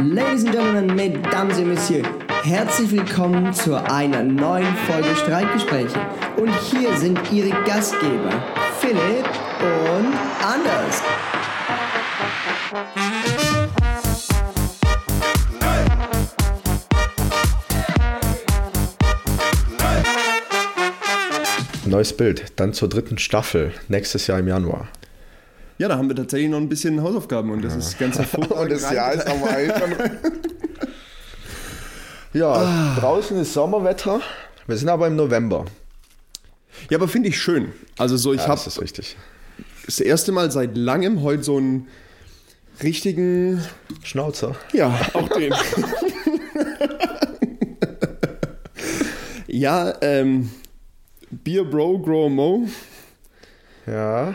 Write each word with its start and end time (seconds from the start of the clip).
Ladies 0.00 0.44
and 0.44 0.52
Gentlemen, 0.52 0.94
Mesdames 0.94 1.58
et 1.58 1.66
Messieurs, 1.66 2.06
herzlich 2.42 2.90
willkommen 2.90 3.52
zu 3.54 3.74
einer 3.74 4.22
neuen 4.22 4.76
Folge 4.86 5.16
Streitgespräche. 5.16 5.98
Und 6.36 6.52
hier 6.70 6.96
sind 6.96 7.18
Ihre 7.32 7.50
Gastgeber, 7.64 8.30
Philipp 8.80 9.26
und 9.96 10.12
Anders. 10.42 11.02
Neues 21.86 22.16
Bild, 22.16 22.52
dann 22.56 22.72
zur 22.72 22.88
dritten 22.88 23.18
Staffel, 23.18 23.72
nächstes 23.88 24.26
Jahr 24.26 24.38
im 24.38 24.48
Januar. 24.48 24.88
Ja, 25.78 25.88
da 25.88 25.96
haben 25.98 26.08
wir 26.08 26.14
tatsächlich 26.16 26.50
noch 26.50 26.58
ein 26.58 26.68
bisschen 26.68 27.02
Hausaufgaben 27.02 27.50
und 27.50 27.62
das 27.62 27.74
ist 27.74 27.98
ganz 27.98 28.16
hervorragend. 28.16 28.54
Und 28.60 28.70
das 28.70 28.92
Jahr 28.92 29.12
ist 29.12 29.26
eigentlich 29.26 29.72
schon. 29.78 29.92
Ja, 32.32 32.96
draußen 32.98 33.36
ist 33.40 33.52
Sommerwetter. 33.52 34.20
Wir 34.66 34.76
sind 34.76 34.88
aber 34.88 35.06
im 35.08 35.16
November. 35.16 35.64
Ja, 36.90 36.98
aber 36.98 37.08
finde 37.08 37.28
ich 37.28 37.40
schön. 37.40 37.72
Also 37.98 38.16
so, 38.16 38.32
ich 38.32 38.40
Ja, 38.40 38.48
habe 38.48 38.56
das 38.64 38.66
ist 38.68 38.80
richtig. 38.80 39.16
das 39.86 40.00
erste 40.00 40.32
Mal 40.32 40.50
seit 40.50 40.76
langem 40.76 41.22
heute 41.22 41.42
so 41.42 41.56
einen 41.56 41.88
richtigen, 42.82 43.62
Schnauzer. 44.02 44.56
ja, 44.72 44.98
auch 45.12 45.28
den. 45.28 45.54
ja, 49.46 49.92
ähm, 50.00 50.50
Beer 51.30 51.64
Bro 51.64 52.00
Grow 52.00 52.30
Mo. 52.30 52.68
Ja. 53.86 54.34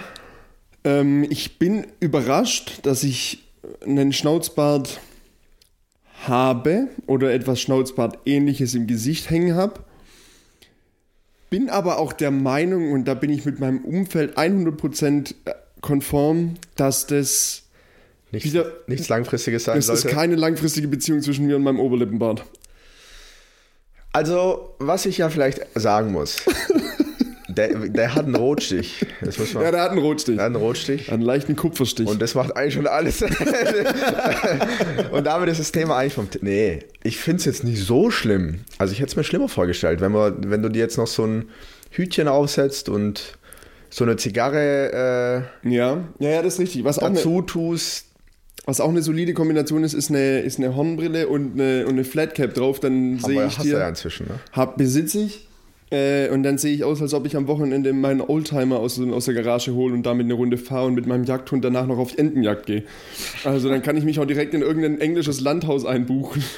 Ähm, 0.83 1.25
ich 1.29 1.59
bin 1.59 1.87
überrascht, 1.99 2.79
dass 2.83 3.03
ich 3.03 3.43
einen 3.85 4.13
Schnauzbart 4.13 4.99
habe 6.25 6.87
oder 7.07 7.33
etwas 7.33 7.61
Schnauzbart-ähnliches 7.61 8.75
im 8.75 8.87
Gesicht 8.87 9.29
hängen 9.29 9.55
habe. 9.55 9.81
Bin 11.49 11.69
aber 11.69 11.97
auch 11.97 12.13
der 12.13 12.31
Meinung, 12.31 12.91
und 12.91 13.05
da 13.05 13.13
bin 13.15 13.29
ich 13.31 13.45
mit 13.45 13.59
meinem 13.59 13.83
Umfeld 13.83 14.37
100% 14.37 15.33
konform, 15.81 16.55
dass 16.75 17.07
das, 17.07 17.63
Nichts, 18.31 18.49
Wieder- 18.51 18.71
nichts 18.85 19.09
Langfristiges 19.09 19.63
sein 19.63 19.75
das 19.77 19.89
ist 19.89 20.01
sollte. 20.01 20.15
keine 20.15 20.35
langfristige 20.35 20.87
Beziehung 20.87 21.21
zwischen 21.23 21.47
mir 21.47 21.55
und 21.55 21.63
meinem 21.63 21.79
Oberlippenbart. 21.79 22.43
Also, 24.13 24.75
was 24.79 25.05
ich 25.07 25.17
ja 25.19 25.29
vielleicht 25.29 25.61
sagen 25.75 26.11
muss. 26.11 26.37
der, 27.59 27.89
der 27.89 28.15
hat 28.15 28.25
einen 28.25 28.35
Rotstich. 28.35 29.05
Man, 29.21 29.63
Ja, 29.63 29.71
der 29.71 29.81
hat 29.81 29.91
einen 29.91 29.99
Rotstich. 29.99 30.35
der 30.35 30.45
hat 30.45 30.55
einen 30.55 30.63
Rotstich. 30.63 31.11
Einen 31.11 31.23
leichten 31.23 31.57
Kupferstich. 31.57 32.07
Und 32.07 32.21
das 32.21 32.33
macht 32.35 32.55
eigentlich 32.55 32.75
schon 32.75 32.87
alles. 32.87 33.21
und 35.11 35.25
damit 35.25 35.49
ist 35.49 35.59
das 35.59 35.73
Thema 35.73 35.97
eigentlich 35.97 36.13
vom. 36.13 36.29
T 36.29 36.39
nee, 36.41 36.79
ich 37.03 37.17
finde 37.17 37.39
es 37.39 37.45
jetzt 37.45 37.65
nicht 37.65 37.83
so 37.83 38.11
schlimm. 38.11 38.61
Also, 38.77 38.93
ich 38.93 38.99
hätte 38.99 39.09
es 39.09 39.15
mir 39.17 39.25
schlimmer 39.25 39.49
vorgestellt, 39.49 39.99
wenn, 39.99 40.13
man, 40.13 40.49
wenn 40.49 40.61
du 40.63 40.69
dir 40.69 40.79
jetzt 40.79 40.97
noch 40.97 41.07
so 41.07 41.25
ein 41.25 41.49
Hütchen 41.91 42.29
aufsetzt 42.29 42.87
und 42.87 43.37
so 43.89 44.05
eine 44.05 44.15
Zigarre 44.15 45.49
ja, 45.63 46.03
ja, 46.19 46.29
ja, 46.29 46.41
das 46.41 46.53
ist 46.53 46.59
richtig. 46.61 46.85
Was 46.85 46.97
äh, 46.97 47.01
auch, 47.01 47.07
eine, 47.07 47.15
dazu 47.15 47.41
tust. 47.41 48.05
was 48.65 48.79
auch 48.79 48.89
eine 48.89 49.01
solide 49.01 49.33
Kombination 49.33 49.83
ist, 49.83 49.93
ist 49.93 50.09
eine, 50.09 50.39
ist 50.39 50.59
eine 50.59 50.75
Hornbrille 50.75 51.27
und 51.27 51.59
eine, 51.59 51.85
und 51.85 51.93
eine 51.93 52.05
Flatcap 52.05 52.53
drauf. 52.53 52.79
Dann 52.79 53.19
sehe 53.19 53.45
ich 53.47 53.57
hast 53.57 53.59
du 53.59 53.63
dir. 53.63 53.79
ja 53.79 53.89
inzwischen, 53.89 54.27
ne? 54.27 54.35
hab, 54.53 54.77
besitze 54.77 55.19
ich. 55.19 55.48
Äh, 55.91 56.29
und 56.29 56.43
dann 56.43 56.57
sehe 56.57 56.73
ich 56.73 56.83
aus, 56.83 57.01
als 57.01 57.13
ob 57.13 57.25
ich 57.25 57.35
am 57.35 57.47
Wochenende 57.47 57.93
meinen 57.93 58.21
Oldtimer 58.21 58.79
aus, 58.79 58.99
aus 58.99 59.25
der 59.25 59.33
Garage 59.33 59.73
hole 59.73 59.93
und 59.93 60.05
damit 60.05 60.25
eine 60.25 60.35
Runde 60.35 60.57
fahre 60.57 60.87
und 60.87 60.93
mit 60.93 61.07
meinem 61.07 61.23
Jagdhund 61.23 61.65
danach 61.65 61.87
noch 61.87 61.97
auf 61.97 62.17
Entenjagd 62.17 62.67
gehe. 62.67 62.83
Also 63.43 63.69
dann 63.69 63.81
kann 63.81 63.97
ich 63.97 64.03
mich 64.03 64.19
auch 64.19 64.25
direkt 64.25 64.53
in 64.53 64.61
irgendein 64.61 65.01
englisches 65.01 65.41
Landhaus 65.41 65.85
einbuchen. 65.85 66.43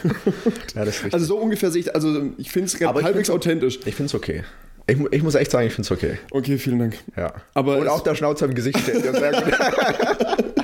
Ja. 0.75 0.83
Also 1.11 1.25
so 1.25 1.37
ungefähr 1.37 1.69
sehe 1.69 1.81
ich, 1.81 1.93
also 1.93 2.31
ich 2.37 2.51
finde 2.51 2.67
es 2.67 2.79
halbwegs 2.79 3.29
authentisch. 3.29 3.79
ich 3.85 3.95
finde 3.95 4.05
es 4.05 4.15
okay. 4.15 4.43
Ich, 4.87 4.97
ich 5.11 5.23
muss 5.23 5.35
echt 5.35 5.51
sagen, 5.51 5.67
ich 5.67 5.73
finde 5.73 5.85
es 5.85 5.91
okay. 5.91 6.17
Okay, 6.31 6.57
vielen 6.57 6.79
Dank. 6.79 6.97
Ja. 7.15 7.33
Aber 7.53 7.77
und 7.77 7.87
auch 7.87 8.01
der 8.01 8.15
Schnauzer 8.15 8.45
im 8.45 8.55
Gesicht 8.55 8.79
steht. 8.79 9.03
Ja, 9.03 9.13
sehr 9.13 9.31
gut. 9.31 9.53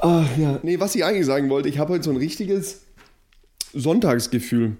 Ah, 0.00 0.24
ja. 0.38 0.60
Nee, 0.62 0.78
was 0.78 0.94
ich 0.94 1.04
eigentlich 1.04 1.26
sagen 1.26 1.50
wollte, 1.50 1.68
ich 1.68 1.78
habe 1.78 1.92
heute 1.92 2.04
so 2.04 2.10
ein 2.10 2.16
richtiges 2.16 2.82
Sonntagsgefühl. 3.74 4.76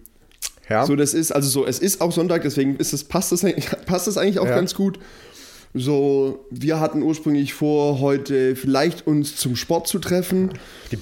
Ja. 0.69 0.87
So, 0.87 0.97
das 0.97 1.15
ist, 1.15 1.33
also 1.33 1.49
so, 1.49 1.67
es 1.67 1.79
ist 1.79 2.01
auch 2.01 2.13
Sonntag, 2.13 2.43
deswegen 2.43 2.77
ist 2.77 2.93
es, 2.93 3.05
passt, 3.05 3.33
das, 3.33 3.45
eigentlich- 3.45 3.69
passt 3.87 4.07
das 4.07 4.17
eigentlich 4.19 4.39
auch 4.39 4.47
Ja. 4.47 4.55
ganz 4.57 4.75
gut. 4.75 4.99
So, 5.75 6.47
wir 6.51 6.81
hatten 6.81 7.03
ursprünglich 7.03 7.53
vor, 7.53 8.01
heute 8.01 8.57
vielleicht 8.57 9.07
uns 9.07 9.37
zum 9.37 9.55
Sport 9.55 9.87
zu 9.87 9.99
treffen. 9.99 10.51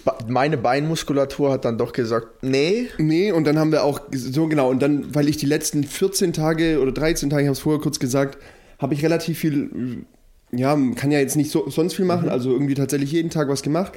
Ba- 0.04 0.18
meine 0.28 0.56
Beinmuskulatur 0.58 1.52
hat 1.52 1.64
dann 1.64 1.78
doch 1.78 1.92
gesagt, 1.92 2.42
nee, 2.42 2.88
Nee, 2.98 3.30
und 3.30 3.44
dann 3.46 3.58
haben 3.58 3.70
wir 3.70 3.84
auch, 3.84 4.00
so 4.12 4.48
genau, 4.48 4.68
und 4.68 4.82
dann, 4.82 5.14
weil 5.14 5.28
ich 5.28 5.36
die 5.36 5.46
letzten 5.46 5.84
14 5.84 6.32
Tage 6.32 6.80
oder 6.80 6.90
13 6.90 7.30
Tage, 7.30 7.42
ich 7.42 7.46
habe 7.46 7.52
es 7.54 7.60
vorher 7.60 7.80
kurz 7.80 8.00
gesagt, 8.00 8.38
habe 8.80 8.92
ich 8.92 9.04
relativ 9.04 9.38
viel, 9.38 10.04
ja, 10.50 10.76
kann 10.96 11.12
ja 11.12 11.20
jetzt 11.20 11.36
nicht 11.36 11.50
so, 11.52 11.70
sonst 11.70 11.94
viel 11.94 12.04
machen, 12.04 12.28
also 12.28 12.50
irgendwie 12.50 12.74
tatsächlich 12.74 13.12
jeden 13.12 13.30
Tag 13.30 13.48
was 13.48 13.62
gemacht. 13.62 13.92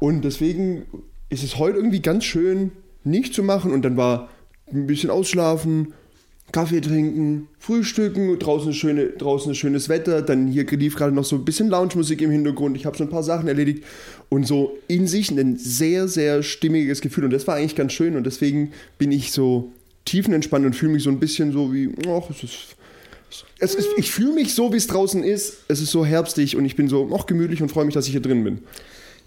Und 0.00 0.22
deswegen 0.24 0.84
ist 1.30 1.44
es 1.44 1.58
heute 1.58 1.76
irgendwie 1.78 2.02
ganz 2.02 2.24
schön, 2.24 2.72
nicht 3.04 3.34
zu 3.34 3.42
machen. 3.44 3.70
Und 3.72 3.82
dann 3.82 3.96
war 3.96 4.28
ein 4.72 4.86
bisschen 4.86 5.10
ausschlafen, 5.10 5.94
Kaffee 6.52 6.80
trinken, 6.80 7.48
frühstücken, 7.58 8.38
draußen, 8.38 8.72
schöne, 8.72 9.08
draußen 9.08 9.54
schönes 9.54 9.88
Wetter, 9.88 10.22
dann 10.22 10.48
hier 10.48 10.64
lief 10.64 10.96
gerade 10.96 11.12
noch 11.12 11.24
so 11.24 11.36
ein 11.36 11.44
bisschen 11.44 11.68
Lounge-Musik 11.68 12.22
im 12.22 12.30
Hintergrund, 12.30 12.76
ich 12.76 12.86
habe 12.86 12.96
schon 12.96 13.08
ein 13.08 13.10
paar 13.10 13.22
Sachen 13.22 13.48
erledigt 13.48 13.84
und 14.30 14.46
so 14.46 14.78
in 14.88 15.06
sich 15.06 15.30
ein 15.30 15.58
sehr, 15.58 16.08
sehr 16.08 16.42
stimmiges 16.42 17.02
Gefühl 17.02 17.24
und 17.24 17.32
das 17.32 17.46
war 17.46 17.56
eigentlich 17.56 17.76
ganz 17.76 17.92
schön 17.92 18.16
und 18.16 18.24
deswegen 18.24 18.72
bin 18.96 19.12
ich 19.12 19.32
so 19.32 19.72
tiefenentspannt 20.06 20.64
und 20.64 20.74
fühle 20.74 20.92
mich 20.92 21.02
so 21.02 21.10
ein 21.10 21.20
bisschen 21.20 21.52
so 21.52 21.72
wie, 21.72 21.90
ach, 22.08 22.30
es 22.30 22.42
ist, 22.42 22.76
es 23.58 23.74
ist 23.74 23.88
ich 23.98 24.10
fühle 24.10 24.32
mich 24.32 24.54
so, 24.54 24.72
wie 24.72 24.78
es 24.78 24.86
draußen 24.86 25.22
ist, 25.22 25.58
es 25.68 25.82
ist 25.82 25.90
so 25.90 26.06
herbstig 26.06 26.56
und 26.56 26.64
ich 26.64 26.76
bin 26.76 26.88
so 26.88 27.06
noch 27.06 27.26
gemütlich 27.26 27.60
und 27.60 27.68
freue 27.68 27.84
mich, 27.84 27.94
dass 27.94 28.06
ich 28.06 28.12
hier 28.12 28.22
drin 28.22 28.42
bin. 28.42 28.60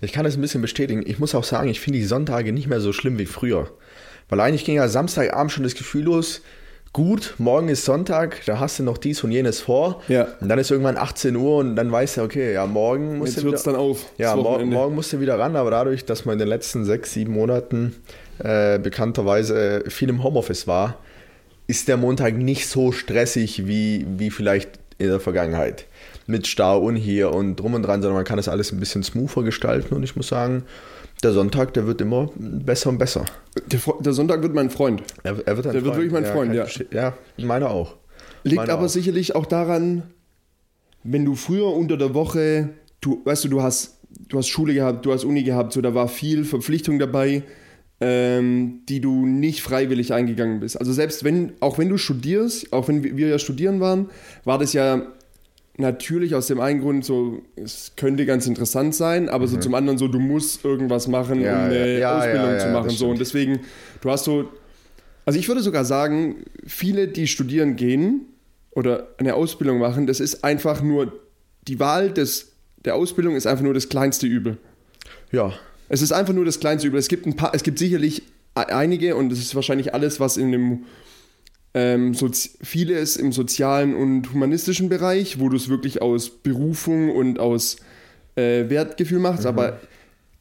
Ich 0.03 0.11
kann 0.11 0.25
das 0.25 0.35
ein 0.35 0.41
bisschen 0.41 0.63
bestätigen. 0.63 1.03
Ich 1.05 1.19
muss 1.19 1.35
auch 1.35 1.43
sagen, 1.43 1.69
ich 1.69 1.79
finde 1.79 1.99
die 1.99 2.05
Sonntage 2.05 2.51
nicht 2.51 2.67
mehr 2.67 2.81
so 2.81 2.91
schlimm 2.91 3.19
wie 3.19 3.27
früher. 3.27 3.71
Weil 4.31 4.39
eigentlich 4.39 4.63
ging 4.63 4.75
ja 4.75 4.87
Samstagabend 4.87 5.51
schon 5.51 5.63
das 5.63 5.75
Gefühl 5.75 6.05
los, 6.05 6.41
gut, 6.93 7.35
morgen 7.37 7.67
ist 7.67 7.83
Sonntag, 7.83 8.41
da 8.45 8.59
hast 8.59 8.79
du 8.79 8.83
noch 8.83 8.97
dies 8.97 9.23
und 9.25 9.31
jenes 9.31 9.59
vor. 9.59 10.01
Ja. 10.07 10.29
Und 10.39 10.47
dann 10.47 10.57
ist 10.57 10.71
irgendwann 10.71 10.97
18 10.97 11.35
Uhr 11.35 11.57
und 11.57 11.75
dann 11.75 11.91
weißt 11.91 12.15
du, 12.15 12.21
okay, 12.21 12.53
ja, 12.53 12.65
morgen 12.65 13.17
musst 13.17 13.35
Jetzt 13.35 13.43
du 13.43 13.51
wieder, 13.51 13.61
dann 13.61 13.75
auf. 13.75 14.05
ja, 14.17 14.33
mor 14.37 14.63
morgen 14.63 14.95
musst 14.95 15.11
du 15.11 15.19
wieder 15.19 15.37
ran, 15.37 15.57
aber 15.57 15.69
dadurch, 15.69 16.05
dass 16.05 16.23
man 16.23 16.33
in 16.33 16.39
den 16.39 16.47
letzten 16.47 16.85
sechs, 16.85 17.11
sieben 17.11 17.33
Monaten 17.33 17.93
äh, 18.39 18.79
bekannterweise 18.79 19.83
viel 19.89 20.07
im 20.07 20.23
Homeoffice 20.23 20.65
war, 20.65 20.97
ist 21.67 21.89
der 21.89 21.97
Montag 21.97 22.35
nicht 22.37 22.69
so 22.69 22.93
stressig 22.93 23.67
wie, 23.67 24.05
wie 24.17 24.31
vielleicht 24.31 24.79
in 24.97 25.09
der 25.09 25.19
Vergangenheit. 25.19 25.87
Mit 26.25 26.47
Stau 26.47 26.79
und 26.79 26.95
hier 26.95 27.33
und 27.33 27.57
drum 27.57 27.73
und 27.73 27.83
dran, 27.83 28.01
sondern 28.01 28.15
man 28.15 28.25
kann 28.25 28.37
das 28.37 28.47
alles 28.47 28.71
ein 28.71 28.79
bisschen 28.79 29.03
smoother 29.03 29.43
gestalten 29.43 29.93
und 29.93 30.03
ich 30.03 30.15
muss 30.15 30.29
sagen, 30.29 30.63
der 31.23 31.33
Sonntag, 31.33 31.73
der 31.73 31.85
wird 31.85 32.01
immer 32.01 32.29
besser 32.35 32.89
und 32.89 32.97
besser. 32.97 33.25
Der, 33.67 33.79
der 33.99 34.13
Sonntag 34.13 34.41
wird 34.41 34.53
mein 34.53 34.69
Freund. 34.69 35.03
Er, 35.23 35.35
er 35.45 35.55
wird, 35.57 35.67
ein 35.67 35.73
Der 35.73 35.85
wird 35.85 35.95
wirklich 35.95 36.11
mein 36.11 36.25
Freund, 36.25 36.53
ja. 36.53 36.63
ich 36.63 36.73
verstehen. 36.73 36.87
Ja, 36.91 37.13
meiner 37.37 37.69
auch. 37.69 37.97
Liegt 38.43 38.57
Meine 38.57 38.73
aber 38.73 38.85
auch. 38.85 38.89
sicherlich 38.89 39.35
auch 39.35 39.45
daran, 39.45 40.03
wenn 41.03 41.25
du 41.25 41.35
früher 41.35 41.67
unter 41.67 41.97
der 41.97 42.13
Woche, 42.13 42.69
du, 43.01 43.21
weißt 43.23 43.45
du, 43.45 43.49
du 43.49 43.61
hast, 43.61 43.99
du 44.27 44.37
hast 44.37 44.47
Schule 44.47 44.73
gehabt, 44.73 45.05
du 45.05 45.13
hast 45.13 45.23
Uni 45.23 45.43
gehabt, 45.43 45.73
so 45.73 45.81
da 45.81 45.93
war 45.93 46.07
viel 46.07 46.43
Verpflichtung 46.43 46.97
dabei, 46.97 47.43
ähm, 47.99 48.81
die 48.89 48.99
du 48.99 49.27
nicht 49.27 49.61
freiwillig 49.61 50.13
eingegangen 50.13 50.59
bist. 50.59 50.77
Also 50.77 50.91
selbst 50.91 51.23
wenn, 51.23 51.53
auch 51.59 51.77
wenn 51.77 51.89
du 51.89 51.97
studierst, 51.97 52.73
auch 52.73 52.87
wenn 52.87 53.03
wir 53.03 53.27
ja 53.27 53.37
studieren 53.37 53.79
waren, 53.79 54.09
war 54.43 54.57
das 54.57 54.73
ja 54.73 55.07
natürlich 55.77 56.35
aus 56.35 56.47
dem 56.47 56.59
einen 56.59 56.81
Grund 56.81 57.05
so, 57.05 57.41
es 57.55 57.93
könnte 57.95 58.25
ganz 58.25 58.45
interessant 58.45 58.93
sein, 58.93 59.29
aber 59.29 59.47
so 59.47 59.57
zum 59.57 59.73
anderen 59.73 59.97
so, 59.97 60.07
du 60.07 60.19
musst 60.19 60.63
irgendwas 60.65 61.07
machen, 61.07 61.39
Mhm. 61.39 61.43
Ja, 61.45 61.59
um 61.59 61.65
eine 61.71 61.99
ja, 61.99 62.17
Ausbildung 62.19 62.49
ja, 62.51 62.59
zu 62.59 62.67
machen. 62.69 62.89
So. 62.89 63.09
Und 63.09 63.19
deswegen, 63.19 63.59
du 64.01 64.09
hast 64.11 64.25
so, 64.25 64.49
also 65.25 65.39
ich 65.39 65.47
würde 65.47 65.61
sogar 65.61 65.85
sagen, 65.85 66.43
viele, 66.65 67.07
die 67.07 67.27
studieren 67.27 67.75
gehen 67.75 68.25
oder 68.71 69.07
eine 69.17 69.33
Ausbildung 69.35 69.79
machen, 69.79 70.07
das 70.07 70.19
ist 70.19 70.43
einfach 70.43 70.81
nur, 70.81 71.19
die 71.67 71.79
Wahl 71.79 72.11
des, 72.11 72.51
der 72.85 72.95
Ausbildung 72.95 73.35
ist 73.35 73.47
einfach 73.47 73.63
nur 73.63 73.73
das 73.73 73.89
kleinste 73.89 74.27
Übel. 74.27 74.57
Ja, 75.31 75.53
Es 75.89 76.01
ist 76.01 76.11
einfach 76.11 76.33
nur 76.33 76.45
das 76.45 76.59
kleinste 76.59 76.87
Übel. 76.87 76.99
Es 76.99 77.07
gibt 77.07 77.25
ein 77.25 77.35
paar, 77.35 77.53
es 77.53 77.63
gibt 77.63 77.77
sicherlich 77.79 78.23
e- 78.57 78.59
einige 78.71 79.15
und 79.15 79.29
das 79.29 79.39
ist 79.39 79.55
wahrscheinlich 79.55 79.93
alles, 79.93 80.19
was 80.19 80.37
in 80.37 80.51
dem 80.51 80.83
ähm, 81.73 82.13
Sozi 82.13 82.51
vieles 82.61 83.15
im 83.15 83.31
sozialen 83.31 83.95
und 83.95 84.33
humanistischen 84.33 84.89
Bereich, 84.89 85.39
wo 85.39 85.49
du 85.49 85.55
es 85.55 85.69
wirklich 85.69 86.01
aus 86.01 86.29
Berufung 86.29 87.15
und 87.15 87.39
aus 87.39 87.77
äh, 88.35 88.69
Wertgefühl 88.69 89.19
machst, 89.19 89.45
aber 89.45 89.79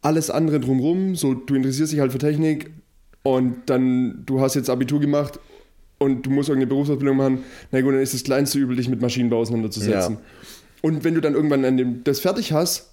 alles 0.03 0.31
andere 0.31 0.61
drumrum, 0.61 1.15
so 1.15 1.35
du 1.35 1.55
interessierst 1.55 1.93
dich 1.93 2.01
halt 2.01 2.13
für 2.13 2.19
Technik 2.19 2.71
und 3.23 3.57
dann 3.67 4.23
du 4.27 4.41
hast 4.41 4.55
jetzt 4.55 4.71
Abitur 4.71 4.99
gemacht 4.99 5.39
und 5.99 6.25
du 6.25 6.31
musst 6.31 6.49
irgendeine 6.49 6.71
Berufsausbildung 6.71 7.17
machen, 7.17 7.45
na 7.71 7.81
gut, 7.81 7.93
dann 7.93 8.01
ist 8.01 8.15
das 8.15 8.25
kleinste 8.25 8.59
Übel, 8.59 8.77
dich 8.77 8.89
mit 8.89 9.01
Maschinenbau 9.01 9.39
auseinanderzusetzen. 9.39 10.15
Ja. 10.15 10.21
Und 10.83 11.05
wenn 11.05 11.15
du 11.15 11.21
dann 11.21 11.35
irgendwann 11.35 11.65
an 11.65 11.77
dem, 11.77 12.05
das 12.05 12.21
fertig 12.21 12.53
hast, 12.53 12.91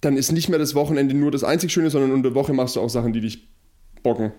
dann 0.00 0.16
ist 0.16 0.32
nicht 0.32 0.48
mehr 0.48 0.58
das 0.58 0.74
Wochenende 0.74 1.14
nur 1.14 1.30
das 1.30 1.44
einzig 1.44 1.72
Schöne, 1.72 1.90
sondern 1.90 2.10
unter 2.10 2.30
der 2.30 2.34
Woche 2.34 2.52
machst 2.52 2.76
du 2.76 2.80
auch 2.80 2.88
Sachen, 2.88 3.12
die 3.12 3.20
dich 3.20 3.48
bocken. 4.02 4.32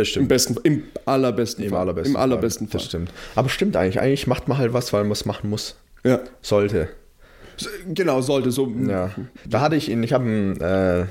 Das 0.00 0.08
Im 0.08 0.12
stimmt. 0.12 0.28
besten, 0.28 0.56
im 0.64 0.82
allerbesten 1.06 1.64
Im 1.64 1.70
Fall. 1.70 1.80
allerbesten, 1.80 2.14
Im 2.14 2.20
allerbesten 2.20 2.66
Fall. 2.68 2.72
Fall. 2.72 2.78
Das 2.80 2.88
stimmt. 2.88 3.12
Aber 3.34 3.48
stimmt 3.48 3.76
eigentlich. 3.76 4.00
Eigentlich 4.00 4.26
macht 4.26 4.48
man 4.48 4.58
halt 4.58 4.72
was, 4.72 4.92
weil 4.92 5.02
man 5.02 5.12
es 5.12 5.24
machen 5.26 5.50
muss. 5.50 5.76
Ja. 6.04 6.20
Sollte. 6.42 6.88
Genau, 7.88 8.22
sollte 8.22 8.50
so. 8.50 8.72
Ja. 8.88 9.10
Da 9.46 9.60
hatte 9.60 9.76
ich 9.76 9.90
ihn, 9.90 10.02
ich 10.02 10.12
habe 10.14 10.24
einen, 10.24 10.60
äh, 10.60 11.04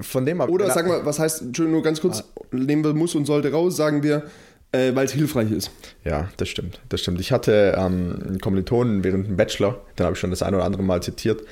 von 0.00 0.26
dem 0.26 0.42
hab- 0.42 0.48
Oder 0.50 0.68
sag 0.70 0.88
mal, 0.88 1.04
was 1.06 1.18
heißt, 1.20 1.42
Entschuldigung, 1.42 1.74
nur 1.74 1.82
ganz 1.84 2.00
kurz, 2.00 2.24
nehmen 2.50 2.82
wir 2.82 2.92
muss 2.92 3.14
und 3.14 3.24
sollte 3.24 3.52
raus, 3.52 3.76
sagen 3.76 4.02
wir, 4.02 4.24
äh, 4.72 4.92
weil 4.96 5.06
es 5.06 5.12
hilfreich 5.12 5.52
ist. 5.52 5.70
Ja, 6.04 6.28
das 6.38 6.48
stimmt. 6.48 6.80
Das 6.88 7.00
stimmt. 7.02 7.20
Ich 7.20 7.30
hatte 7.30 7.76
ähm, 7.78 8.18
einen 8.26 8.40
Kommilitonen 8.40 9.04
während 9.04 9.28
dem 9.28 9.36
Bachelor, 9.36 9.80
den 9.96 10.06
habe 10.06 10.14
ich 10.14 10.18
schon 10.20 10.30
das 10.30 10.42
ein 10.42 10.54
oder 10.56 10.64
andere 10.64 10.82
Mal 10.82 11.02
zitiert. 11.02 11.42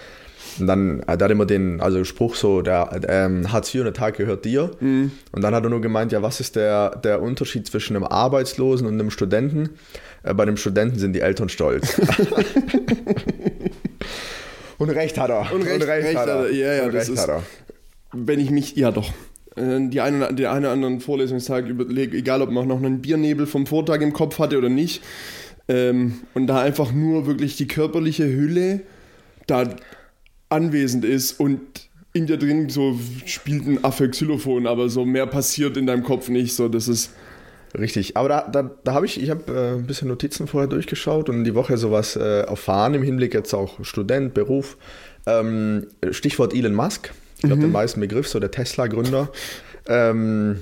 Und 0.59 0.67
dann 0.67 1.03
hat 1.07 1.23
immer 1.31 1.47
den 1.47 1.81
also 1.81 2.05
Spruch 2.05 2.35
so, 2.35 2.63
der 2.63 3.01
ähm, 3.09 3.51
Hartz 3.53 3.75
IV 3.75 3.81
und 3.81 3.85
der 3.87 3.95
Tag 3.95 4.17
gehört 4.17 4.45
dir. 4.45 4.71
Und 4.81 5.11
dann 5.43 5.55
hat 5.55 5.65
er 5.65 5.71
nur 5.71 5.81
gemeint, 5.81 6.13
ja, 6.13 6.23
was 6.23 6.41
ist 6.41 6.57
der, 6.57 6.97
der 6.97 7.23
Unterschied 7.23 7.67
zwischen 7.67 7.97
einem 7.97 8.05
Arbeitslosen 8.05 8.87
und 8.87 8.95
einem 8.95 9.11
Studenten? 9.11 9.71
Äh, 10.23 10.35
bei 10.35 10.45
dem 10.45 10.57
Studenten 10.57 10.99
sind 10.99 11.13
die 11.15 11.21
Eltern 11.21 11.49
stolz. 11.49 12.01
und 14.79 14.91
recht 14.91 15.19
hat 15.19 15.31
er. 15.31 15.53
Und 15.53 15.63
recht- 15.63 15.87
recht 15.87 16.17
hat 16.17 16.29
er. 16.29 16.51
Ja, 16.53 16.75
ja, 16.75 16.85
und 16.87 16.95
das 16.95 17.09
recht 17.09 17.15
ist- 17.19 17.23
hat 17.23 17.29
er. 17.29 17.43
Wenn 18.13 18.39
ich 18.39 18.51
mich, 18.51 18.77
ja 18.77 18.93
doch, 18.93 19.11
äh, 19.57 19.89
die 19.89 20.01
eine, 20.01 20.33
den 20.33 20.47
einen 20.47 20.65
oder 20.65 20.73
anderen 20.73 21.01
Vorlesungstag 21.01 21.67
überlege, 21.67 22.17
egal 22.17 22.43
ob 22.43 22.51
man 22.51 22.69
noch 22.69 22.79
einen 22.79 23.01
Biernebel 23.01 23.47
vom 23.47 23.67
Vortag 23.67 24.01
im 24.03 24.13
Kopf 24.13 24.39
hatte 24.39 24.57
oder 24.57 24.69
nicht, 24.69 25.03
ähm, 25.67 26.21
und 26.35 26.47
da 26.47 26.61
einfach 26.61 26.93
nur 26.93 27.27
wirklich 27.27 27.57
die 27.57 27.67
körperliche 27.67 28.25
Hülle 28.25 28.83
da 29.47 29.65
anwesend 30.49 31.05
ist 31.05 31.39
und 31.41 31.61
in 32.13 32.27
dir 32.27 32.37
drin 32.37 32.69
so 32.69 32.99
spielt 33.27 33.67
ein 33.67 33.85
Affe 33.85 34.09
Xylophon, 34.09 34.67
aber 34.67 34.89
so 34.89 35.05
mehr 35.05 35.27
passiert 35.27 35.77
in 35.77 35.87
deinem 35.87 36.05
Kopf 36.05 36.29
nicht, 36.29 36.55
so 36.55 36.69
das 36.69 36.89
ist, 36.89 37.11
Richtig, 37.77 38.17
aber 38.17 38.29
da, 38.29 38.49
da, 38.49 38.71
da 38.85 38.95
habe 38.95 39.05
ich, 39.05 39.21
ich 39.21 39.31
habe 39.31 39.53
äh, 39.53 39.75
ein 39.75 39.87
bisschen 39.87 40.07
Notizen 40.07 40.47
vorher 40.47 40.69
durchgeschaut 40.69 41.29
und 41.29 41.43
die 41.43 41.57
Woche 41.57 41.77
sowas 41.77 42.15
äh, 42.15 42.43
erfahren 42.43 42.95
im 42.95 43.03
Hinblick 43.03 43.35
jetzt 43.35 43.53
auch 43.53 43.85
Student, 43.85 44.33
Beruf. 44.33 44.77
Ähm, 45.27 45.89
Stichwort 46.13 46.55
Elon 46.55 46.75
Musk, 46.75 47.13
ich 47.39 47.43
glaube, 47.43 47.63
den 47.63 47.73
meisten 47.73 47.99
Begriff, 47.99 48.29
so 48.29 48.39
der 48.39 48.53
Tesla-Gründer. 48.53 49.29
Ähm, 49.89 50.61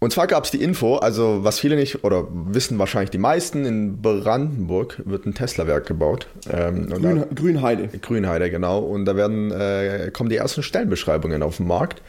und 0.00 0.12
zwar 0.12 0.26
gab 0.26 0.44
es 0.44 0.50
die 0.50 0.62
Info, 0.62 0.96
also 0.96 1.44
was 1.44 1.58
viele 1.60 1.76
nicht, 1.76 2.02
oder 2.04 2.26
wissen 2.30 2.78
wahrscheinlich 2.78 3.10
die 3.10 3.18
meisten, 3.18 3.64
in 3.66 4.00
Brandenburg 4.00 5.00
wird 5.04 5.26
ein 5.26 5.34
Tesla-Werk 5.34 5.86
gebaut. 5.86 6.26
Ähm, 6.50 6.88
und 6.92 7.02
da- 7.04 7.12
Grün, 7.12 7.24
Grünheide. 7.34 7.88
Grünheide, 8.00 8.50
genau. 8.50 8.78
Und 8.80 9.04
da 9.04 9.14
werden, 9.14 9.50
äh, 9.52 10.10
kommen 10.12 10.30
die 10.30 10.36
ersten 10.36 10.62
Stellenbeschreibungen 10.62 11.42
auf 11.42 11.58
den 11.58 11.66
Markt. 11.66 12.02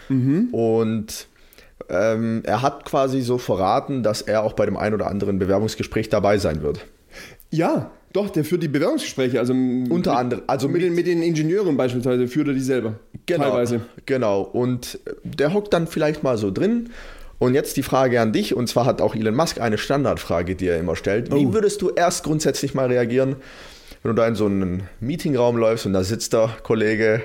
Und 0.51 1.27
ähm, 1.89 2.41
er 2.45 2.61
hat 2.61 2.85
quasi 2.85 3.21
so 3.21 3.37
verraten, 3.37 4.03
dass 4.03 4.21
er 4.21 4.43
auch 4.43 4.53
bei 4.53 4.65
dem 4.65 4.77
ein 4.77 4.93
oder 4.93 5.07
anderen 5.07 5.39
Bewerbungsgespräch 5.39 6.09
dabei 6.09 6.37
sein 6.37 6.61
wird. 6.61 6.85
Ja, 7.49 7.91
doch, 8.13 8.29
der 8.29 8.45
führt 8.45 8.63
die 8.63 8.67
Bewerbungsgespräche, 8.67 9.39
also 9.39 9.53
Unter 9.53 10.17
anderem, 10.17 10.43
also 10.47 10.67
mit 10.69 10.81
den, 10.81 10.93
mit 10.95 11.07
den 11.07 11.21
Ingenieuren 11.23 11.75
beispielsweise 11.77 12.27
führt 12.27 12.47
er 12.47 12.53
die 12.53 12.59
selber. 12.61 12.95
Genau, 13.25 13.43
Teilweise. 13.45 13.81
Genau. 14.05 14.41
Und 14.41 14.99
der 15.23 15.53
hockt 15.53 15.73
dann 15.73 15.87
vielleicht 15.87 16.23
mal 16.23 16.37
so 16.37 16.51
drin. 16.51 16.89
Und 17.41 17.55
jetzt 17.55 17.75
die 17.75 17.81
Frage 17.81 18.21
an 18.21 18.33
dich, 18.33 18.55
und 18.55 18.67
zwar 18.67 18.85
hat 18.85 19.01
auch 19.01 19.15
Elon 19.15 19.33
Musk 19.33 19.59
eine 19.59 19.79
Standardfrage, 19.79 20.55
die 20.55 20.67
er 20.67 20.77
immer 20.77 20.95
stellt. 20.95 21.31
Wie 21.33 21.47
Oh. 21.47 21.53
würdest 21.53 21.81
du 21.81 21.89
erst 21.89 22.23
grundsätzlich 22.23 22.75
mal 22.75 22.85
reagieren, 22.85 23.37
wenn 24.03 24.15
du 24.15 24.21
da 24.21 24.27
in 24.27 24.35
so 24.35 24.45
einen 24.45 24.83
Meetingraum 24.99 25.57
läufst 25.57 25.87
und 25.87 25.93
da 25.93 26.03
sitzt 26.03 26.33
der 26.33 26.55
Kollege? 26.61 27.23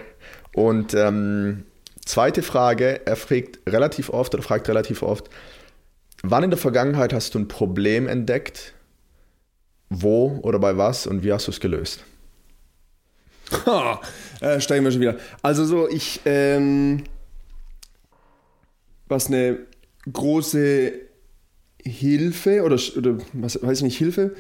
Und 0.54 0.94
ähm, 0.94 1.64
zweite 2.06 2.42
Frage, 2.42 3.02
er 3.04 3.16
fragt 3.16 3.58
relativ 3.68 4.08
oft 4.08 4.32
oder 4.32 4.42
fragt 4.42 4.66
relativ 4.70 5.02
oft, 5.02 5.28
wann 6.22 6.44
in 6.44 6.50
der 6.50 6.58
Vergangenheit 6.58 7.12
hast 7.12 7.34
du 7.34 7.38
ein 7.40 7.48
Problem 7.48 8.08
entdeckt? 8.08 8.72
Wo 9.90 10.40
oder 10.42 10.58
bei 10.58 10.78
was 10.78 11.06
und 11.06 11.24
wie 11.24 11.32
hast 11.34 11.46
du 11.46 11.50
es 11.50 11.60
gelöst? 11.60 12.02
Ha, 13.66 14.00
äh, 14.40 14.60
steigen 14.62 14.82
wir 14.82 14.92
schon 14.92 15.02
wieder. 15.02 15.16
Also 15.42 15.66
so, 15.66 15.86
ich, 15.90 16.20
ähm, 16.24 17.04
was 19.08 19.26
eine 19.26 19.58
große 20.12 20.92
Hilfe 21.84 22.62
oder, 22.62 22.78
oder 22.96 23.18
was 23.32 23.62
weiß 23.62 23.78
ich 23.78 23.84
nicht, 23.84 23.98
Hilfe, 23.98 24.34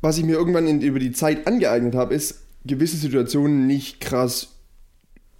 was 0.00 0.18
ich 0.18 0.24
mir 0.24 0.32
irgendwann 0.32 0.66
in, 0.66 0.80
über 0.80 0.98
die 0.98 1.12
Zeit 1.12 1.46
angeeignet 1.46 1.94
habe, 1.94 2.14
ist, 2.14 2.42
gewisse 2.64 2.96
Situationen 2.96 3.66
nicht 3.66 4.00
krass 4.00 4.48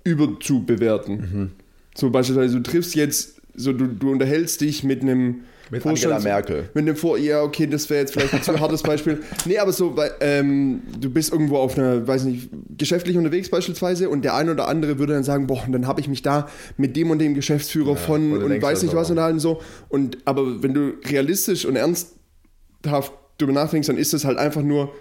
überzubewerten. 0.04 1.52
So 1.94 2.10
beispielsweise, 2.10 2.56
du 2.56 2.62
triffst 2.62 2.94
jetzt, 2.94 3.40
so 3.54 3.72
du, 3.72 3.86
du 3.86 4.10
unterhältst 4.10 4.60
dich 4.60 4.84
mit 4.84 5.02
einem 5.02 5.44
Mit 5.70 5.86
Angela 5.86 6.18
Merkel. 6.18 6.68
mit 6.74 6.86
dem 6.86 6.96
Vor, 6.96 7.18
ja, 7.18 7.42
okay, 7.42 7.66
das 7.66 7.88
wäre 7.88 8.00
jetzt 8.00 8.12
vielleicht 8.12 8.34
ein 8.34 8.42
zu 8.42 8.58
hartes 8.60 8.82
Beispiel. 8.82 9.22
Nee, 9.44 9.58
aber 9.58 9.72
so, 9.72 9.96
weil, 9.96 10.12
ähm, 10.20 10.82
du 11.00 11.10
bist 11.10 11.32
irgendwo 11.32 11.56
auf 11.56 11.78
einer, 11.78 12.06
weiß 12.06 12.24
nicht, 12.24 12.50
geschäftlich 12.76 13.16
unterwegs 13.16 13.48
beispielsweise 13.48 14.08
und 14.08 14.24
der 14.24 14.34
eine 14.34 14.52
oder 14.52 14.68
andere 14.68 14.98
würde 14.98 15.14
dann 15.14 15.24
sagen, 15.24 15.46
boah, 15.46 15.62
und 15.64 15.72
dann 15.72 15.86
habe 15.86 16.00
ich 16.00 16.08
mich 16.08 16.22
da 16.22 16.48
mit 16.76 16.96
dem 16.96 17.10
und 17.10 17.18
dem 17.18 17.34
Geschäftsführer 17.34 17.96
von 17.96 18.42
und 18.42 18.62
weiß 18.62 18.82
nicht 18.82 18.94
was 18.94 19.08
auch. 19.08 19.12
und 19.12 19.20
halt 19.20 19.40
so. 19.40 19.60
Und 19.88 20.18
aber 20.24 20.62
wenn 20.62 20.74
du 20.74 20.92
realistisch 21.06 21.64
und 21.64 21.76
ernsthaft 21.76 23.12
darüber 23.38 23.54
nachdenkst, 23.54 23.86
dann 23.86 23.98
ist 23.98 24.12
das 24.12 24.24
halt 24.24 24.38
einfach 24.38 24.62
nur 24.62 24.92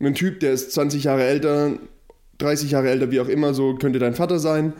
ein 0.00 0.14
Typ, 0.14 0.40
der 0.40 0.52
ist 0.52 0.72
20 0.72 1.04
Jahre 1.04 1.24
älter, 1.24 1.72
30 2.38 2.70
Jahre 2.70 2.88
älter, 2.90 3.10
wie 3.10 3.20
auch 3.20 3.28
immer, 3.28 3.52
so 3.52 3.74
könnte 3.74 3.98
dein 3.98 4.14
Vater 4.14 4.38
sein. 4.38 4.72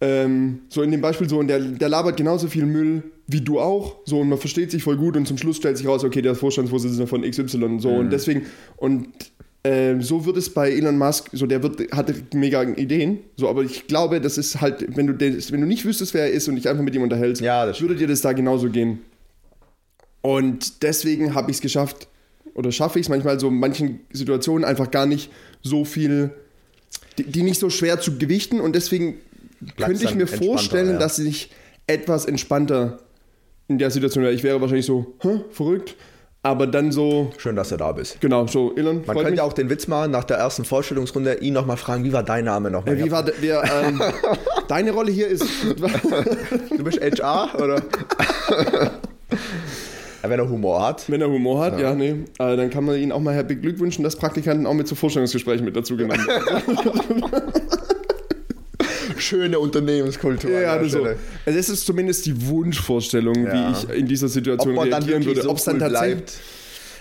Ähm, 0.00 0.60
so 0.68 0.82
in 0.82 0.92
dem 0.92 1.00
Beispiel 1.00 1.28
so, 1.28 1.38
und 1.38 1.48
der, 1.48 1.58
der 1.58 1.88
labert 1.88 2.16
genauso 2.16 2.46
viel 2.46 2.66
Müll 2.66 3.02
wie 3.28 3.42
du 3.42 3.60
auch, 3.60 3.96
so 4.06 4.20
und 4.20 4.30
man 4.30 4.38
versteht 4.38 4.70
sich 4.70 4.82
voll 4.82 4.96
gut 4.96 5.16
und 5.16 5.28
zum 5.28 5.36
Schluss 5.36 5.58
stellt 5.58 5.76
sich 5.76 5.86
raus, 5.86 6.02
okay, 6.02 6.22
der 6.22 6.32
ist 6.32 6.38
Vorstandsvorsitzender 6.38 7.06
von 7.06 7.22
XY, 7.22 7.78
so 7.78 7.90
und 7.90 8.10
deswegen, 8.10 8.46
und 8.76 9.08
ähm, 9.64 10.00
so 10.00 10.24
wird 10.24 10.38
es 10.38 10.48
bei 10.48 10.70
Elon 10.70 10.96
Musk, 10.96 11.28
so 11.32 11.46
der 11.46 11.62
wird, 11.62 11.92
hat 11.92 12.10
mega 12.32 12.62
Ideen, 12.62 13.18
so, 13.36 13.48
aber 13.50 13.62
ich 13.62 13.86
glaube, 13.86 14.22
das 14.22 14.38
ist 14.38 14.62
halt, 14.62 14.96
wenn 14.96 15.06
du, 15.06 15.20
wenn 15.20 15.60
du 15.60 15.66
nicht 15.66 15.84
wüsstest, 15.84 16.14
wer 16.14 16.22
er 16.22 16.30
ist 16.30 16.48
und 16.48 16.56
dich 16.56 16.68
einfach 16.68 16.82
mit 16.82 16.94
ihm 16.94 17.02
unterhältst, 17.02 17.42
Ja, 17.42 17.66
würde 17.80 17.96
dir 17.96 18.06
das 18.06 18.22
da 18.22 18.32
genauso 18.32 18.70
gehen. 18.70 19.00
Und 20.22 20.82
deswegen 20.82 21.34
habe 21.34 21.50
ich 21.50 21.58
es 21.58 21.60
geschafft, 21.60 22.08
oder 22.54 22.72
schaffe 22.72 22.98
ich 22.98 23.06
es 23.06 23.10
manchmal 23.10 23.38
so 23.38 23.48
in 23.48 23.58
manchen 23.58 24.00
Situationen 24.10 24.64
einfach 24.64 24.90
gar 24.90 25.04
nicht 25.04 25.30
so 25.62 25.84
viel, 25.84 26.30
die, 27.18 27.24
die 27.24 27.42
nicht 27.42 27.60
so 27.60 27.68
schwer 27.68 28.00
zu 28.00 28.16
gewichten 28.16 28.58
und 28.58 28.74
deswegen 28.74 29.18
könnte 29.76 30.04
ich 30.04 30.14
mir 30.14 30.26
vorstellen, 30.26 30.92
ja. 30.92 30.98
dass 30.98 31.18
ich 31.18 31.50
etwas 31.86 32.24
entspannter 32.24 33.00
in 33.68 33.78
der 33.78 33.90
Situation 33.90 34.24
wäre. 34.24 34.32
Ich 34.34 34.42
wäre 34.42 34.60
wahrscheinlich 34.60 34.86
so, 34.86 35.14
Hä, 35.20 35.40
verrückt, 35.50 35.94
aber 36.42 36.66
dann 36.66 36.90
so, 36.92 37.30
Schön, 37.36 37.54
dass 37.56 37.68
du 37.68 37.76
da 37.76 37.92
bist. 37.92 38.20
genau, 38.20 38.46
so, 38.46 38.74
Elon, 38.76 39.02
Man 39.06 39.16
könnte 39.16 39.32
mich. 39.32 39.40
auch 39.40 39.52
den 39.52 39.68
Witz 39.70 39.86
machen, 39.88 40.10
nach 40.10 40.24
der 40.24 40.38
ersten 40.38 40.64
Vorstellungsrunde 40.64 41.34
ihn 41.40 41.52
nochmal 41.54 41.76
fragen, 41.76 42.04
wie 42.04 42.12
war 42.12 42.22
dein 42.22 42.44
Name 42.46 42.70
nochmal? 42.70 42.96
Äh, 42.98 43.04
wie 43.04 43.10
war 43.10 43.22
de- 43.24 43.34
der, 43.42 43.62
ähm, 43.84 44.00
deine 44.68 44.92
Rolle 44.92 45.10
hier 45.12 45.28
ist, 45.28 45.44
du 46.76 46.84
bist 46.84 47.00
HR 47.00 47.50
oder? 47.56 47.76
ja, 50.22 50.30
wenn 50.30 50.38
er 50.40 50.48
Humor 50.48 50.86
hat. 50.86 51.10
wenn 51.10 51.20
er 51.20 51.28
Humor 51.28 51.60
hat, 51.64 51.78
ja, 51.78 51.94
nee, 51.94 52.10
äh, 52.38 52.56
dann 52.56 52.70
kann 52.70 52.84
man 52.84 52.96
ihn 52.96 53.12
auch 53.12 53.20
mal 53.20 53.42
beglückwünschen, 53.44 54.02
dass 54.04 54.16
Praktikanten 54.16 54.66
auch 54.66 54.74
mit 54.74 54.88
zu 54.88 54.94
Vorstellungsgesprächen 54.94 55.64
mit 55.64 55.76
dazu 55.76 55.96
genommen 55.96 56.26
werden. 56.26 57.24
Schöne 59.28 59.58
Unternehmenskultur. 59.58 60.50
Ja, 60.50 60.72
an 60.72 60.78
der 60.78 60.82
das 60.84 60.92
so. 60.92 60.98
Stelle. 61.00 61.16
Also 61.46 61.58
das 61.58 61.68
ist 61.68 61.86
zumindest 61.86 62.26
die 62.26 62.46
Wunschvorstellung, 62.46 63.46
Ja. 63.46 63.52
wie 63.52 63.72
ich 63.72 63.98
in 63.98 64.06
dieser 64.08 64.28
Situation 64.28 64.70
Ob 64.70 64.76
man 64.76 64.90
dann 64.90 65.02
reagieren 65.02 65.24
wirklich 65.24 65.36
würde. 65.38 65.48
Ob 65.50 65.58
es 65.58 65.64
dann 65.64 65.74
cool 65.76 65.80
tatsächlich. 65.80 66.14
bleibt. 66.16 66.32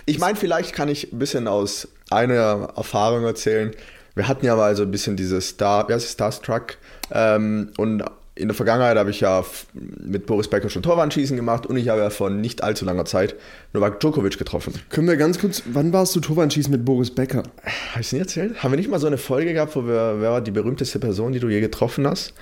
Ich 0.06 0.20
meine, 0.20 0.36
vielleicht 0.38 0.74
kann 0.74 0.88
ich 0.90 1.12
ein 1.12 1.20
bisschen 1.20 1.48
aus 1.48 1.88
einer 2.10 2.74
Erfahrung 2.76 3.24
erzählen. 3.26 3.72
Wir 4.16 4.28
hatten 4.28 4.46
ja 4.46 4.56
mal 4.56 4.76
so 4.76 4.84
ein 4.84 4.92
bisschen 4.92 5.16
dieses 5.18 5.50
Star, 5.50 5.88
wie 5.90 5.94
heißt 5.94 6.06
es, 6.06 6.12
Starstruck. 6.14 6.78
Ähm, 7.12 7.72
und 7.78 8.04
in 8.38 8.48
der 8.48 8.56
Vergangenheit 8.56 8.98
habe 8.98 9.10
ich 9.10 9.22
ja 9.22 9.44
mit 9.72 10.26
Boris 10.26 10.48
Becker 10.48 10.70
schon 10.70 10.84
Torwandschießen 10.84 11.36
gemacht 11.36 11.66
und 11.66 11.78
ich 11.78 11.90
habe 11.90 12.02
ja 12.02 12.10
vor 12.10 12.30
nicht 12.30 12.64
allzu 12.64 12.86
langer 12.86 13.06
Zeit 13.06 13.36
Novak 13.74 14.00
Djokovic 14.00 14.38
getroffen. 14.38 14.74
Können 14.90 15.08
wir 15.08 15.18
ganz 15.18 15.40
kurz, 15.40 15.64
wann 15.66 15.92
warst 15.94 16.16
du 16.16 16.20
Torwandschießen 16.20 16.72
mit 16.72 16.86
Boris 16.86 17.12
Becker? 17.12 17.44
Habe 17.64 18.02
ich 18.02 18.08
es 18.08 18.14
nie 18.14 18.20
erzählt? 18.20 18.64
Haben 18.64 18.72
wir 18.72 18.78
nicht 18.78 18.90
mal 18.90 19.00
so 19.00 19.08
eine 19.08 19.18
Folge 19.18 19.54
gehabt, 19.54 19.76
wo 19.76 19.86
wir, 19.86 20.18
wer 20.20 20.32
war 20.32 20.42
die 20.42 20.52
berühmteste 20.52 21.00
Person, 21.00 21.32
die 21.32 21.40
du 21.40 21.50
je 21.50 21.60
getroffen 21.60 22.08
hast? 22.08 22.34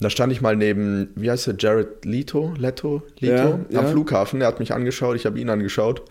Da 0.00 0.10
stand 0.10 0.32
ich 0.32 0.42
mal 0.42 0.56
neben, 0.56 1.08
wie 1.14 1.30
heißt 1.30 1.48
er, 1.48 1.54
Jared 1.58 2.04
Leto, 2.04 2.52
Leto, 2.58 3.02
Leto, 3.18 3.34
Ja, 3.36 3.52
am 3.52 3.66
ja. 3.70 3.84
Flughafen. 3.84 4.42
Er 4.42 4.48
hat 4.48 4.58
mich 4.58 4.74
angeschaut, 4.74 5.16
ich 5.16 5.24
habe 5.24 5.38
ihn 5.38 5.48
angeschaut. 5.48 6.02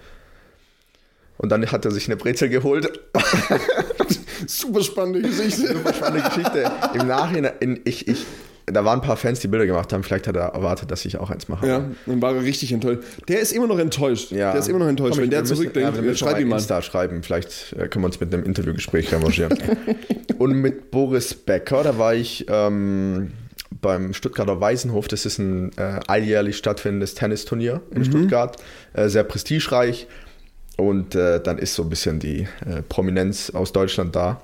Und 1.37 1.49
dann 1.49 1.65
hat 1.71 1.85
er 1.85 1.91
sich 1.91 2.07
eine 2.07 2.15
Brezel 2.15 2.49
geholt. 2.49 2.99
Super 4.47 4.81
spannende 4.81 5.21
Geschichte. 5.21 5.73
Super 5.73 5.93
spannende 5.93 6.27
Geschichte. 6.29 6.71
Im 6.93 7.07
Nachhinein, 7.07 7.53
in, 7.59 7.81
ich, 7.83 8.07
ich, 8.07 8.25
da 8.67 8.83
waren 8.83 8.99
ein 8.99 9.05
paar 9.05 9.17
Fans, 9.17 9.39
die 9.41 9.47
Bilder 9.47 9.65
gemacht 9.65 9.93
haben. 9.93 10.03
Vielleicht 10.03 10.27
hat 10.27 10.35
er 10.35 10.47
erwartet, 10.53 10.89
dass 10.89 11.05
ich 11.05 11.17
auch 11.17 11.29
eins 11.29 11.47
mache. 11.47 11.67
Ja, 11.67 11.85
dann 12.05 12.21
war 12.21 12.33
er 12.35 12.41
richtig 12.43 12.71
enttäuscht. 12.71 13.03
Der 13.27 13.39
ist 13.39 13.51
immer 13.51 13.67
noch 13.67 13.77
enttäuscht. 13.79 14.31
Ja. 14.31 14.51
Der 14.51 14.59
ist 14.59 14.67
immer 14.69 14.79
noch 14.79 14.87
enttäuscht. 14.87 15.13
Komm, 15.13 15.23
Wenn 15.23 15.29
der 15.29 15.39
wir 15.39 15.43
müssen- 15.43 15.55
zurückdenkt, 15.55 16.03
ja, 16.03 16.15
schreib 16.15 16.39
ihm 16.39 16.47
mal. 16.49 16.55
Insta 16.57 16.81
schreiben. 16.81 17.21
Vielleicht 17.23 17.73
äh, 17.73 17.87
können 17.87 18.03
wir 18.03 18.07
uns 18.07 18.19
mit 18.19 18.33
einem 18.33 18.43
Interviewgespräch 18.43 19.11
revanchieren. 19.11 19.57
Und 20.39 20.53
mit 20.53 20.89
Boris 20.91 21.33
Becker, 21.33 21.83
da 21.83 21.97
war 21.97 22.15
ich 22.15 22.45
ähm, 22.49 23.31
beim 23.81 24.13
Stuttgarter 24.13 24.59
Waisenhof. 24.61 25.07
Das 25.07 25.25
ist 25.25 25.37
ein 25.37 25.71
äh, 25.77 25.99
alljährlich 26.07 26.57
stattfindendes 26.57 27.13
Tennisturnier 27.13 27.81
in 27.91 27.99
Mhm. 27.99 28.05
Stuttgart. 28.05 28.57
Äh, 28.93 29.09
sehr 29.09 29.23
prestigereich. 29.23 30.07
Und 30.77 31.15
äh, 31.15 31.39
dann 31.41 31.57
ist 31.57 31.75
so 31.75 31.83
ein 31.83 31.89
bisschen 31.89 32.19
die 32.19 32.47
äh, 32.65 32.81
Prominenz 32.89 33.49
aus 33.51 33.71
Deutschland 33.71 34.15
da. 34.15 34.41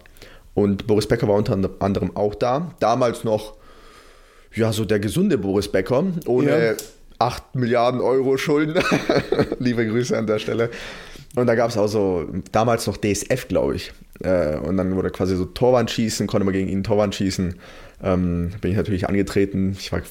Und 0.54 0.86
Boris 0.88 1.08
Becker 1.08 1.28
war 1.28 1.36
unter 1.36 1.58
anderem 1.80 2.16
auch 2.16 2.36
da. 2.36 2.74
Damals 2.80 3.24
noch, 3.24 3.56
ja, 4.54 4.72
so 4.74 4.86
der 4.86 5.00
gesunde 5.00 5.38
Boris 5.38 5.72
Becker, 5.72 6.06
ohne 6.26 6.66
Ja. 6.68 6.74
8 7.20 7.56
Milliarden 7.56 8.02
Euro 8.02 8.36
Schulden. 8.38 8.82
Liebe 9.60 9.86
Grüße 9.86 10.18
an 10.18 10.26
der 10.26 10.40
Stelle. 10.40 10.70
Und 11.36 11.48
da 11.48 11.56
gab 11.56 11.70
es 11.70 11.78
auch 11.78 11.88
so, 11.88 12.28
damals 12.52 12.88
noch 12.88 12.98
DSF, 12.98 13.48
glaube 13.48 13.76
ich. 13.76 13.94
Äh, 14.22 14.58
und 14.58 14.76
dann 14.78 14.96
wurde 14.96 15.12
quasi 15.12 15.36
so 15.36 15.46
Torwand 15.46 15.92
schießen, 15.92 16.26
konnte 16.28 16.46
man 16.46 16.54
gegen 16.54 16.68
ihn 16.68 16.84
Torwand 16.84 17.14
schießen. 17.16 17.56
Ähm, 18.04 18.52
bin 18.60 18.72
ich 18.72 18.78
natürlich 18.78 19.08
angetreten. 19.08 19.78
Ich 19.80 19.92
war 19.92 20.02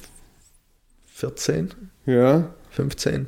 14, 1.15 1.71
Ja. 2.07 2.51
15. 2.71 3.27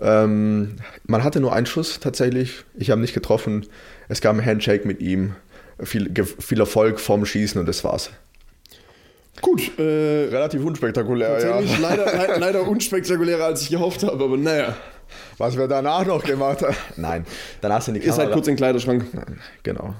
Ähm, 0.00 0.76
man 1.06 1.22
hatte 1.22 1.40
nur 1.40 1.52
einen 1.52 1.66
Schuss 1.66 2.00
tatsächlich. 2.00 2.64
Ich 2.76 2.90
habe 2.90 3.00
nicht 3.00 3.14
getroffen. 3.14 3.66
Es 4.08 4.20
gab 4.20 4.34
ein 4.34 4.44
Handshake 4.44 4.86
mit 4.86 5.00
ihm. 5.00 5.34
Viel, 5.82 6.10
viel 6.38 6.60
Erfolg 6.60 6.98
vom 7.00 7.26
Schießen 7.26 7.60
und 7.60 7.66
das 7.66 7.84
war's. 7.84 8.10
Gut, 9.40 9.78
äh, 9.78 10.28
Relativ 10.30 10.64
unspektakulär, 10.64 11.38
tatsächlich 11.38 11.78
leider, 11.80 12.04
le- 12.06 12.38
leider 12.38 12.68
unspektakulärer, 12.68 13.44
als 13.46 13.62
ich 13.62 13.70
gehofft 13.70 14.02
habe, 14.04 14.24
aber 14.24 14.36
naja. 14.36 14.76
Was 15.38 15.56
wir 15.56 15.68
danach 15.68 16.06
noch 16.06 16.22
gemacht 16.24 16.62
haben. 16.62 16.74
Nein, 16.96 17.26
danach 17.60 17.82
sind 17.82 17.94
die 17.94 18.00
Ihr 18.00 18.12
seid 18.12 18.26
Kamera- 18.28 18.32
kurz 18.34 18.46
in 18.48 18.52
den 18.52 18.56
Kleiderschrank. 18.58 19.04
Genau. 19.62 19.94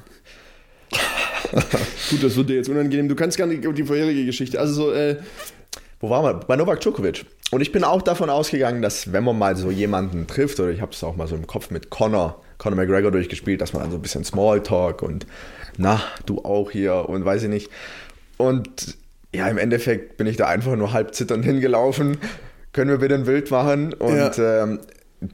Gut, 2.10 2.22
das 2.22 2.36
wird 2.36 2.48
dir 2.48 2.56
jetzt 2.56 2.68
unangenehm. 2.68 3.08
Du 3.08 3.14
kannst 3.14 3.36
gar 3.36 3.46
nicht 3.46 3.64
über 3.64 3.72
die 3.74 3.84
vorherige 3.84 4.24
Geschichte. 4.24 4.58
Also 4.58 4.74
so, 4.74 4.92
äh, 4.92 5.16
Wo 6.00 6.10
waren 6.10 6.24
wir? 6.24 6.34
Bei 6.46 6.56
Novak 6.56 6.80
Djokovic. 6.80 7.26
Und 7.50 7.60
ich 7.60 7.70
bin 7.72 7.84
auch 7.84 8.02
davon 8.02 8.30
ausgegangen, 8.30 8.82
dass 8.82 9.12
wenn 9.12 9.24
man 9.24 9.38
mal 9.38 9.56
so 9.56 9.70
jemanden 9.70 10.26
trifft, 10.26 10.58
oder 10.60 10.70
ich 10.70 10.80
habe 10.80 10.92
es 10.92 11.04
auch 11.04 11.16
mal 11.16 11.26
so 11.28 11.36
im 11.36 11.46
Kopf 11.46 11.70
mit 11.70 11.90
Conor, 11.90 12.40
Conor 12.58 12.76
McGregor 12.76 13.10
durchgespielt, 13.10 13.60
dass 13.60 13.72
man 13.72 13.82
dann 13.82 13.90
so 13.90 13.98
ein 13.98 14.02
bisschen 14.02 14.24
Smalltalk 14.24 15.02
und 15.02 15.26
na, 15.76 16.00
du 16.26 16.38
auch 16.44 16.70
hier 16.70 17.08
und 17.08 17.24
weiß 17.24 17.44
ich 17.44 17.48
nicht. 17.48 17.70
Und 18.38 18.96
ja, 19.34 19.48
im 19.48 19.58
Endeffekt 19.58 20.16
bin 20.16 20.26
ich 20.26 20.36
da 20.36 20.46
einfach 20.46 20.76
nur 20.76 20.92
halb 20.92 21.14
zitternd 21.14 21.44
hingelaufen. 21.44 22.18
Können 22.72 22.90
wir 22.90 22.98
bitte 22.98 23.14
ein 23.14 23.24
Bild 23.24 23.50
machen? 23.50 23.92
Und 23.92 24.38
ähm, 24.38 24.80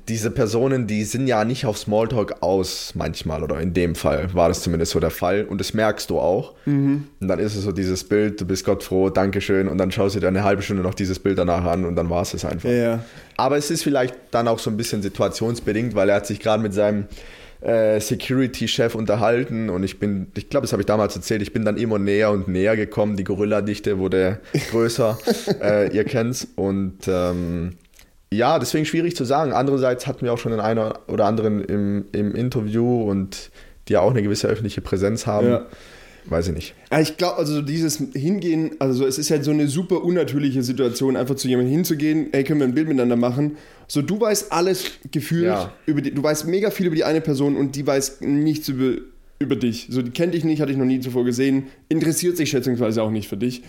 diese 0.09 0.31
Personen, 0.31 0.87
die 0.87 1.05
sind 1.05 1.27
ja 1.27 1.45
nicht 1.45 1.67
auf 1.67 1.79
Smalltalk 1.79 2.43
aus 2.43 2.93
manchmal, 2.95 3.43
oder 3.43 3.61
in 3.61 3.75
dem 3.75 3.95
Fall 3.95 4.33
war 4.35 4.49
das 4.49 4.63
zumindest 4.63 4.93
so 4.93 5.01
der 5.01 5.11
Fall. 5.11 5.45
Und 5.45 5.59
das 5.59 5.75
merkst 5.75 6.11
du 6.11 6.19
auch. 6.19 6.55
Und 7.21 7.29
dann 7.29 7.39
ist 7.39 7.57
es 7.57 7.65
so 7.65 7.73
dieses 7.73 8.05
Bild, 8.05 8.41
du 8.41 8.45
bist 8.45 8.65
Gott 8.65 8.83
froh, 8.83 9.11
Dankeschön. 9.11 9.69
Und 9.69 9.79
dann 9.79 9.91
schaust 9.91 10.17
du 10.17 10.21
dir 10.21 10.29
eine 10.29 10.45
halbe 10.45 10.63
Stunde 10.63 10.83
noch 10.83 10.95
dieses 10.95 11.19
Bild 11.19 11.39
danach 11.39 11.65
an 11.65 11.85
und 11.85 11.97
dann 11.97 12.11
war 12.11 12.23
es 12.23 12.35
es 12.35 12.45
einfach. 12.45 12.69
ja, 12.69 12.77
ja. 12.77 13.05
Aber 13.37 13.57
es 13.57 13.71
ist 13.71 13.83
vielleicht 13.83 14.15
dann 14.31 14.49
auch 14.49 14.59
so 14.59 14.71
ein 14.71 14.77
bisschen 14.77 15.03
situationsbedingt, 15.03 15.95
weil 15.95 16.11
er 16.11 16.17
hat 16.17 16.27
sich 16.27 16.41
gerade 16.41 16.63
mit 16.63 16.75
seinem 16.75 17.07
äh, 17.61 18.01
Security-Chef 18.01 18.95
unterhalten 18.95 19.69
und 19.71 19.83
ich 19.83 19.99
bin, 19.99 20.29
ich 20.37 20.49
glaube, 20.49 20.65
das 20.65 20.73
habe 20.73 20.83
ich 20.83 20.87
damals 20.87 21.15
erzählt, 21.17 21.43
ich 21.43 21.53
bin 21.53 21.65
dann 21.65 21.77
immer 21.77 21.99
näher 21.99 22.31
und 22.31 22.49
näher 22.49 22.77
gekommen. 22.77 23.17
Die 23.17 23.25
Gorilla-Dichte 23.25 23.99
wurde 23.99 24.41
größer, 24.71 25.19
äh, 25.63 25.95
ihr 25.95 26.05
kennt's. 26.05 26.49
Und 26.57 27.07
ähm, 27.07 27.77
ja, 28.33 28.59
deswegen 28.59 28.87
schwierig 28.87 29.17
zu 29.17 29.25
sagen. 29.25 29.53
Andererseits 29.53 30.07
hatten 30.07 30.23
wir 30.23 30.33
auch 30.33 30.39
schon 30.39 30.53
den 30.53 30.61
einen 30.61 30.93
oder 31.09 31.27
anderen 31.27 31.65
im, 31.65 32.07
im 32.13 32.35
Interview 32.35 33.03
und 33.03 33.51
die 33.89 33.95
ja 33.95 34.01
auch 34.01 34.11
eine 34.11 34.23
gewisse 34.23 34.47
öffentliche 34.49 34.81
Präsenz 34.81 35.27
haben. 35.27 35.49
Ja. 35.49 35.67
Weiß 36.27 36.49
ich 36.49 36.55
nicht. 36.55 36.75
Ja, 36.93 37.01
ich 37.01 37.17
glaube, 37.17 37.37
also 37.39 37.55
so 37.55 37.63
dieses 37.63 37.97
Hingehen, 38.15 38.73
also 38.79 39.07
es 39.07 39.19
ist 39.19 39.31
halt 39.31 39.43
so 39.45 39.51
eine 39.51 39.69
super 39.69 40.05
unnatürliche 40.05 40.63
Situation, 40.63 41.17
einfach 41.17 41.35
zu 41.35 41.49
jemandem 41.49 41.73
hinzugehen, 41.73 42.33
ey, 42.33 42.45
können 42.45 42.61
wir 42.61 42.67
ein 42.67 42.75
Bild 42.75 42.89
miteinander 42.89 43.17
machen. 43.17 43.57
So, 43.89 44.03
du 44.03 44.21
weißt 44.21 44.53
alles 44.53 44.85
gefühlt 45.11 45.47
Ja. 45.47 45.73
über 45.87 46.01
die, 46.03 46.13
du 46.13 46.23
weißt 46.23 46.47
mega 46.47 46.71
viel 46.71 46.87
über 46.87 46.97
die 46.97 47.05
eine 47.05 47.21
Person 47.21 47.57
und 47.57 47.75
die 47.75 47.87
weiß 47.87 48.21
nichts 48.21 48.69
über, 48.69 49.01
über 49.39 49.57
dich. 49.57 49.89
So, 49.91 50.03
die 50.03 50.11
kennt 50.11 50.35
dich 50.35 50.45
nicht, 50.45 50.61
hatte 50.61 50.73
ich 50.73 50.79
noch 50.79 50.85
nie 50.85 51.01
zuvor 51.01 51.25
gesehen, 51.25 51.65
interessiert 51.89 52.37
sich 52.37 52.51
schätzungsweise 52.51 53.03
auch 53.03 53.11
nicht 53.11 53.29
für 53.29 53.37
dich. 53.39 53.63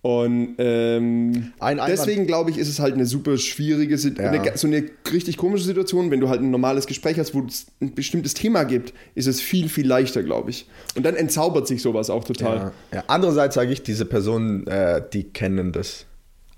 Und 0.00 0.54
ähm, 0.58 1.52
Ein 1.58 1.80
deswegen 1.88 2.26
glaube 2.26 2.50
ich, 2.50 2.58
ist 2.58 2.68
es 2.68 2.78
halt 2.78 2.94
eine 2.94 3.04
super 3.04 3.36
schwierige, 3.36 3.96
Ja. 3.96 4.30
eine, 4.30 4.56
so 4.56 4.68
eine 4.68 4.84
richtig 5.12 5.36
komische 5.36 5.64
Situation. 5.64 6.10
Wenn 6.10 6.20
du 6.20 6.28
halt 6.28 6.40
ein 6.40 6.50
normales 6.50 6.86
Gespräch 6.86 7.18
hast, 7.18 7.34
wo 7.34 7.44
es 7.46 7.66
ein 7.80 7.94
bestimmtes 7.94 8.34
Thema 8.34 8.62
gibt, 8.64 8.94
ist 9.16 9.26
es 9.26 9.40
viel, 9.40 9.68
viel 9.68 9.86
leichter, 9.86 10.22
glaube 10.22 10.50
ich. 10.50 10.68
Und 10.94 11.04
dann 11.04 11.16
entzaubert 11.16 11.66
sich 11.66 11.82
sowas 11.82 12.10
auch 12.10 12.22
total. 12.24 12.56
Ja. 12.56 12.72
Ja. 12.94 13.04
Andererseits 13.08 13.56
sage 13.56 13.72
ich, 13.72 13.82
diese 13.82 14.04
Personen, 14.04 14.66
äh, 14.68 15.02
die 15.12 15.24
kennen 15.24 15.72
das. 15.72 16.06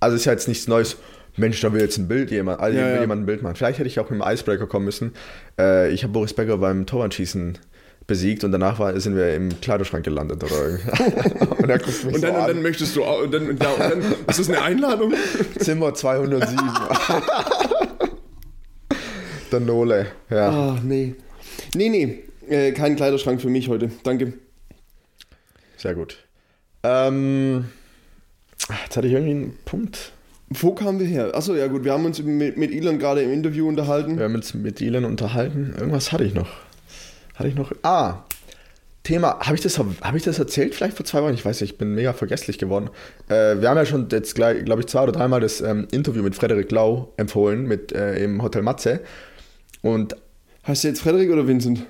Also 0.01 0.17
ist 0.17 0.27
ja 0.27 0.33
jetzt 0.33 0.49
nichts 0.49 0.69
Neues. 0.69 0.97
Mensch, 1.37 1.61
da 1.61 1.73
will 1.73 1.81
jetzt 1.81 1.97
ein 1.97 2.09
Bild 2.09 2.31
jemand, 2.31 2.61
also 2.61 2.77
will 2.77 3.01
jemand 3.01 3.23
ein 3.23 3.27
Bild 3.27 3.43
machen. 3.43 3.55
Vielleicht 3.55 3.79
hätte 3.79 3.89
ich 3.89 3.99
auch 4.01 4.11
mit 4.11 4.21
dem 4.21 4.27
Icebreaker 4.27 4.67
kommen 4.67 4.85
müssen. 4.85 5.13
Äh, 5.59 5.91
ich 5.93 6.03
habe 6.03 6.13
Boris 6.13 6.35
Becker 6.35 6.59
beim 6.59 6.85
Torwandschießen 6.87 7.57
besiegt 8.11 8.43
und 8.43 8.51
danach 8.51 8.81
war, 8.81 8.99
sind 9.01 9.15
wir 9.15 9.35
im 9.37 9.61
Kleiderschrank 9.61 10.05
gelandet 10.05 10.43
oder 10.43 10.69
irgendwie. 10.69 11.45
und 11.63 11.71
er 11.71 11.79
guckt 11.79 12.05
mich 12.05 12.15
Und 12.17 12.23
dann, 12.25 12.33
so 12.35 12.41
und 12.41 12.49
dann 12.49 12.57
an. 12.57 12.63
möchtest 12.63 12.97
du 12.97 13.05
auch, 13.05 13.23
und 13.23 13.33
dann, 13.33 13.49
und 13.51 13.63
dann 13.63 14.03
ist 14.27 14.41
das 14.41 14.49
eine 14.49 14.61
Einladung? 14.61 15.15
Zimmer 15.59 15.95
207. 15.95 16.59
Der 19.53 19.61
Nole, 19.61 20.07
ja. 20.29 20.75
Ach, 20.77 20.83
nee. 20.83 21.15
Nee, 21.77 21.89
nee, 21.89 22.19
äh, 22.49 22.73
kein 22.73 22.97
Kleiderschrank 22.97 23.41
für 23.41 23.49
mich 23.49 23.69
heute. 23.69 23.93
Danke. 24.03 24.33
Sehr 25.77 25.95
gut. 25.95 26.19
Ähm, 26.83 27.67
jetzt 28.59 28.97
hatte 28.97 29.07
ich 29.07 29.13
irgendwie 29.13 29.31
einen 29.33 29.59
Punkt. 29.65 30.13
Wo 30.49 30.73
kamen 30.75 30.99
wir 30.99 31.07
her? 31.07 31.31
Achso, 31.35 31.55
ja 31.55 31.69
gut, 31.69 31.85
wir 31.85 31.93
haben 31.93 32.05
uns 32.05 32.21
mit, 32.21 32.57
mit 32.57 32.73
Elon 32.73 32.99
gerade 32.99 33.23
im 33.23 33.33
Interview 33.33 33.69
unterhalten. 33.69 34.19
Wir 34.19 34.25
haben 34.25 34.35
uns 34.35 34.53
mit 34.53 34.81
Elon 34.83 35.05
unterhalten. 35.05 35.75
Irgendwas 35.79 36.11
hatte 36.11 36.25
ich 36.25 36.35
noch. 36.35 36.49
Hatte 37.41 37.49
ich 37.49 37.55
noch. 37.55 37.73
Ah, 37.83 38.25
Thema. 39.03 39.41
Habe 39.41 39.55
ich, 39.55 39.63
das- 39.63 39.79
hab 39.79 40.15
ich 40.15 40.23
das 40.25 40.39
erzählt? 40.39 40.75
Vielleicht 40.75 40.95
vor 40.95 41.07
zwei 41.07 41.23
Wochen? 41.23 41.33
Ich 41.33 41.43
weiß 41.43 41.63
nicht, 41.63 41.73
ich 41.73 41.79
bin 41.79 41.95
mega 41.95 42.13
vergesslich 42.13 42.59
geworden. 42.59 42.91
Äh, 43.31 43.63
wir 43.63 43.71
haben 43.71 43.79
ja 43.79 43.87
schon 43.87 44.09
jetzt, 44.13 44.35
glaube 44.35 44.81
ich, 44.81 44.87
zwei 44.89 45.05
oder 45.05 45.13
dreimal 45.13 45.41
das 45.41 45.63
ähm, 45.63 45.89
Interview 45.91 46.23
mit 46.23 46.35
Frederik 46.35 46.71
Lau 46.71 47.15
empfohlen 47.17 47.65
mit, 47.65 47.93
äh, 47.93 48.23
im 48.23 48.43
Hotel 48.43 48.61
Matze. 48.61 49.01
Und 49.81 50.17
Heißt 50.67 50.85
du 50.85 50.89
jetzt 50.89 51.01
Frederik 51.01 51.31
oder 51.31 51.47
Vincent? 51.49 51.87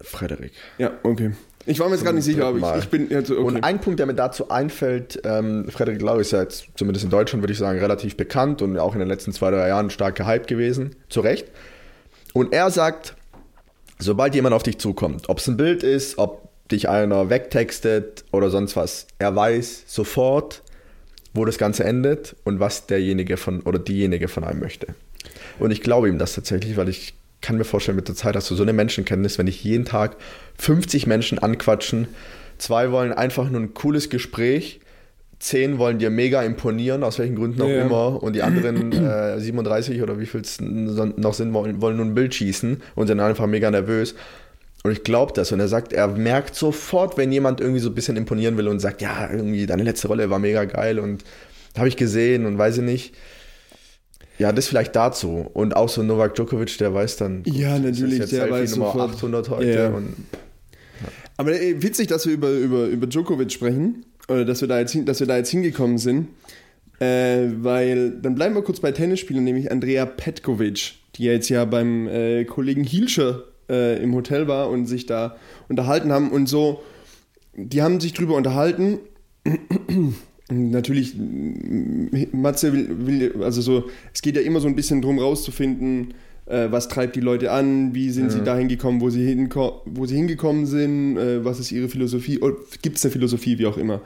Frederik. 0.00 0.52
Ja, 0.78 0.92
okay. 1.02 1.32
Ich 1.64 1.80
war 1.80 1.88
mir 1.88 1.96
jetzt 1.96 2.04
gar 2.04 2.12
nicht 2.12 2.22
sicher, 2.22 2.46
aber 2.46 2.76
ich, 2.76 2.84
ich 2.84 2.88
bin 2.90 3.10
jetzt 3.10 3.32
okay. 3.32 3.40
Und 3.40 3.64
ein 3.64 3.80
Punkt, 3.80 3.98
der 3.98 4.06
mir 4.06 4.14
dazu 4.14 4.50
einfällt, 4.50 5.20
ähm, 5.24 5.68
Frederik 5.68 6.00
Lau 6.00 6.18
ist 6.18 6.30
ja 6.30 6.42
jetzt 6.42 6.68
zumindest 6.76 7.04
in 7.04 7.10
Deutschland, 7.10 7.42
würde 7.42 7.52
ich 7.52 7.58
sagen, 7.58 7.80
relativ 7.80 8.16
bekannt 8.16 8.62
und 8.62 8.78
auch 8.78 8.92
in 8.92 9.00
den 9.00 9.08
letzten 9.08 9.32
zwei, 9.32 9.50
drei 9.50 9.66
Jahren 9.66 9.90
stark 9.90 10.14
gehypt 10.14 10.46
gewesen. 10.46 10.94
Zu 11.08 11.22
Recht. 11.22 11.48
Und 12.34 12.52
er 12.52 12.70
sagt, 12.70 13.16
sobald 13.98 14.34
jemand 14.34 14.54
auf 14.54 14.62
dich 14.62 14.78
zukommt, 14.78 15.28
ob 15.28 15.38
es 15.38 15.46
ein 15.46 15.56
Bild 15.56 15.82
ist, 15.82 16.18
ob 16.18 16.48
dich 16.68 16.88
einer 16.88 17.30
wegtextet 17.30 18.24
oder 18.32 18.50
sonst 18.50 18.76
was, 18.76 19.06
er 19.18 19.34
weiß 19.34 19.84
sofort, 19.86 20.62
wo 21.32 21.44
das 21.44 21.58
Ganze 21.58 21.84
endet 21.84 22.34
und 22.44 22.60
was 22.60 22.86
derjenige 22.86 23.36
von 23.36 23.60
oder 23.62 23.78
diejenige 23.78 24.28
von 24.28 24.44
einem 24.44 24.60
möchte. 24.60 24.88
Und 25.58 25.70
ich 25.70 25.82
glaube 25.82 26.08
ihm 26.08 26.18
das 26.18 26.34
tatsächlich, 26.34 26.76
weil 26.76 26.88
ich 26.88 27.14
kann 27.40 27.58
mir 27.58 27.64
vorstellen, 27.64 27.96
mit 27.96 28.08
der 28.08 28.14
Zeit 28.14 28.34
hast 28.34 28.50
du 28.50 28.54
so 28.54 28.62
eine 28.62 28.72
Menschenkenntnis, 28.72 29.38
wenn 29.38 29.46
dich 29.46 29.62
jeden 29.62 29.84
Tag 29.84 30.16
50 30.58 31.06
Menschen 31.06 31.38
anquatschen, 31.38 32.08
zwei 32.58 32.90
wollen 32.90 33.12
einfach 33.12 33.48
nur 33.50 33.60
ein 33.60 33.74
cooles 33.74 34.10
Gespräch, 34.10 34.80
zehn 35.38 35.78
wollen 35.78 35.98
dir 35.98 36.10
mega 36.10 36.42
imponieren, 36.42 37.02
aus 37.02 37.18
welchen 37.18 37.36
Gründen 37.36 37.60
auch 37.62 37.68
Ja. 37.68 37.84
immer, 37.84 38.22
und 38.22 38.34
die 38.34 38.42
anderen 38.42 38.92
äh, 38.92 39.38
37 39.38 40.02
oder 40.02 40.18
wie 40.18 40.26
viel 40.26 40.40
es 40.40 40.58
noch 40.60 41.34
sind, 41.34 41.52
wollen, 41.52 41.80
wollen 41.80 41.96
nur 41.96 42.06
ein 42.06 42.14
Bild 42.14 42.34
schießen 42.34 42.82
und 42.94 43.06
sind 43.06 43.20
einfach 43.20 43.46
mega 43.46 43.70
nervös. 43.70 44.14
Und 44.82 44.92
ich 44.92 45.02
glaube 45.02 45.32
das. 45.34 45.50
Und 45.52 45.60
er 45.60 45.68
sagt, 45.68 45.92
er 45.92 46.06
merkt 46.08 46.54
sofort, 46.54 47.16
wenn 47.18 47.32
jemand 47.32 47.60
irgendwie 47.60 47.80
so 47.80 47.88
ein 47.90 47.94
bisschen 47.94 48.16
imponieren 48.16 48.56
will 48.56 48.68
und 48.68 48.78
sagt, 48.80 49.02
ja, 49.02 49.28
irgendwie 49.30 49.66
deine 49.66 49.82
letzte 49.82 50.08
Rolle 50.08 50.30
war 50.30 50.38
mega 50.38 50.64
geil 50.64 50.98
und 51.00 51.24
habe 51.76 51.88
ich 51.88 51.96
gesehen 51.96 52.46
und 52.46 52.56
weiß 52.56 52.78
ich 52.78 52.84
nicht. 52.84 53.14
Ja, 54.38 54.52
das 54.52 54.66
vielleicht 54.68 54.94
dazu. 54.96 55.50
Und 55.52 55.76
auch 55.76 55.88
so 55.88 56.02
Novak 56.02 56.34
Djokovic, 56.34 56.78
der 56.78 56.94
weiß 56.94 57.16
dann. 57.16 57.42
Ja, 57.46 57.78
natürlich, 57.78 58.18
der 58.18 58.26
Selfie 58.28 58.52
weiß 58.52 58.76
Nummer 58.76 58.92
sofort. 58.92 59.10
800 59.16 59.50
heute. 59.50 59.70
Ja. 59.70 59.88
Und 59.88 60.14
Aber 61.36 61.52
ey, 61.52 61.82
witzig, 61.82 62.06
dass 62.06 62.24
wir 62.26 62.32
über, 62.34 62.50
über, 62.50 62.84
über 62.86 63.06
Djokovic 63.06 63.50
sprechen, 63.52 64.05
oder 64.28 64.44
dass 64.44 64.60
wir 64.60 64.68
da 64.68 64.78
jetzt, 64.78 64.92
hin, 64.92 65.04
dass 65.04 65.20
wir 65.20 65.26
da 65.26 65.36
jetzt 65.36 65.50
hingekommen 65.50 65.98
sind, 65.98 66.28
äh, 66.98 67.48
weil 67.58 68.10
dann 68.20 68.34
bleiben 68.34 68.54
wir 68.54 68.62
kurz 68.62 68.80
bei 68.80 68.92
Tennisspielern, 68.92 69.44
nämlich 69.44 69.70
Andrea 69.70 70.06
Petkovic, 70.06 70.94
die 71.16 71.24
jetzt 71.24 71.48
ja 71.48 71.64
beim 71.64 72.08
äh, 72.08 72.44
Kollegen 72.44 72.84
Hielscher 72.84 73.44
äh, 73.68 74.02
im 74.02 74.14
Hotel 74.14 74.48
war 74.48 74.70
und 74.70 74.86
sich 74.86 75.06
da 75.06 75.36
unterhalten 75.68 76.12
haben 76.12 76.30
und 76.30 76.48
so, 76.48 76.82
die 77.54 77.82
haben 77.82 78.00
sich 78.00 78.12
drüber 78.12 78.36
unterhalten, 78.36 78.98
natürlich, 80.50 81.14
Matze 82.32 82.72
will, 82.72 83.06
will, 83.06 83.42
also 83.42 83.60
so, 83.60 83.84
es 84.12 84.22
geht 84.22 84.36
ja 84.36 84.42
immer 84.42 84.60
so 84.60 84.68
ein 84.68 84.76
bisschen 84.76 85.02
drum 85.02 85.18
rauszufinden, 85.18 86.14
äh, 86.46 86.70
was 86.70 86.88
treibt 86.88 87.16
die 87.16 87.20
Leute 87.20 87.50
an, 87.50 87.94
wie 87.94 88.10
sind 88.10 88.30
sie 88.30 88.42
dahin 88.42 88.68
gekommen, 88.68 89.00
wo 89.00 89.10
sie, 89.10 89.26
hinko 89.26 89.82
wo 89.84 90.06
sie 90.06 90.16
hingekommen 90.16 90.66
sind, 90.66 91.16
äh, 91.16 91.44
was 91.44 91.58
ist 91.58 91.72
ihre 91.72 91.88
Philosophie, 91.88 92.40
gibt 92.82 92.96
es 92.96 93.04
eine 93.04 93.12
Philosophie, 93.12 93.58
wie 93.58 93.66
auch 93.66 93.76
immer. 93.76 94.00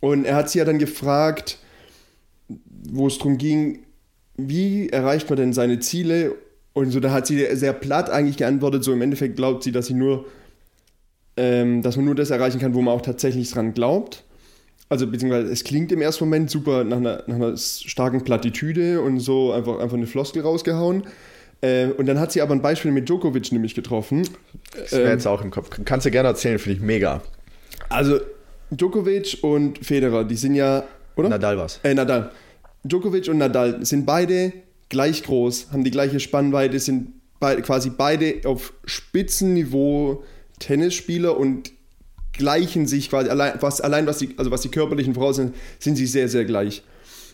Und 0.00 0.24
er 0.24 0.34
hat 0.34 0.50
sie 0.50 0.58
ja 0.58 0.64
dann 0.64 0.78
gefragt, 0.78 1.58
wo 2.90 3.06
es 3.06 3.18
darum 3.18 3.38
ging, 3.38 3.80
wie 4.36 4.88
erreicht 4.88 5.28
man 5.28 5.36
denn 5.36 5.52
seine 5.52 5.78
Ziele? 5.78 6.34
Und 6.72 6.90
so, 6.90 7.00
da 7.00 7.12
hat 7.12 7.26
sie 7.26 7.44
sehr 7.54 7.72
platt 7.72 8.10
eigentlich 8.10 8.36
geantwortet, 8.36 8.82
so 8.84 8.92
im 8.92 9.02
Endeffekt 9.02 9.36
glaubt 9.36 9.62
sie, 9.62 9.72
dass 9.72 9.86
sie 9.86 9.94
nur, 9.94 10.26
ähm, 11.36 11.82
dass 11.82 11.96
man 11.96 12.04
nur 12.04 12.14
das 12.14 12.30
erreichen 12.30 12.60
kann, 12.60 12.74
wo 12.74 12.82
man 12.82 12.94
auch 12.94 13.02
tatsächlich 13.02 13.50
dran 13.50 13.74
glaubt. 13.74 14.24
Also 14.88 15.06
beziehungsweise 15.06 15.52
es 15.52 15.62
klingt 15.62 15.92
im 15.92 16.02
ersten 16.02 16.24
Moment 16.24 16.50
super 16.50 16.82
nach 16.82 16.96
einer, 16.96 17.22
nach 17.26 17.36
einer 17.36 17.56
starken 17.56 18.24
Plattitüde 18.24 19.00
und 19.00 19.20
so 19.20 19.52
einfach, 19.52 19.78
einfach 19.78 19.96
eine 19.96 20.08
Floskel 20.08 20.42
rausgehauen. 20.42 21.04
Äh, 21.62 21.86
und 21.86 22.06
dann 22.06 22.18
hat 22.18 22.32
sie 22.32 22.40
aber 22.40 22.54
ein 22.54 22.62
Beispiel 22.62 22.90
mit 22.90 23.08
Djokovic 23.08 23.52
nämlich 23.52 23.74
getroffen. 23.74 24.28
Das 24.74 24.92
wäre 24.92 25.10
jetzt 25.10 25.26
auch 25.26 25.42
im 25.42 25.50
Kopf. 25.50 25.68
Kannst 25.84 26.06
du 26.06 26.10
gerne 26.10 26.28
erzählen, 26.28 26.58
finde 26.58 26.78
ich 26.78 26.82
mega. 26.82 27.22
Also 27.88 28.20
Djokovic 28.70 29.38
und 29.42 29.84
Federer, 29.84 30.24
die 30.24 30.36
sind 30.36 30.54
ja, 30.54 30.84
oder? 31.16 31.28
Nadal 31.28 31.58
was. 31.58 31.80
Äh, 31.82 31.94
Nadal. 31.94 32.30
Djokovic 32.84 33.28
und 33.28 33.38
Nadal 33.38 33.84
sind 33.84 34.06
beide 34.06 34.52
gleich 34.88 35.22
groß, 35.22 35.68
haben 35.72 35.84
die 35.84 35.90
gleiche 35.90 36.18
Spannweite, 36.20 36.78
sind 36.78 37.12
be 37.40 37.60
quasi 37.62 37.90
beide 37.90 38.40
auf 38.44 38.72
Spitzenniveau 38.84 40.24
Tennisspieler 40.58 41.36
und 41.36 41.72
gleichen 42.32 42.86
sich 42.86 43.10
quasi 43.10 43.28
allein 43.28 43.54
was, 43.60 43.80
allein 43.80 44.06
was 44.06 44.18
die, 44.18 44.34
also 44.36 44.50
was 44.50 44.60
die 44.60 44.68
körperlichen 44.68 45.14
Voraussetzungen 45.14 45.54
sind, 45.78 45.96
sie 45.96 46.06
sehr, 46.06 46.28
sehr 46.28 46.44
gleich. 46.44 46.82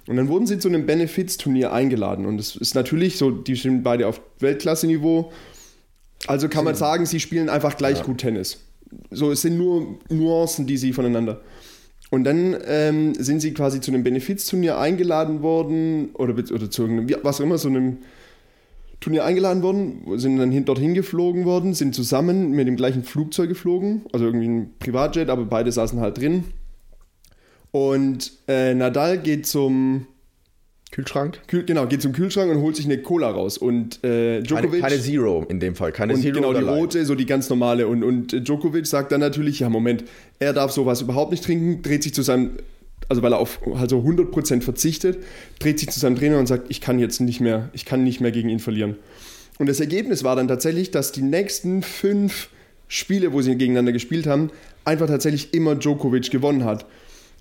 Und 0.09 0.17
dann 0.17 0.29
wurden 0.29 0.47
sie 0.47 0.59
zu 0.59 0.69
einem 0.69 0.87
Benefits-Turnier 0.87 1.73
eingeladen. 1.73 2.27
Und 2.27 2.39
es 2.39 2.55
ist 2.57 2.75
natürlich 2.75 3.19
so, 3.19 3.31
die 3.31 3.57
sind 3.57 3.83
beide 3.83 4.07
auf 4.07 4.21
Weltklasse-Niveau. 4.39 5.33
Also 6.27 6.49
kann 6.49 6.65
man 6.65 6.75
sagen, 6.75 7.07
sie 7.07 7.21
spielen 7.21 7.49
einfach 7.49 7.77
gleich 7.77 8.03
gut 8.03 8.19
Tennis. 8.19 8.59
So, 9.11 9.33
es 9.33 9.43
sind 9.43 9.59
nur 9.59 9.99
Nuancen, 10.09 10.67
die 10.67 10.77
sie 10.77 10.93
voneinander. 10.93 11.41
Und 12.11 12.23
dann 12.23 12.57
ähm, 12.67 13.15
sind 13.15 13.41
sie 13.41 13.53
quasi 13.53 13.81
zu 13.81 13.91
einem 13.91 14.05
Benefizturnier 14.05 14.79
eingeladen 14.79 15.43
worden 15.43 16.11
oder, 16.15 16.35
oder 16.35 16.71
zu 16.71 16.83
irgendeinem, 16.83 17.09
wie- 17.09 17.17
was 17.25 17.41
auch 17.41 17.45
immer, 17.45 17.59
so 17.59 17.69
einem 17.69 17.99
Turnier 19.01 19.25
eingeladen 19.25 19.63
worden, 19.63 20.03
sind 20.19 20.37
dann 20.39 20.53
hin, 20.53 20.65
dorthin 20.65 20.95
geflogen 20.95 21.45
worden, 21.45 21.75
sind 21.75 21.95
zusammen 21.97 22.53
mit 22.53 22.69
dem 22.69 22.77
gleichen 22.77 23.03
Flugzeug 23.03 23.49
geflogen, 23.49 24.03
also 24.13 24.25
irgendwie 24.25 24.47
ein 24.49 24.71
Privatjet, 24.79 25.29
aber 25.29 25.45
beide 25.45 25.71
saßen 25.73 26.01
halt 26.01 26.19
drin. 26.19 26.45
Und 27.71 28.33
äh, 28.49 28.75
Nadal 28.75 29.19
geht 29.19 29.47
zum 29.47 30.07
Kühlschrank? 30.93 31.41
Kühl, 31.47 31.65
genau, 31.65 31.87
geht 31.87 32.01
zum 32.01 32.13
Kühlschrank 32.13 32.51
und 32.51 32.63
holt 32.63 32.77
sich 32.77 32.87
eine 32.87 32.99
Cola 32.99 33.31
raus. 33.31 33.59
Und 33.59 34.03
äh, 34.05 34.41
Keine, 34.41 34.43
Djokovic 34.43 34.81
keine 34.81 34.99
Zero 35.01 35.45
in 35.49 35.61
dem 35.61 35.75
Fall. 35.75 35.93
Keine 35.93 36.15
und 36.15 36.23
Zero 36.23 36.35
genau 36.35 36.55
die 36.55 36.65
rote, 36.65 37.05
so 37.05 37.15
die 37.15 37.27
ganz 37.27 37.51
normale. 37.51 37.87
Und, 37.87 38.03
und 38.03 38.49
Djokovic 38.49 38.87
sagt 38.87 39.13
dann 39.13 39.21
natürlich, 39.21 39.61
ja 39.61 39.69
Moment, 39.69 40.05
er 40.39 40.53
darf 40.53 40.71
sowas 40.73 41.03
überhaupt 41.03 41.33
nicht 41.33 41.45
trinken, 41.45 41.83
dreht 41.83 42.03
sich 42.03 42.15
zu 42.15 42.23
seinem, 42.23 42.53
also 43.09 43.23
weil 43.23 43.33
er 43.33 43.39
auf 43.39 43.61
halt 43.75 43.91
so 43.91 43.99
100% 43.99 44.63
verzichtet, 44.63 45.19
dreht 45.59 45.79
sich 45.81 45.91
zu 45.91 46.01
seinem 46.01 46.17
Trainer 46.17 46.39
und 46.39 46.47
sagt, 46.47 46.67
ich 46.71 46.81
kann 46.81 46.99
jetzt 46.99 47.21
nicht 47.21 47.41
mehr, 47.41 47.69
ich 47.73 47.85
kann 47.85 48.05
nicht 48.05 48.21
mehr 48.21 48.31
gegen 48.31 48.49
ihn 48.49 48.61
verlieren. 48.61 48.97
Und 49.59 49.69
das 49.69 49.81
Ergebnis 49.81 50.23
war 50.25 50.37
dann 50.37 50.49
tatsächlich, 50.49 50.93
dass 50.93 51.13
die 51.13 51.23
nächsten 51.23 51.83
fünf 51.83 52.49
Spiele, 52.89 53.33
wo 53.33 53.43
sie 53.43 53.57
gegeneinander 53.57 53.93
gespielt 53.93 54.27
haben, 54.27 54.51
einfach 54.85 55.09
tatsächlich 55.09 55.53
immer 55.55 55.75
Djokovic 55.75 56.31
gewonnen 56.31 56.65
hat. 56.65 56.87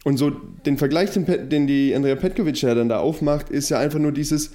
Und 0.05 0.17
so 0.17 0.29
den 0.29 0.77
Vergleich, 0.77 1.09
den, 1.09 1.49
den 1.49 1.65
die 1.65 1.93
Andrea 1.95 2.15
Petkovic 2.15 2.61
ja 2.61 2.75
dann 2.75 2.89
da 2.89 2.99
aufmacht, 2.99 3.49
ist 3.49 3.69
ja 3.69 3.79
einfach 3.79 3.97
nur 3.97 4.11
dieses, 4.11 4.51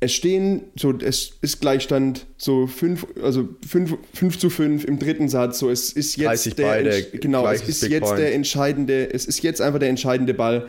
es 0.00 0.12
stehen, 0.12 0.62
so, 0.76 0.92
es 0.98 1.34
ist 1.40 1.60
Gleichstand, 1.60 2.26
so 2.36 2.66
5, 2.66 3.06
also 3.22 3.48
5, 3.66 3.96
5 4.12 4.38
zu 4.38 4.50
5 4.50 4.84
im 4.84 4.98
dritten 4.98 5.28
Satz, 5.28 5.60
so, 5.60 5.70
es 5.70 5.92
ist 5.92 6.16
jetzt 6.16 6.26
30 6.46 6.54
der, 6.56 6.64
beide, 6.66 6.90
entsch- 6.90 7.18
genau, 7.20 7.46
es 7.46 7.66
ist 7.68 7.82
Big 7.82 7.92
jetzt 7.92 8.02
Point. 8.08 8.18
der 8.18 8.34
entscheidende, 8.34 9.14
es 9.14 9.24
ist 9.24 9.40
jetzt 9.44 9.60
einfach 9.60 9.78
der 9.78 9.88
entscheidende 9.88 10.34
Ball. 10.34 10.66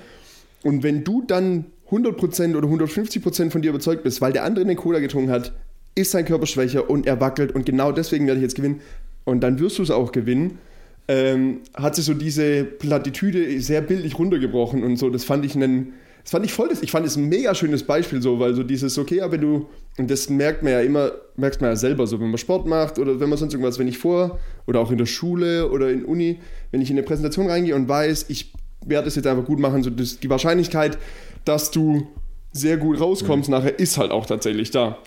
Und 0.61 0.83
wenn 0.83 1.03
du 1.03 1.23
dann 1.23 1.65
100% 1.89 2.55
oder 2.55 2.67
150% 2.67 3.49
von 3.49 3.63
dir 3.63 3.69
überzeugt 3.69 4.03
bist, 4.03 4.21
weil 4.21 4.31
der 4.31 4.43
andere 4.43 4.63
eine 4.63 4.75
Cola 4.75 4.99
getrunken 4.99 5.31
hat, 5.31 5.53
ist 5.95 6.11
sein 6.11 6.25
Körper 6.25 6.45
schwächer 6.45 6.87
und 6.87 7.07
er 7.07 7.19
wackelt 7.19 7.51
und 7.53 7.65
genau 7.65 7.91
deswegen 7.91 8.27
werde 8.27 8.39
ich 8.39 8.43
jetzt 8.43 8.55
gewinnen 8.55 8.81
und 9.23 9.41
dann 9.41 9.59
wirst 9.59 9.79
du 9.79 9.83
es 9.83 9.89
auch 9.89 10.11
gewinnen, 10.11 10.59
ähm, 11.07 11.61
hat 11.75 11.95
sich 11.95 12.05
so 12.05 12.13
diese 12.13 12.63
Plattitüde 12.63 13.59
sehr 13.61 13.81
bildlich 13.81 14.17
runtergebrochen 14.17 14.83
und 14.83 14.97
so, 14.97 15.09
das 15.09 15.23
fand 15.23 15.45
ich 15.45 15.55
einen, 15.55 15.93
das 16.23 16.31
fand 16.31 16.45
ich 16.45 16.53
voll, 16.53 16.69
das, 16.69 16.81
ich 16.81 16.91
fand 16.91 17.05
es 17.05 17.15
ein 17.15 17.25
mega 17.25 17.53
schönes 17.53 17.83
Beispiel 17.83 18.21
so, 18.21 18.39
weil 18.39 18.55
so 18.55 18.63
dieses, 18.63 18.97
okay, 18.97 19.21
aber 19.21 19.37
du, 19.37 19.67
und 19.97 20.09
das 20.09 20.29
merkt 20.29 20.63
man 20.63 20.71
ja 20.71 20.81
immer, 20.81 21.11
merkt 21.35 21.61
man 21.61 21.71
ja 21.71 21.75
selber 21.75 22.07
so, 22.07 22.19
wenn 22.19 22.29
man 22.29 22.37
Sport 22.39 22.65
macht 22.65 22.97
oder 22.97 23.19
wenn 23.19 23.29
man 23.29 23.37
sonst 23.37 23.53
irgendwas, 23.53 23.77
wenn 23.77 23.87
ich 23.87 23.99
vor, 23.99 24.39
oder 24.65 24.79
auch 24.79 24.91
in 24.91 24.97
der 24.97 25.05
Schule 25.05 25.69
oder 25.69 25.91
in 25.91 26.03
Uni, 26.03 26.39
wenn 26.71 26.81
ich 26.81 26.89
in 26.89 26.97
eine 26.97 27.05
Präsentation 27.05 27.47
reingehe 27.47 27.75
und 27.75 27.87
weiß, 27.87 28.25
ich 28.29 28.51
werde 28.85 29.07
es 29.07 29.15
jetzt 29.15 29.27
einfach 29.27 29.45
gut 29.45 29.59
machen, 29.59 29.83
so 29.83 29.89
das, 29.91 30.19
die 30.19 30.29
Wahrscheinlichkeit, 30.29 30.97
dass 31.43 31.69
du 31.69 32.07
sehr 32.51 32.77
gut 32.77 32.99
rauskommst 32.99 33.49
nachher, 33.49 33.77
ist 33.77 33.97
halt 33.97 34.11
auch 34.11 34.25
tatsächlich 34.25 34.71
da. 34.71 34.97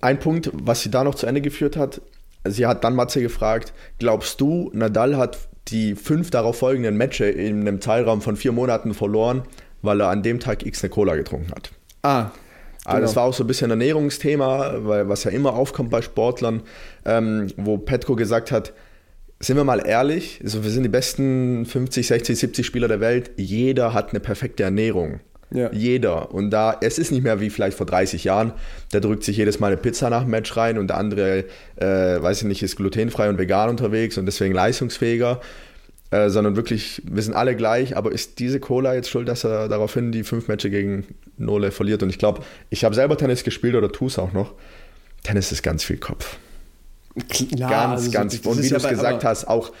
Ein 0.00 0.18
Punkt, 0.18 0.50
was 0.52 0.82
sie 0.82 0.90
da 0.90 1.02
noch 1.02 1.14
zu 1.14 1.26
Ende 1.26 1.40
geführt 1.40 1.76
hat, 1.76 2.00
sie 2.46 2.66
hat 2.66 2.84
dann 2.84 2.94
Matze 2.94 3.20
gefragt, 3.22 3.72
glaubst 3.98 4.40
du, 4.40 4.70
Nadal 4.72 5.16
hat 5.16 5.38
die 5.68 5.94
fünf 5.94 6.30
darauf 6.30 6.58
folgenden 6.58 6.96
Matches 6.96 7.34
in 7.36 7.60
einem 7.60 7.80
Zeitraum 7.80 8.22
von 8.22 8.36
vier 8.36 8.52
Monaten 8.52 8.94
verloren, 8.94 9.42
weil 9.82 10.00
er 10.00 10.08
an 10.08 10.22
dem 10.22 10.40
Tag 10.40 10.64
X 10.66 10.82
eine 10.82 10.90
Cola 10.90 11.14
getrunken 11.16 11.52
hat? 11.52 11.70
Ah, 12.02 12.30
Aber 12.86 13.00
das 13.00 13.10
Genau. 13.10 13.22
war 13.22 13.28
auch 13.28 13.34
so 13.34 13.44
ein 13.44 13.46
bisschen 13.46 13.66
ein 13.70 13.78
Ernährungsthema, 13.80 14.74
weil, 14.84 15.08
was 15.08 15.24
ja 15.24 15.30
immer 15.30 15.52
aufkommt 15.54 15.90
bei 15.90 16.00
Sportlern, 16.02 16.62
ähm, 17.04 17.48
wo 17.58 17.76
Petko 17.78 18.16
gesagt 18.16 18.50
hat, 18.50 18.72
sind 19.38 19.56
wir 19.56 19.64
mal 19.64 19.86
ehrlich, 19.86 20.40
also 20.42 20.64
wir 20.64 20.70
sind 20.70 20.82
die 20.82 20.88
besten 20.88 21.64
50, 21.66 22.06
60, 22.06 22.38
70 22.38 22.66
Spieler 22.66 22.88
der 22.88 23.00
Welt, 23.00 23.32
jeder 23.36 23.92
hat 23.94 24.10
eine 24.10 24.20
perfekte 24.20 24.62
Ernährung. 24.62 25.20
Ja. 25.52 25.72
Jeder. 25.72 26.32
Und 26.32 26.50
da, 26.50 26.76
es 26.80 26.98
ist 26.98 27.10
nicht 27.10 27.24
mehr 27.24 27.40
wie 27.40 27.50
vielleicht 27.50 27.76
vor 27.76 27.86
30 27.86 28.22
Jahren, 28.24 28.52
der 28.92 29.00
drückt 29.00 29.24
sich 29.24 29.36
jedes 29.36 29.58
Mal 29.58 29.68
eine 29.68 29.76
Pizza 29.76 30.08
nach 30.08 30.22
dem 30.22 30.30
Match 30.30 30.56
rein 30.56 30.78
und 30.78 30.88
der 30.88 30.96
andere, 30.96 31.44
äh, 31.76 31.86
weiß 32.22 32.42
ich 32.42 32.48
nicht, 32.48 32.62
ist 32.62 32.76
glutenfrei 32.76 33.28
und 33.28 33.38
vegan 33.38 33.68
unterwegs 33.68 34.16
und 34.16 34.26
deswegen 34.26 34.54
leistungsfähiger. 34.54 35.40
Äh, 36.12 36.28
sondern 36.28 36.56
wirklich, 36.56 37.02
wir 37.04 37.22
sind 37.22 37.34
alle 37.34 37.54
gleich, 37.54 37.96
aber 37.96 38.10
ist 38.10 38.40
diese 38.40 38.58
Cola 38.58 38.94
jetzt 38.94 39.08
schuld, 39.10 39.28
dass 39.28 39.44
er 39.44 39.68
daraufhin 39.68 40.10
die 40.10 40.24
fünf 40.24 40.48
Matches 40.48 40.72
gegen 40.72 41.06
Nole 41.36 41.70
verliert? 41.70 42.02
Und 42.02 42.10
ich 42.10 42.18
glaube, 42.18 42.42
ich 42.68 42.84
habe 42.84 42.96
selber 42.96 43.16
Tennis 43.16 43.44
gespielt 43.44 43.76
oder 43.76 43.92
tue 43.92 44.08
es 44.08 44.18
auch 44.18 44.32
noch. 44.32 44.54
Tennis 45.22 45.52
ist 45.52 45.62
ganz 45.62 45.84
viel 45.84 45.98
Kopf. 45.98 46.36
ja, 47.54 47.68
ganz, 47.68 47.92
also 47.92 48.04
so- 48.06 48.10
ganz. 48.10 48.40
das 48.40 48.46
Und 48.46 48.62
wie 48.62 48.68
du 48.68 48.74
es 48.76 48.88
gesagt 48.88 49.24
hast, 49.24 49.46
auch 49.46 49.72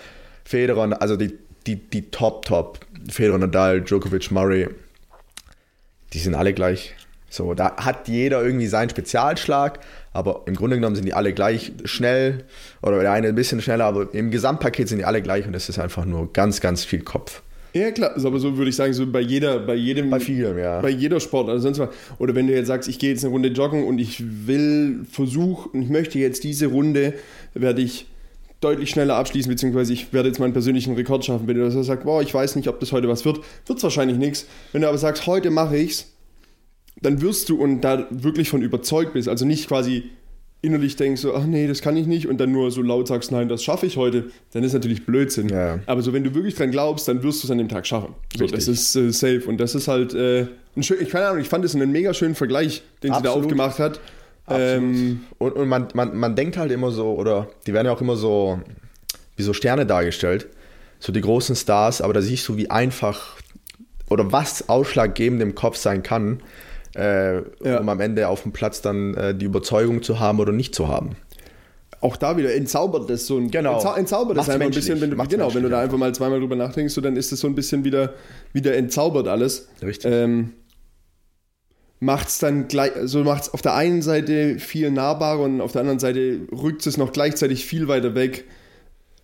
Federer, 0.44 1.00
also 1.02 1.16
die, 1.16 1.36
die, 1.66 1.76
die 1.76 2.10
Top, 2.10 2.44
Top, 2.44 2.78
Federer, 3.08 3.38
Nadal, 3.38 3.80
Djokovic, 3.80 4.30
Murray, 4.30 4.68
die 6.12 6.18
sind 6.18 6.34
alle 6.34 6.52
gleich. 6.52 6.94
So, 7.28 7.54
da 7.54 7.76
hat 7.76 8.08
jeder 8.08 8.42
irgendwie 8.42 8.66
seinen 8.66 8.90
Spezialschlag, 8.90 9.78
aber 10.12 10.42
im 10.46 10.56
Grunde 10.56 10.76
genommen 10.76 10.96
sind 10.96 11.04
die 11.04 11.14
alle 11.14 11.32
gleich 11.32 11.72
schnell 11.84 12.44
oder 12.82 13.00
der 13.00 13.12
eine 13.12 13.28
ein 13.28 13.36
bisschen 13.36 13.60
schneller, 13.60 13.84
aber 13.84 14.12
im 14.12 14.32
Gesamtpaket 14.32 14.88
sind 14.88 14.98
die 14.98 15.04
alle 15.04 15.22
gleich 15.22 15.46
und 15.46 15.54
es 15.54 15.68
ist 15.68 15.78
einfach 15.78 16.04
nur 16.04 16.32
ganz, 16.32 16.60
ganz 16.60 16.84
viel 16.84 17.02
Kopf. 17.02 17.42
Ja, 17.72 17.92
klar, 17.92 18.16
ist 18.16 18.24
aber 18.24 18.40
so 18.40 18.56
würde 18.56 18.70
ich 18.70 18.76
sagen, 18.76 18.92
so 18.92 19.06
bei 19.06 19.20
jeder, 19.20 19.60
bei 19.60 19.76
jedem. 19.76 20.10
Bei 20.10 20.18
vielem, 20.18 20.58
ja. 20.58 20.80
Bei 20.80 20.88
jeder 20.88 21.20
Sport, 21.20 21.48
also 21.48 21.62
sonst 21.62 21.78
was. 21.78 21.90
Oder 22.18 22.34
wenn 22.34 22.48
du 22.48 22.52
jetzt 22.52 22.66
sagst, 22.66 22.88
ich 22.88 22.98
gehe 22.98 23.10
jetzt 23.10 23.24
eine 23.24 23.32
Runde 23.32 23.50
joggen 23.50 23.84
und 23.84 24.00
ich 24.00 24.24
will 24.46 25.04
versuchen, 25.08 25.80
ich 25.82 25.88
möchte 25.88 26.18
jetzt 26.18 26.42
diese 26.42 26.66
Runde, 26.66 27.14
werde 27.54 27.80
ich 27.80 28.06
deutlich 28.60 28.90
schneller 28.90 29.16
abschließen, 29.16 29.50
beziehungsweise 29.50 29.92
ich 29.92 30.12
werde 30.12 30.28
jetzt 30.28 30.38
meinen 30.38 30.52
persönlichen 30.52 30.94
Rekord 30.94 31.24
schaffen. 31.24 31.46
Wenn 31.46 31.56
du 31.56 31.70
so 31.70 31.82
sagst, 31.82 32.04
boah, 32.04 32.22
ich 32.22 32.32
weiß 32.32 32.56
nicht, 32.56 32.68
ob 32.68 32.78
das 32.80 32.92
heute 32.92 33.08
was 33.08 33.24
wird, 33.24 33.40
wird 33.66 33.78
es 33.78 33.82
wahrscheinlich 33.82 34.18
nichts. 34.18 34.46
Wenn 34.72 34.82
du 34.82 34.88
aber 34.88 34.98
sagst, 34.98 35.26
heute 35.26 35.50
mache 35.50 35.76
ich's, 35.76 36.12
dann 37.00 37.22
wirst 37.22 37.48
du 37.48 37.56
und 37.56 37.80
da 37.80 38.06
wirklich 38.10 38.50
von 38.50 38.62
überzeugt 38.62 39.14
bist, 39.14 39.28
also 39.28 39.46
nicht 39.46 39.68
quasi 39.68 40.10
innerlich 40.62 40.96
denkst 40.96 41.22
so, 41.22 41.34
ach 41.34 41.44
nee, 41.44 41.66
das 41.66 41.80
kann 41.80 41.96
ich 41.96 42.06
nicht 42.06 42.28
und 42.28 42.38
dann 42.38 42.52
nur 42.52 42.70
so 42.70 42.82
laut 42.82 43.08
sagst, 43.08 43.32
nein, 43.32 43.48
das 43.48 43.64
schaffe 43.64 43.86
ich 43.86 43.96
heute, 43.96 44.30
dann 44.52 44.62
ist 44.62 44.74
natürlich 44.74 45.06
Blödsinn. 45.06 45.48
Ja. 45.48 45.78
Aber 45.86 46.02
so, 46.02 46.12
wenn 46.12 46.22
du 46.22 46.34
wirklich 46.34 46.54
dran 46.54 46.70
glaubst, 46.70 47.08
dann 47.08 47.22
wirst 47.22 47.42
du 47.42 47.46
es 47.46 47.50
an 47.50 47.58
dem 47.58 47.68
Tag 47.68 47.86
schaffen. 47.86 48.14
So, 48.36 48.46
das 48.46 48.68
ist 48.68 48.94
äh, 48.94 49.10
safe 49.10 49.44
und 49.46 49.58
das 49.58 49.74
ist 49.74 49.88
halt 49.88 50.12
äh, 50.12 50.48
ein 50.76 50.82
schön, 50.82 50.98
ich 51.00 51.08
keine 51.08 51.28
Ahnung, 51.28 51.40
ich 51.40 51.48
fand 51.48 51.64
es 51.64 51.74
einen 51.74 51.90
mega 51.90 52.12
schönen 52.12 52.34
Vergleich, 52.34 52.82
den 53.02 53.14
sie 53.14 53.22
da 53.22 53.30
Absolut. 53.30 53.46
aufgemacht 53.46 53.78
hat. 53.78 54.00
Ähm, 54.58 55.20
Und, 55.38 55.52
und 55.52 55.68
man, 55.68 55.88
man, 55.94 56.16
man 56.16 56.36
denkt 56.36 56.56
halt 56.56 56.72
immer 56.72 56.90
so, 56.90 57.14
oder 57.14 57.48
die 57.66 57.72
werden 57.72 57.86
ja 57.86 57.92
auch 57.92 58.00
immer 58.00 58.16
so 58.16 58.60
wie 59.36 59.42
so 59.42 59.52
Sterne 59.52 59.86
dargestellt, 59.86 60.48
so 60.98 61.12
die 61.12 61.20
großen 61.20 61.56
Stars, 61.56 62.00
aber 62.02 62.12
da 62.12 62.20
siehst 62.22 62.46
du, 62.48 62.56
wie 62.56 62.70
einfach 62.70 63.36
oder 64.10 64.32
was 64.32 64.68
ausschlaggebend 64.68 65.40
im 65.40 65.54
Kopf 65.54 65.76
sein 65.76 66.02
kann, 66.02 66.40
äh, 66.96 67.36
Ja. 67.36 67.78
um 67.80 67.88
am 67.88 68.00
Ende 68.00 68.28
auf 68.28 68.42
dem 68.42 68.52
Platz 68.52 68.82
dann 68.82 69.14
äh, 69.14 69.34
die 69.34 69.44
Überzeugung 69.46 70.02
zu 70.02 70.18
haben 70.20 70.40
oder 70.40 70.52
nicht 70.52 70.74
zu 70.74 70.88
haben. 70.88 71.10
auch 72.02 72.16
da 72.16 72.36
wieder 72.38 72.54
entzaubert 72.54 73.08
das 73.10 73.26
so 73.26 73.36
ein 73.36 73.50
Genau. 73.50 73.74
entzau 73.74 73.94
entzaubert 73.94 74.36
das 74.38 74.48
einfach 74.48 74.66
ein 74.66 74.72
bisschen, 74.72 75.00
wenn 75.02 75.10
du, 75.10 75.16
Macht's 75.16 75.30
genau, 75.32 75.54
wenn 75.54 75.62
du 75.62 75.68
da 75.68 75.80
einfach 75.80 75.98
mal 75.98 76.14
zweimal 76.14 76.40
drüber 76.40 76.56
nachdenkst, 76.56 76.94
so, 76.94 77.00
dann 77.02 77.14
ist 77.16 77.30
das 77.30 77.40
so 77.40 77.46
ein 77.46 77.54
bisschen 77.54 77.84
wieder, 77.84 78.14
wieder 78.54 78.74
entzaubert 78.74 79.28
alles. 79.28 79.68
Richtig. 79.82 80.10
Ähm, 80.10 80.54
macht's 82.00 82.38
dann 82.38 82.66
gleich, 82.68 82.92
so 83.04 83.22
macht's 83.24 83.52
auf 83.52 83.62
der 83.62 83.74
einen 83.74 84.02
Seite 84.02 84.58
viel 84.58 84.90
nahbarer 84.90 85.40
und 85.40 85.60
auf 85.60 85.72
der 85.72 85.82
anderen 85.82 85.98
Seite 85.98 86.40
rückt 86.50 86.86
es 86.86 86.96
noch 86.96 87.12
gleichzeitig 87.12 87.64
viel 87.66 87.88
weiter 87.88 88.14
weg. 88.14 88.44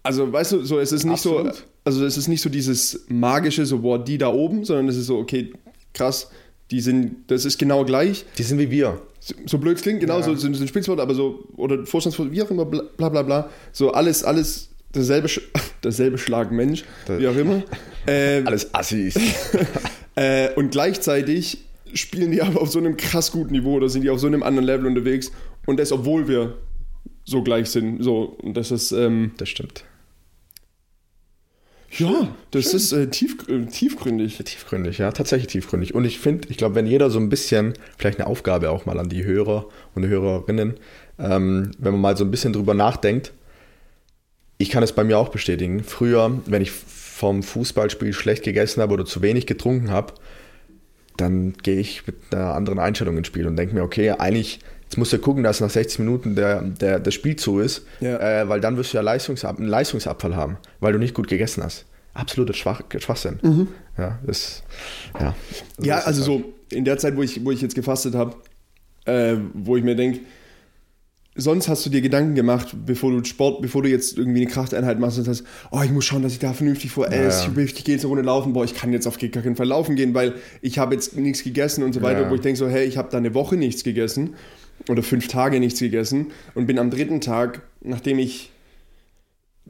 Also, 0.02 0.32
weißt 0.32 0.52
du, 0.52 0.64
so 0.64 0.78
es 0.78 0.92
ist 0.92 1.04
nicht 1.04 1.14
Absolut. 1.14 1.54
so, 1.54 1.62
also 1.84 2.04
es 2.04 2.16
ist 2.16 2.28
nicht 2.28 2.42
so 2.42 2.48
dieses 2.50 3.06
magische, 3.08 3.66
so 3.66 3.78
boah, 3.80 4.02
die 4.02 4.18
da 4.18 4.28
oben, 4.28 4.64
sondern 4.64 4.88
es 4.88 4.96
ist 4.96 5.06
so, 5.06 5.18
okay, 5.18 5.52
krass, 5.94 6.30
die 6.70 6.80
sind, 6.80 7.16
das 7.28 7.44
ist 7.44 7.58
genau 7.58 7.84
gleich. 7.84 8.24
Die 8.38 8.42
sind 8.42 8.58
wie 8.58 8.70
wir. 8.70 9.00
So, 9.20 9.34
so 9.46 9.58
blöd 9.58 9.76
es 9.76 9.82
klingt, 9.82 10.00
genau, 10.00 10.18
Ja. 10.18 10.24
so 10.24 10.34
sind 10.36 10.60
ein 10.60 10.68
Spitzwort, 10.68 11.00
aber 11.00 11.14
so, 11.14 11.48
oder 11.56 11.84
Vorstandswort, 11.86 12.30
wie 12.30 12.42
auch 12.42 12.50
immer, 12.50 12.64
bla 12.66 13.08
bla 13.08 13.22
bla, 13.22 13.50
so 13.72 13.90
alles, 13.92 14.22
alles 14.22 14.68
derselbe, 14.94 15.28
derselbe 15.82 16.18
Schlag 16.18 16.52
Mensch, 16.52 16.84
Das- 17.06 17.18
wie 17.18 17.26
auch 17.28 17.36
immer. 17.36 17.62
äh, 18.06 18.42
Alles 18.44 18.72
Assis. 18.74 19.16
äh, 20.14 20.50
und 20.54 20.70
gleichzeitig 20.70 21.65
spielen 21.94 22.30
die 22.32 22.42
aber 22.42 22.60
auf 22.60 22.70
so 22.70 22.78
einem 22.78 22.96
krass 22.96 23.32
guten 23.32 23.52
Niveau 23.52 23.74
oder 23.74 23.88
sind 23.88 24.02
die 24.02 24.10
auf 24.10 24.20
so 24.20 24.26
einem 24.26 24.42
anderen 24.42 24.66
Level 24.66 24.86
unterwegs 24.86 25.32
und 25.66 25.78
das, 25.78 25.92
obwohl 25.92 26.28
wir 26.28 26.56
so 27.24 27.42
gleich 27.42 27.68
sind. 27.70 28.02
So, 28.02 28.22
und 28.22 28.56
das 28.56 28.70
ist, 28.70 28.92
ähm, 28.92 29.32
Das 29.36 29.48
stimmt. 29.48 29.84
ja, 31.90 32.28
das 32.50 32.74
ist 32.74 32.92
äh, 32.92 33.08
tief, 33.08 33.36
äh, 33.48 33.66
tiefgründig. 33.66 34.38
Tiefgründig, 34.38 34.98
ja, 34.98 35.10
tatsächlich 35.12 35.48
tiefgründig. 35.48 35.94
Und 35.94 36.04
ich 36.04 36.18
finde, 36.18 36.48
ich 36.50 36.56
glaube, 36.56 36.74
wenn 36.74 36.86
jeder 36.86 37.10
so 37.10 37.18
ein 37.18 37.28
bisschen, 37.28 37.74
vielleicht 37.98 38.18
eine 38.18 38.26
Aufgabe 38.26 38.70
auch 38.70 38.86
mal 38.86 38.98
an 38.98 39.08
die 39.08 39.24
Hörer 39.24 39.66
und 39.94 40.06
Hörerinnen, 40.06 40.74
ähm, 41.18 41.70
wenn 41.78 41.92
man 41.92 42.00
mal 42.00 42.16
so 42.16 42.24
ein 42.24 42.30
bisschen 42.30 42.52
drüber 42.52 42.74
nachdenkt, 42.74 43.32
ich 44.58 44.70
kann 44.70 44.82
es 44.82 44.92
bei 44.92 45.04
mir 45.04 45.18
auch 45.18 45.28
bestätigen. 45.28 45.82
Früher, 45.84 46.40
wenn 46.46 46.62
ich 46.62 46.70
vom 46.70 47.42
Fußballspiel 47.42 48.12
schlecht 48.12 48.42
gegessen 48.42 48.82
habe 48.82 48.94
oder 48.94 49.04
zu 49.04 49.22
wenig 49.22 49.46
getrunken 49.46 49.90
habe, 49.90 50.14
dann 51.16 51.54
gehe 51.62 51.78
ich 51.80 52.06
mit 52.06 52.16
einer 52.32 52.54
anderen 52.54 52.78
Einstellung 52.78 53.16
ins 53.16 53.26
Spiel 53.26 53.46
und 53.46 53.56
denke 53.56 53.74
mir, 53.74 53.82
okay, 53.82 54.10
eigentlich, 54.10 54.60
jetzt 54.84 54.96
musst 54.98 55.12
du 55.12 55.18
gucken, 55.18 55.42
dass 55.42 55.60
nach 55.60 55.70
60 55.70 55.98
Minuten 56.00 56.34
der, 56.36 56.62
der, 56.62 57.00
das 57.00 57.14
Spiel 57.14 57.36
zu 57.36 57.58
ist, 57.60 57.84
Ja. 58.00 58.18
äh, 58.42 58.48
weil 58.48 58.60
dann 58.60 58.76
wirst 58.76 58.92
du 58.92 58.98
ja 58.98 59.02
Leistungsab 59.02 59.58
einen 59.58 59.68
Leistungsabfall 59.68 60.36
haben, 60.36 60.58
weil 60.80 60.92
du 60.92 60.98
nicht 60.98 61.14
gut 61.14 61.28
gegessen 61.28 61.62
hast. 61.62 61.84
Absoluter 62.14 62.54
Schwach 62.54 62.80
Schwachsinn. 62.98 63.68
Ja, 63.98 64.18
das, 64.26 64.62
ja, 65.20 65.34
Mhm. 65.78 65.84
Ja, 65.84 65.94
das 65.96 66.02
ist 66.02 66.06
also 66.06 66.32
halt- 66.32 66.44
so 66.70 66.76
in 66.76 66.84
der 66.84 66.98
Zeit, 66.98 67.16
wo 67.16 67.22
ich, 67.22 67.44
wo 67.44 67.50
ich 67.50 67.60
jetzt 67.60 67.74
gefastet 67.74 68.14
habe, 68.14 68.34
äh, 69.04 69.36
wo 69.54 69.76
ich 69.76 69.84
mir 69.84 69.94
denke, 69.96 70.20
sonst 71.36 71.68
hast 71.68 71.84
du 71.84 71.90
dir 71.90 72.00
Gedanken 72.00 72.34
gemacht, 72.34 72.74
bevor 72.86 73.10
du 73.12 73.22
Sport, 73.24 73.60
bevor 73.62 73.82
du 73.82 73.88
jetzt 73.88 74.16
irgendwie 74.16 74.42
eine 74.42 74.50
Krafteinheit 74.50 74.98
machst 74.98 75.18
und 75.18 75.24
sagst, 75.24 75.44
oh, 75.70 75.80
ich 75.84 75.90
muss 75.90 76.04
schauen, 76.04 76.22
dass 76.22 76.32
ich 76.32 76.38
da 76.38 76.52
vernünftig 76.52 76.90
vor 76.90 77.08
esse, 77.12 77.46
Ja. 77.54 77.62
ich, 77.62 77.76
ich 77.76 77.84
gehe 77.84 77.94
jetzt 77.94 78.02
eine 78.04 78.08
Runde 78.08 78.22
laufen, 78.24 78.52
boah, 78.52 78.64
ich 78.64 78.74
kann 78.74 78.92
jetzt 78.92 79.06
auf 79.06 79.18
gar 79.18 79.28
keinen 79.42 79.56
Fall 79.56 79.66
laufen 79.68 79.96
gehen, 79.96 80.14
weil 80.14 80.34
ich 80.62 80.78
habe 80.78 80.94
jetzt 80.94 81.16
nichts 81.16 81.42
gegessen 81.44 81.84
und 81.84 81.92
so 81.92 82.02
weiter, 82.02 82.22
Ja. 82.22 82.30
wo 82.30 82.34
ich 82.34 82.40
denke 82.40 82.58
so, 82.58 82.68
hey, 82.68 82.86
ich 82.86 82.96
habe 82.96 83.08
da 83.10 83.18
eine 83.18 83.34
Woche 83.34 83.56
nichts 83.56 83.84
gegessen 83.84 84.34
oder 84.88 85.02
fünf 85.02 85.28
Tage 85.28 85.60
nichts 85.60 85.80
gegessen 85.80 86.28
und 86.54 86.66
bin 86.66 86.78
am 86.78 86.90
dritten 86.90 87.20
Tag, 87.20 87.62
nachdem 87.82 88.18
ich 88.18 88.50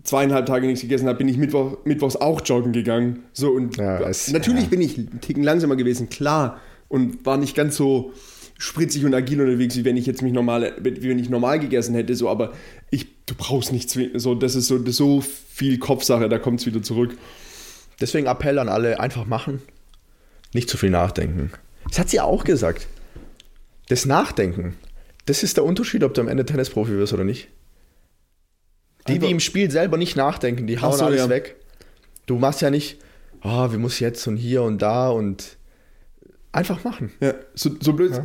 zweieinhalb 0.05 0.47
Tage 0.47 0.67
nichts 0.67 0.83
gegessen 0.83 1.09
habe, 1.09 1.19
bin 1.19 1.29
ich 1.29 1.37
Mittwoch, 1.39 1.79
mittwochs 1.85 2.17
auch 2.17 2.41
joggen 2.45 2.73
gegangen. 2.73 3.21
So 3.33 3.51
und 3.51 3.77
Ja, 3.77 4.01
es- 4.09 4.31
natürlich 4.31 4.69
bin 4.69 4.81
ich 4.81 4.99
einen 4.99 5.21
Ticken 5.21 5.43
langsamer 5.43 5.77
gewesen, 5.77 6.09
klar. 6.11 6.61
Und 6.89 7.25
war 7.27 7.37
nicht 7.37 7.57
ganz 7.57 7.77
so 7.77 8.13
spritzig 8.59 9.05
und 9.05 9.14
agil 9.14 9.40
unterwegs, 9.40 9.77
wie 9.77 9.85
wenn 9.85 9.97
ich 9.97 10.07
jetzt 10.07 10.23
mich 10.23 10.33
normal, 10.33 10.75
wie 10.81 11.09
wenn 11.09 11.19
ich 11.19 11.29
normal 11.29 11.59
gegessen 11.59 11.95
hätte. 11.95 12.14
So, 12.14 12.29
aber 12.29 12.53
ich, 12.90 13.07
du 13.27 13.35
brauchst 13.37 13.73
nichts, 13.73 13.99
so, 14.14 14.35
das 14.35 14.55
ist 14.55 14.69
so, 14.69 14.79
das 14.79 14.90
ist 14.90 14.97
so 14.97 15.21
viel 15.21 15.79
Kopfsache, 15.79 16.29
da 16.29 16.38
kommt 16.38 16.61
es 16.61 16.66
wieder 16.66 16.83
zurück. 16.83 17.16
Deswegen 18.01 18.27
Appell 18.27 18.59
an 18.59 18.69
alle, 18.69 19.01
einfach 19.01 19.27
machen, 19.27 19.62
nicht 20.53 20.69
zu 20.69 20.77
viel 20.77 20.90
nachdenken. 20.90 21.51
Das 21.88 21.99
hat 21.99 22.11
sie 22.11 22.21
auch 22.21 22.45
gesagt. 22.45 22.87
Das 23.88 24.07
Nachdenken, 24.07 24.75
das 25.27 25.42
ist 25.42 25.57
der 25.57 25.64
Unterschied, 25.64 26.03
ob 26.03 26.14
du 26.14 26.21
am 26.21 26.29
Ende 26.29 26.45
Tennisprofi 26.45 26.92
wirst 26.92 27.12
oder 27.12 27.25
nicht. 27.25 27.49
Die, 29.07 29.12
Einfach- 29.12 29.27
die 29.27 29.33
im 29.33 29.40
Spiel 29.40 29.71
selber 29.71 29.97
nicht 29.97 30.16
nachdenken, 30.16 30.66
die 30.66 30.81
hauen 30.81 30.97
so, 30.97 31.05
alles 31.05 31.21
ja. 31.21 31.29
weg. 31.29 31.57
Du 32.27 32.38
machst 32.38 32.61
ja 32.61 32.71
nicht, 32.71 32.99
ah, 33.40 33.73
wie 33.73 33.77
muss 33.77 34.01
jetzt 34.01 34.27
und 34.27 34.37
hier 34.37 34.62
und 34.62 34.83
da 34.83 35.11
und 35.11 35.57
einfach 36.57 36.85
machen. 36.85 37.12
Ja, 37.21 37.35
so, 37.55 37.71
so 37.81 37.92
blöd. 37.92 38.21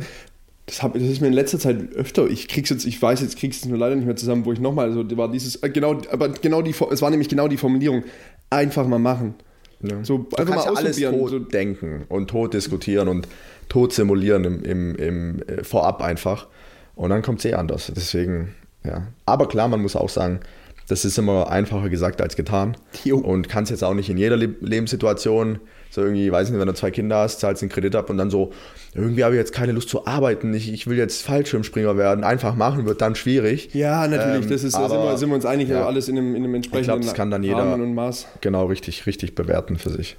Das, 0.66 0.82
hab, 0.82 0.94
das 0.94 1.02
ist 1.02 1.20
mir 1.20 1.26
in 1.26 1.32
letzter 1.32 1.58
Zeit 1.58 1.92
öfter. 1.94 2.28
Ich 2.28 2.48
krieg's 2.48 2.70
jetzt, 2.70 2.86
ich 2.86 3.00
weiß 3.00 3.20
jetzt, 3.20 3.36
krieg's 3.36 3.64
nur 3.64 3.78
leider 3.78 3.96
nicht 3.96 4.06
mehr 4.06 4.16
zusammen, 4.16 4.44
wo 4.44 4.52
ich 4.52 4.60
nochmal, 4.60 4.88
also 4.88 5.04
war 5.16 5.30
dieses, 5.30 5.56
äh, 5.56 5.70
genau, 5.70 6.00
aber 6.10 6.28
genau 6.28 6.62
die, 6.62 6.74
es 6.90 7.02
war 7.02 7.10
nämlich 7.10 7.28
genau 7.28 7.48
die 7.48 7.56
Formulierung. 7.56 8.04
Einfach 8.50 8.86
mal 8.86 8.98
machen. 8.98 9.34
Ja. 9.82 10.04
So 10.04 10.18
du 10.18 10.36
einfach 10.36 10.54
kannst 10.54 10.66
mal 10.66 10.72
ja 10.74 10.78
alles 10.78 10.96
ausprobieren. 10.96 11.18
tot 11.18 11.30
So, 11.30 11.38
denken 11.40 12.04
und 12.08 12.28
tot 12.28 12.54
diskutieren 12.54 13.08
und 13.08 13.26
tot 13.68 13.92
simulieren 13.92 14.44
im, 14.44 14.62
im, 14.62 14.94
im, 14.96 15.42
äh, 15.42 15.64
vorab 15.64 16.02
einfach. 16.02 16.46
Und 16.94 17.10
dann 17.10 17.22
kommt 17.22 17.40
es 17.40 17.44
eh 17.46 17.54
anders. 17.54 17.90
Deswegen, 17.94 18.54
ja. 18.84 19.08
Aber 19.26 19.48
klar, 19.48 19.68
man 19.68 19.80
muss 19.82 19.96
auch 19.96 20.10
sagen, 20.10 20.40
das 20.88 21.04
ist 21.04 21.18
immer 21.18 21.50
einfacher 21.50 21.88
gesagt 21.88 22.20
als 22.20 22.36
getan. 22.36 22.76
Jo. 23.04 23.18
Und 23.18 23.48
kannst 23.48 23.70
jetzt 23.70 23.82
auch 23.82 23.94
nicht 23.94 24.10
in 24.10 24.18
jeder 24.18 24.36
Le 24.36 24.54
Lebenssituation, 24.60 25.58
so 25.94 26.00
irgendwie, 26.02 26.32
weiß 26.32 26.48
nicht, 26.50 26.58
wenn 26.58 26.66
du 26.66 26.72
zwei 26.74 26.90
Kinder 26.90 27.18
hast, 27.18 27.40
zahlst 27.40 27.62
einen 27.62 27.70
Kredit 27.70 27.94
ab 27.94 28.08
und 28.10 28.16
dann 28.16 28.30
so, 28.30 28.50
irgendwie 28.94 29.24
habe 29.24 29.34
ich 29.34 29.38
jetzt 29.38 29.52
keine 29.52 29.72
Lust 29.72 29.90
zu 29.90 30.06
arbeiten, 30.06 30.52
ich, 30.54 30.72
ich 30.72 30.86
will 30.86 30.96
jetzt 30.96 31.22
Fallschirmspringer 31.22 31.96
werden, 31.98 32.24
einfach 32.24 32.54
machen, 32.56 32.86
wird 32.86 33.00
dann 33.02 33.14
schwierig. 33.14 33.74
ja, 33.74 34.08
natürlich, 34.08 34.44
Ähm, 34.46 34.50
das 34.50 34.64
ist, 34.64 34.74
da 34.74 34.88
sind, 34.88 34.96
aber- 34.98 35.10
wir, 35.12 35.18
sind 35.18 35.28
wir 35.28 35.34
uns 35.36 35.44
einig, 35.44 35.68
ja. 35.68 35.76
aber 35.80 35.86
alles 35.88 36.08
in 36.08 36.16
einem, 36.16 36.34
in 36.34 36.44
einem 36.44 36.54
entsprechenden 36.54 37.02
das 37.02 37.12
kann 37.14 37.30
dann 37.30 37.42
jeder- 37.42 37.58
Rahmen 37.58 37.82
und 37.82 37.94
Maß. 37.94 38.26
Genau, 38.40 38.64
richtig, 38.66 39.06
richtig 39.06 39.34
bewerten 39.34 39.76
für 39.76 39.90
sich. 39.90 40.16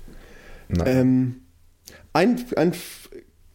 Ähm, 0.86 1.38
ein 2.14 2.40
ein 2.56 2.74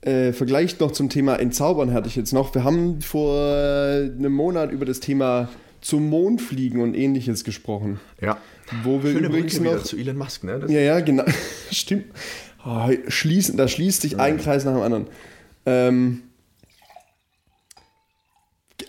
äh, 0.03 0.33
Vergleich 0.33 0.79
noch 0.81 0.93
zum 0.93 1.09
Thema 1.09 1.37
Entzaubern 1.37 1.93
hatte 1.93 2.09
ich 2.09 2.17
jetzt 2.17 2.33
noch. 2.33 2.55
Wir 2.55 2.65
haben 2.65 3.01
vor 3.01 3.37
einem 3.37 4.33
Monat 4.33 4.71
über 4.73 4.85
das 4.85 5.01
Thema 5.01 5.49
zum 5.89 6.11
Mond 6.11 6.43
fliegen 6.43 6.83
und 6.83 6.95
ähnliches 6.95 7.45
gesprochen. 7.45 7.99
ja. 8.21 8.37
Wo 8.83 9.03
wir 9.03 9.13
Schöne 9.13 9.29
übrigens 9.29 9.55
Brücke 9.55 9.65
wieder 9.65 9.77
noch. 9.77 9.85
zu 9.85 9.97
Elon 9.97 10.19
Musk, 10.19 10.45
ne? 10.45 10.59
Das 10.59 10.71
Ja, 10.71 10.81
ja, 10.81 11.01
genau. 11.01 11.25
Stimmt. 11.71 12.05
Oh, 12.67 12.91
schließen, 13.07 13.57
da 13.57 13.67
schließt 13.67 14.03
sich 14.03 14.19
ein 14.19 14.37
Kreis 14.37 14.67
nach 14.67 14.75
dem 14.75 14.83
anderen. 14.83 15.07
Ähm, 15.65 16.25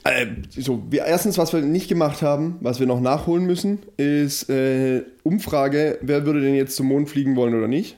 äh, 0.04 0.26
so, 0.50 0.84
wir, 0.90 1.06
erstens, 1.06 1.38
was 1.38 1.54
wir 1.54 1.62
nicht 1.62 1.88
gemacht 1.88 2.22
haben, 2.22 2.58
was 2.60 2.82
wir 2.82 2.88
noch 2.88 3.00
nachholen 3.00 3.46
müssen, 3.46 3.80
ist 3.96 4.50
äh, 4.50 5.06
Umfrage, 5.24 6.00
wer 6.02 6.26
würde 6.26 6.42
denn 6.42 6.56
jetzt 6.56 6.76
zum 6.76 6.88
Mond 6.88 7.08
fliegen 7.08 7.38
wollen 7.38 7.56
oder 7.56 7.70
nicht. 7.70 7.98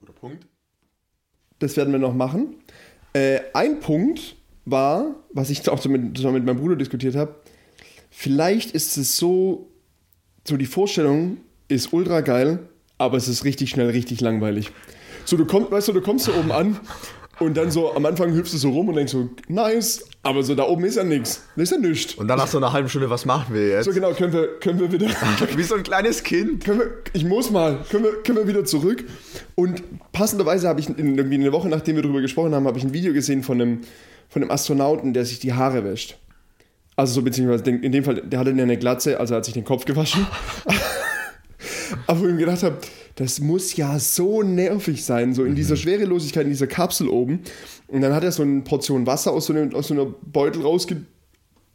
Guter 0.00 0.12
Punkt. 0.12 0.46
Das 1.58 1.78
werden 1.78 1.92
wir 1.92 1.98
noch 1.98 2.14
machen. 2.14 2.56
Äh, 3.14 3.40
ein 3.54 3.80
Punkt 3.80 4.36
war, 4.66 5.14
was 5.32 5.48
ich 5.48 5.66
auch 5.70 5.80
so 5.80 5.88
mit, 5.88 6.18
zusammen 6.18 6.34
mit 6.34 6.44
meinem 6.44 6.58
Bruder 6.58 6.76
diskutiert 6.76 7.16
habe, 7.16 7.34
vielleicht 8.18 8.72
ist 8.72 8.96
es 8.96 9.16
so, 9.16 9.68
so 10.44 10.56
die 10.56 10.66
Vorstellung 10.66 11.36
ist 11.68 11.92
ultra 11.92 12.20
geil, 12.20 12.58
aber 12.98 13.16
es 13.16 13.28
ist 13.28 13.44
richtig 13.44 13.70
schnell 13.70 13.90
richtig 13.90 14.20
langweilig. 14.20 14.72
So, 15.24 15.36
du 15.36 15.46
kommst, 15.46 15.70
weißt 15.70 15.86
du, 15.86 15.92
du 15.92 16.00
kommst 16.00 16.24
so 16.24 16.32
oben 16.32 16.50
an 16.50 16.80
und 17.38 17.56
dann 17.56 17.70
so 17.70 17.94
am 17.94 18.04
Anfang 18.06 18.34
hüpfst 18.34 18.54
du 18.54 18.58
so 18.58 18.70
rum 18.70 18.88
und 18.88 18.96
denkst 18.96 19.12
so, 19.12 19.30
nice, 19.46 20.04
aber 20.24 20.42
so 20.42 20.56
da 20.56 20.64
oben 20.64 20.82
ist 20.82 20.96
ja 20.96 21.04
nichts. 21.04 21.44
Da 21.54 21.62
ist 21.62 21.70
ja 21.70 21.78
nichts. 21.78 22.14
Und 22.14 22.26
dann 22.26 22.38
nach 22.38 22.48
so 22.48 22.58
einer 22.58 22.72
halben 22.72 22.88
Stunde, 22.88 23.08
was 23.08 23.24
machen 23.24 23.54
wir 23.54 23.68
jetzt? 23.68 23.84
So 23.84 23.92
genau, 23.92 24.12
können 24.14 24.32
wir, 24.32 24.58
können 24.58 24.80
wir 24.80 24.90
wieder. 24.90 25.06
Wie 25.56 25.62
so 25.62 25.76
ein 25.76 25.84
kleines 25.84 26.24
Kind. 26.24 26.64
können 26.64 26.80
wir, 26.80 26.90
ich 27.12 27.24
muss 27.24 27.52
mal, 27.52 27.84
können 27.88 28.02
wir, 28.02 28.14
können 28.24 28.38
wir 28.38 28.48
wieder 28.48 28.64
zurück? 28.64 29.04
Und 29.54 29.84
passenderweise 30.10 30.66
habe 30.66 30.80
ich 30.80 30.88
in, 30.88 31.16
irgendwie 31.16 31.36
eine 31.36 31.52
Woche, 31.52 31.68
nachdem 31.68 31.94
wir 31.94 32.02
darüber 32.02 32.20
gesprochen 32.20 32.52
haben, 32.52 32.66
habe 32.66 32.78
ich 32.78 32.84
ein 32.84 32.92
Video 32.92 33.12
gesehen 33.12 33.44
von 33.44 33.60
einem, 33.60 33.82
von 34.28 34.42
einem 34.42 34.50
Astronauten, 34.50 35.14
der 35.14 35.24
sich 35.24 35.38
die 35.38 35.52
Haare 35.52 35.84
wäscht. 35.84 36.18
Also 36.98 37.14
so 37.14 37.22
beziehungsweise 37.22 37.70
in 37.70 37.92
dem 37.92 38.02
Fall, 38.02 38.22
der 38.22 38.40
hatte 38.40 38.50
eine 38.50 38.76
Glatze, 38.76 39.20
also 39.20 39.34
er 39.34 39.36
hat 39.36 39.44
sich 39.44 39.54
den 39.54 39.64
Kopf 39.64 39.84
gewaschen. 39.84 40.26
Aber 42.08 42.20
wo 42.20 42.26
ich 42.26 42.32
mir 42.32 42.40
gedacht 42.40 42.64
habe, 42.64 42.78
das 43.14 43.38
muss 43.38 43.76
ja 43.76 44.00
so 44.00 44.42
nervig 44.42 45.04
sein, 45.04 45.32
so 45.32 45.44
in 45.44 45.54
dieser 45.54 45.76
Schwerelosigkeit, 45.76 46.42
in 46.42 46.50
dieser 46.50 46.66
Kapsel 46.66 47.06
oben. 47.08 47.44
Und 47.86 48.00
dann 48.00 48.12
hat 48.12 48.24
er 48.24 48.32
so 48.32 48.42
eine 48.42 48.62
Portion 48.62 49.06
Wasser 49.06 49.30
aus 49.30 49.46
so 49.46 49.52
einem, 49.52 49.72
aus 49.76 49.86
so 49.86 49.94
einer 49.94 50.06
Beutel 50.06 50.62
rausge, 50.62 51.02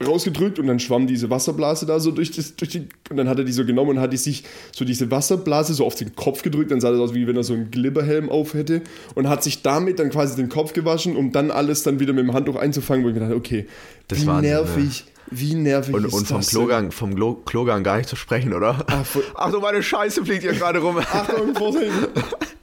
rausgedrückt 0.05 0.59
und 0.59 0.67
dann 0.67 0.81
schwamm 0.81 1.07
diese 1.07 1.29
Wasserblase 1.29 1.85
da 1.85 2.01
so 2.01 2.11
durch, 2.11 2.31
das, 2.31 2.57
durch 2.57 2.71
die. 2.71 2.89
Und 3.09 3.15
dann 3.15 3.29
hat 3.29 3.37
er 3.37 3.45
die 3.45 3.53
so 3.53 3.65
genommen 3.65 3.91
und 3.91 3.99
hat 4.01 4.11
die 4.11 4.17
sich 4.17 4.43
so 4.73 4.83
diese 4.83 5.09
Wasserblase 5.09 5.73
so 5.73 5.85
auf 5.85 5.95
den 5.95 6.15
Kopf 6.15 6.41
gedrückt. 6.41 6.71
Dann 6.71 6.81
sah 6.81 6.91
das 6.91 6.99
aus, 6.99 7.13
wie 7.13 7.27
wenn 7.27 7.37
er 7.37 7.43
so 7.43 7.53
einen 7.53 7.71
Glibberhelm 7.71 8.29
auf 8.29 8.55
hätte. 8.55 8.81
Und 9.15 9.29
hat 9.29 9.41
sich 9.41 9.61
damit 9.61 9.99
dann 9.99 10.09
quasi 10.09 10.35
den 10.35 10.49
Kopf 10.49 10.73
gewaschen, 10.73 11.15
um 11.15 11.31
dann 11.31 11.49
alles 11.49 11.83
dann 11.83 12.01
wieder 12.01 12.11
mit 12.11 12.25
dem 12.25 12.33
Handtuch 12.33 12.57
einzufangen, 12.57 13.05
wo 13.05 13.07
ich 13.07 13.13
mir 13.13 13.21
dachte, 13.21 13.35
okay, 13.35 13.67
Das 14.09 14.21
wie 14.21 14.27
Wahnsinn, 14.27 14.51
nervig, 14.51 15.05
wie 15.31 15.55
nervig 15.55 15.93
Und, 15.95 16.05
ist 16.05 16.13
und 16.13 16.27
vom 16.27 16.37
das? 16.37 16.49
Klogang, 16.49 16.91
vom 16.91 17.15
Glo 17.15 17.35
Klogang 17.35 17.83
gar 17.83 17.97
nicht 17.97 18.09
zu 18.09 18.15
sprechen, 18.15 18.53
oder? 18.53 18.85
Ah, 18.87 19.03
Ach 19.35 19.51
du, 19.51 19.59
meine 19.59 19.81
Scheiße 19.81 20.23
fliegt 20.25 20.43
hier 20.43 20.53
gerade 20.53 20.79
rum. 20.79 20.97
Achtung, 20.97 21.55
Vorsicht! 21.55 21.91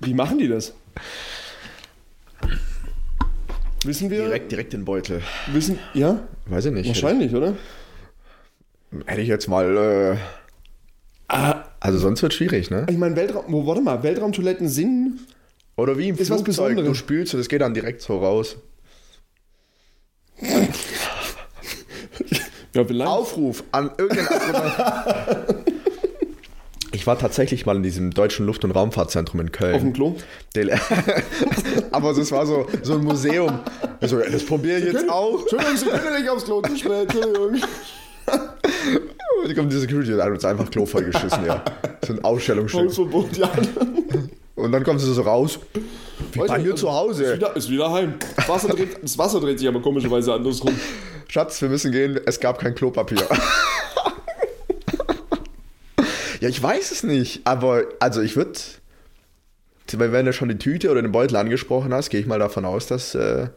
Wie 0.01 0.15
machen 0.15 0.39
die 0.39 0.49
das? 0.49 0.73
Wissen 3.85 4.11
wir? 4.11 4.25
direkt, 4.25 4.53
direkt 4.53 4.75
in 4.75 4.81
den 4.81 4.85
Beutel. 4.85 5.23
Wissen, 5.53 5.79
ja? 5.95 6.21
Weiß 6.47 6.67
ich 6.67 6.73
nicht. 6.73 6.89
Wahrscheinlich, 6.89 7.35
oder? 7.35 7.55
Hätte 9.07 9.21
ich 9.23 9.29
jetzt 9.29 9.49
mal. 9.49 9.77
Äh, 9.77 10.17
Ah, 11.33 11.63
also 11.79 11.97
sonst 12.01 12.23
wird 12.23 12.35
schwierig, 12.35 12.73
ne? 12.73 12.87
ich 12.91 12.97
meine, 12.97 13.15
Weltraum, 13.15 13.45
wo, 13.47 13.65
warte 13.65 13.81
mal, 13.81 14.03
Weltraumtoiletten 14.03 14.69
sind. 14.69 15.21
Oder 15.77 15.97
wie 15.97 16.09
im 16.09 16.17
Ist 16.17 16.29
was 16.29 16.43
Flugzeug, 16.43 16.71
Besonderes. 16.75 16.89
du 16.89 16.95
spülst 16.95 17.35
und 17.35 17.41
es 17.41 17.49
geht 17.49 17.61
dann 17.61 17.73
direkt 17.73 18.03
so 18.03 18.19
raus. 18.19 18.57
Ja. 22.75 23.07
Aufruf 23.07 23.65
an 23.73 23.91
irgendeinen 23.99 24.29
Astronaut. 24.29 25.47
Ich 26.93 27.07
war 27.07 27.17
tatsächlich 27.19 27.67
mal 27.67 27.77
in 27.77 27.83
diesem 27.83 28.11
deutschen 28.11 28.47
Luft- 28.47 28.65
und 28.65 28.73
Raumfahrtzentrum 28.73 29.41
in 29.41 29.53
Köln. 29.53 29.75
Auf 29.75 29.81
dem 29.81 29.93
Klo. 29.93 30.17
Aber 31.93 32.13
das 32.13 32.33
war 32.33 32.47
so, 32.47 32.67
so 32.83 32.95
ein 32.95 33.05
Museum. 33.05 33.61
Also, 34.01 34.19
das 34.19 34.45
probiere 34.45 34.79
ich 34.81 34.85
jetzt 34.87 35.09
auch. 35.09 35.41
Entschuldigung, 35.41 35.77
Sie 35.77 35.87
können 35.87 36.21
nicht 36.21 36.29
aufs 36.29 36.45
Klo, 36.45 36.61
zu 36.63 36.77
spät, 36.77 37.03
Entschuldigung. 37.03 37.61
Und 39.43 39.49
die 39.49 39.55
kommt 39.55 39.73
die 39.73 39.79
Security 39.79 40.13
und 40.13 40.23
hat 40.23 40.31
uns 40.31 40.45
einfach 40.45 40.71
Klo 40.71 40.85
vollgeschissen, 40.85 41.47
ja. 41.47 41.65
So 42.05 42.13
ein 42.13 42.23
Ausstellungsstück. 42.23 42.89
Hausverbot, 42.89 43.37
ja. 43.37 43.51
Und 44.61 44.73
dann 44.73 44.85
kommt 44.85 45.01
sie 45.01 45.13
so 45.13 45.23
raus. 45.23 45.59
Wie 46.33 46.39
bei 46.39 46.59
mir 46.59 46.77
zu 46.77 46.87
Ist 46.87 46.93
Hause. 46.93 47.35
wieder, 47.35 47.57
ist 47.57 47.71
wieder 47.71 47.91
heim. 47.91 48.15
Das 48.37 48.49
Wasser, 48.49 48.69
dreht, 48.69 49.03
das 49.03 49.17
Wasser 49.19 49.41
dreht 49.41 49.59
sich 49.59 49.67
aber 49.67 49.81
komischerweise 49.81 50.33
andersrum. 50.35 50.79
Schatz, 51.29 51.61
wir 51.63 51.69
müssen 51.69 51.93
gehen. 51.93 52.21
Es 52.27 52.41
gab 52.41 52.59
kein 52.59 52.75
Klopapier. 52.75 53.27
ja, 56.41 56.49
ich 56.49 56.63
weiß 56.63 56.91
es 56.93 57.03
nicht. 57.03 57.47
Aber, 57.47 57.85
also 58.01 58.21
ich 58.21 58.37
würde, 58.37 58.53
wenn 59.93 60.27
du 60.27 60.33
schon 60.33 60.49
die 60.49 60.59
Tüte 60.59 60.91
oder 60.91 61.03
den 61.03 61.13
Beutel 61.13 61.37
angesprochen 61.37 61.95
hast, 61.95 62.11
gehe 62.11 62.21
ich 62.21 62.27
mal 62.27 62.39
davon 62.39 62.65
aus, 62.65 62.87
dass 62.87 63.15
äh, 63.15 63.49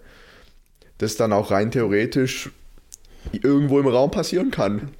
das 0.99 1.15
dann 1.17 1.33
auch 1.33 1.51
rein 1.51 1.71
theoretisch 1.71 2.49
irgendwo 3.31 3.79
im 3.79 3.87
Raum 3.87 4.11
passieren 4.11 4.51
kann. 4.51 4.91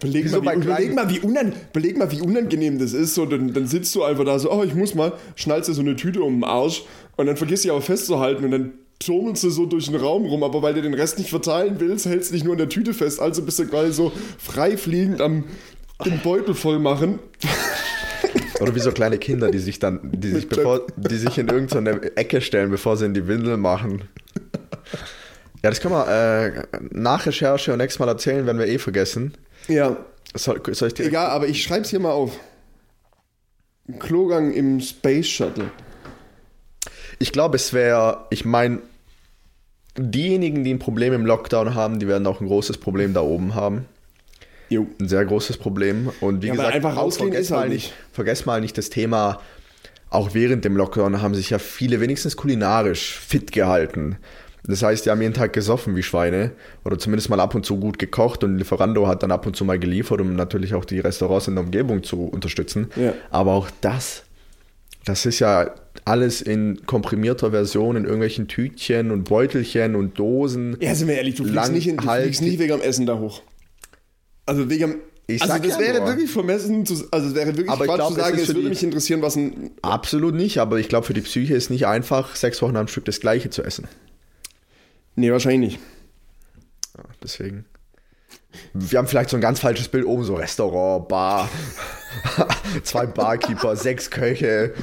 Beleg, 0.00 0.24
Wieso 0.26 0.40
mal, 0.42 0.56
wie, 0.56 0.60
kleinen- 0.60 0.94
mal, 0.94 1.10
wie 1.10 1.18
unan, 1.20 1.52
beleg 1.72 1.96
mal, 1.98 2.10
wie 2.12 2.20
unangenehm 2.20 2.78
das 2.78 2.92
ist. 2.92 3.14
So, 3.14 3.26
dann, 3.26 3.52
dann 3.52 3.66
sitzt 3.66 3.94
du 3.94 4.04
einfach 4.04 4.24
da 4.24 4.38
so, 4.38 4.52
oh, 4.52 4.62
ich 4.62 4.74
muss 4.74 4.94
mal, 4.94 5.12
schnallst 5.34 5.68
dir 5.68 5.74
so 5.74 5.80
eine 5.80 5.96
Tüte 5.96 6.22
um 6.22 6.34
den 6.36 6.44
Arsch 6.44 6.84
und 7.16 7.26
dann 7.26 7.36
vergisst 7.36 7.64
du 7.64 7.70
aber 7.72 7.82
festzuhalten 7.82 8.44
und 8.44 8.50
dann 8.52 8.72
turmelst 9.00 9.42
du 9.44 9.50
so 9.50 9.66
durch 9.66 9.86
den 9.86 9.96
Raum 9.96 10.24
rum, 10.26 10.42
aber 10.44 10.62
weil 10.62 10.74
du 10.74 10.82
den 10.82 10.94
Rest 10.94 11.18
nicht 11.18 11.30
verteilen 11.30 11.76
willst, 11.78 12.06
hältst 12.06 12.30
du 12.30 12.34
dich 12.34 12.44
nur 12.44 12.52
in 12.54 12.58
der 12.58 12.68
Tüte 12.68 12.94
fest. 12.94 13.20
Also 13.20 13.42
bist 13.42 13.58
du 13.58 13.66
quasi 13.66 13.92
so 13.92 14.12
frei 14.38 14.76
fliegend 14.76 15.20
am 15.20 15.44
den 16.04 16.20
Beutel 16.20 16.54
voll 16.54 16.78
machen. 16.78 17.18
Oder 18.60 18.74
wie 18.74 18.80
so 18.80 18.90
kleine 18.92 19.18
Kinder, 19.18 19.50
die 19.50 19.58
sich 19.58 19.78
dann, 19.78 20.00
die 20.12 20.28
sich, 20.32 20.48
bevor, 20.48 20.82
die 20.96 21.16
sich 21.16 21.38
in 21.38 21.48
irgendeine 21.48 22.16
Ecke 22.16 22.40
stellen, 22.40 22.70
bevor 22.70 22.96
sie 22.96 23.06
in 23.06 23.14
die 23.14 23.26
Windel 23.26 23.56
machen. 23.56 24.02
Ja, 25.60 25.70
das 25.70 25.80
können 25.80 25.94
wir 25.94 26.06
äh, 26.06 26.62
nach 26.92 27.26
Recherche 27.26 27.72
und 27.72 27.78
nächstes 27.78 27.98
Mal 27.98 28.06
erzählen, 28.06 28.46
wenn 28.46 28.60
wir 28.60 28.68
eh 28.68 28.78
vergessen. 28.78 29.34
Ja, 29.68 29.96
Soll, 30.34 30.60
soll 30.74 30.88
ich 30.88 30.94
dir 30.94 31.06
egal, 31.06 31.28
aber 31.30 31.46
ich 31.46 31.62
schreib's 31.62 31.90
hier 31.90 32.00
mal 32.00 32.12
auf. 32.12 32.38
Klogang 33.98 34.52
im 34.52 34.80
Space 34.80 35.26
Shuttle. 35.26 35.70
Ich 37.18 37.32
glaube, 37.32 37.56
es 37.56 37.72
wäre, 37.72 38.26
ich 38.30 38.44
meine, 38.44 38.80
diejenigen, 39.96 40.64
die 40.64 40.74
ein 40.74 40.78
Problem 40.78 41.12
im 41.12 41.24
Lockdown 41.26 41.74
haben, 41.74 41.98
die 41.98 42.06
werden 42.06 42.26
auch 42.26 42.40
ein 42.40 42.46
großes 42.46 42.78
Problem 42.78 43.14
da 43.14 43.22
oben 43.22 43.54
haben. 43.54 43.86
Jo. 44.68 44.86
Ein 45.00 45.08
sehr 45.08 45.24
großes 45.24 45.56
Problem. 45.56 46.10
Und 46.20 46.42
wie 46.42 46.48
Ja, 46.48 46.54
gesagt, 46.54 46.74
einfach 46.74 46.96
rausgehen 46.96 47.32
ist 47.32 47.50
halt 47.50 47.68
mal 47.68 47.68
nicht. 47.70 47.94
Vergesst 48.12 48.44
mal 48.44 48.60
nicht 48.60 48.76
das 48.76 48.90
Thema, 48.90 49.40
auch 50.10 50.34
während 50.34 50.64
dem 50.64 50.76
Lockdown 50.76 51.22
haben 51.22 51.34
sich 51.34 51.50
ja 51.50 51.58
viele 51.58 52.00
wenigstens 52.00 52.36
kulinarisch 52.36 53.18
fit 53.18 53.52
gehalten. 53.52 54.18
Das 54.68 54.82
heißt, 54.82 55.06
die 55.06 55.10
haben 55.10 55.22
jeden 55.22 55.34
Tag 55.34 55.52
gesoffen 55.54 55.96
wie 55.96 56.02
Schweine 56.02 56.52
oder 56.84 56.98
zumindest 56.98 57.30
mal 57.30 57.40
ab 57.40 57.54
und 57.54 57.64
zu 57.64 57.78
gut 57.78 57.98
gekocht 57.98 58.44
und 58.44 58.58
Lieferando 58.58 59.08
hat 59.08 59.22
dann 59.22 59.30
ab 59.32 59.46
und 59.46 59.56
zu 59.56 59.64
mal 59.64 59.78
geliefert, 59.78 60.20
um 60.20 60.36
natürlich 60.36 60.74
auch 60.74 60.84
die 60.84 61.00
Restaurants 61.00 61.48
in 61.48 61.54
der 61.54 61.64
Umgebung 61.64 62.02
zu 62.02 62.24
unterstützen. 62.24 62.88
Ja. 62.96 63.14
Aber 63.30 63.52
auch 63.54 63.68
das, 63.80 64.24
das 65.06 65.24
ist 65.24 65.38
ja 65.38 65.70
alles 66.04 66.42
in 66.42 66.84
komprimierter 66.86 67.50
Version, 67.50 67.96
in 67.96 68.04
irgendwelchen 68.04 68.46
Tütchen 68.46 69.10
und 69.10 69.24
Beutelchen 69.24 69.94
und 69.96 70.18
Dosen. 70.18 70.76
Ja, 70.80 70.94
sind 70.94 71.08
wir 71.08 71.16
ehrlich, 71.16 71.34
du 71.36 71.44
fliegst, 71.44 71.72
nicht, 71.72 71.88
in, 71.88 71.96
du 71.96 72.02
fliegst 72.06 72.42
nicht 72.42 72.58
wegen 72.58 72.72
am 72.74 72.80
Essen 72.82 73.06
da 73.06 73.18
hoch. 73.18 73.42
Also 74.44 74.68
wegen 74.70 74.84
am, 74.84 74.94
Ich 75.26 75.42
also 75.42 75.56
das 75.62 75.72
ja 75.72 75.78
wäre 75.80 75.98
nur. 76.00 76.08
wirklich 76.08 76.30
vermessen, 76.30 76.84
zu, 76.84 77.06
also 77.10 77.28
es 77.28 77.34
wäre 77.34 77.48
wirklich 77.48 77.70
Aber 77.70 77.84
ich 77.84 77.90
Quatsch 77.90 77.96
glaub, 77.96 78.12
zu 78.12 78.18
es 78.18 78.24
sagen, 78.24 78.36
es 78.36 78.42
für 78.42 78.48
würde 78.48 78.60
die- 78.62 78.68
mich 78.68 78.82
interessieren, 78.82 79.22
was 79.22 79.36
ein... 79.36 79.70
Absolut 79.82 80.34
nicht, 80.34 80.58
aber 80.58 80.78
ich 80.78 80.88
glaube, 80.90 81.06
für 81.06 81.14
die 81.14 81.20
Psyche 81.22 81.54
ist 81.54 81.70
nicht 81.70 81.86
einfach, 81.86 82.36
sechs 82.36 82.60
Wochen 82.60 82.76
am 82.76 82.86
Stück 82.88 83.06
das 83.06 83.20
Gleiche 83.20 83.48
zu 83.50 83.62
essen. 83.62 83.88
Nee, 85.18 85.32
wahrscheinlich 85.32 85.72
nicht. 85.72 85.80
Ja, 86.96 87.02
deswegen. 87.20 87.64
Wir 88.72 88.98
haben 88.98 89.08
vielleicht 89.08 89.30
so 89.30 89.36
ein 89.36 89.40
ganz 89.40 89.58
falsches 89.58 89.88
Bild 89.88 90.06
oben, 90.06 90.22
so 90.22 90.36
Restaurant, 90.36 91.08
Bar, 91.08 91.48
zwei 92.84 93.06
Barkeeper, 93.06 93.74
sechs 93.76 94.10
Köche. 94.10 94.74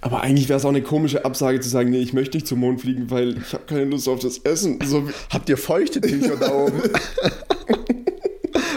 Aber 0.00 0.20
eigentlich 0.20 0.48
wäre 0.48 0.58
es 0.58 0.64
auch 0.64 0.68
eine 0.68 0.82
komische 0.82 1.24
Absage 1.24 1.58
zu 1.58 1.68
sagen, 1.68 1.90
nee, 1.90 1.98
ich 1.98 2.12
möchte 2.12 2.36
nicht 2.36 2.46
zum 2.46 2.60
Mond 2.60 2.80
fliegen, 2.80 3.10
weil 3.10 3.38
ich 3.38 3.52
habe 3.52 3.64
keine 3.64 3.84
Lust 3.84 4.08
auf 4.08 4.20
das 4.20 4.38
Essen. 4.38 4.78
So, 4.84 5.08
Habt 5.30 5.48
ihr 5.48 5.58
feuchte 5.58 6.00
Tücher 6.00 6.36
da 6.36 6.52
oben? 6.52 6.80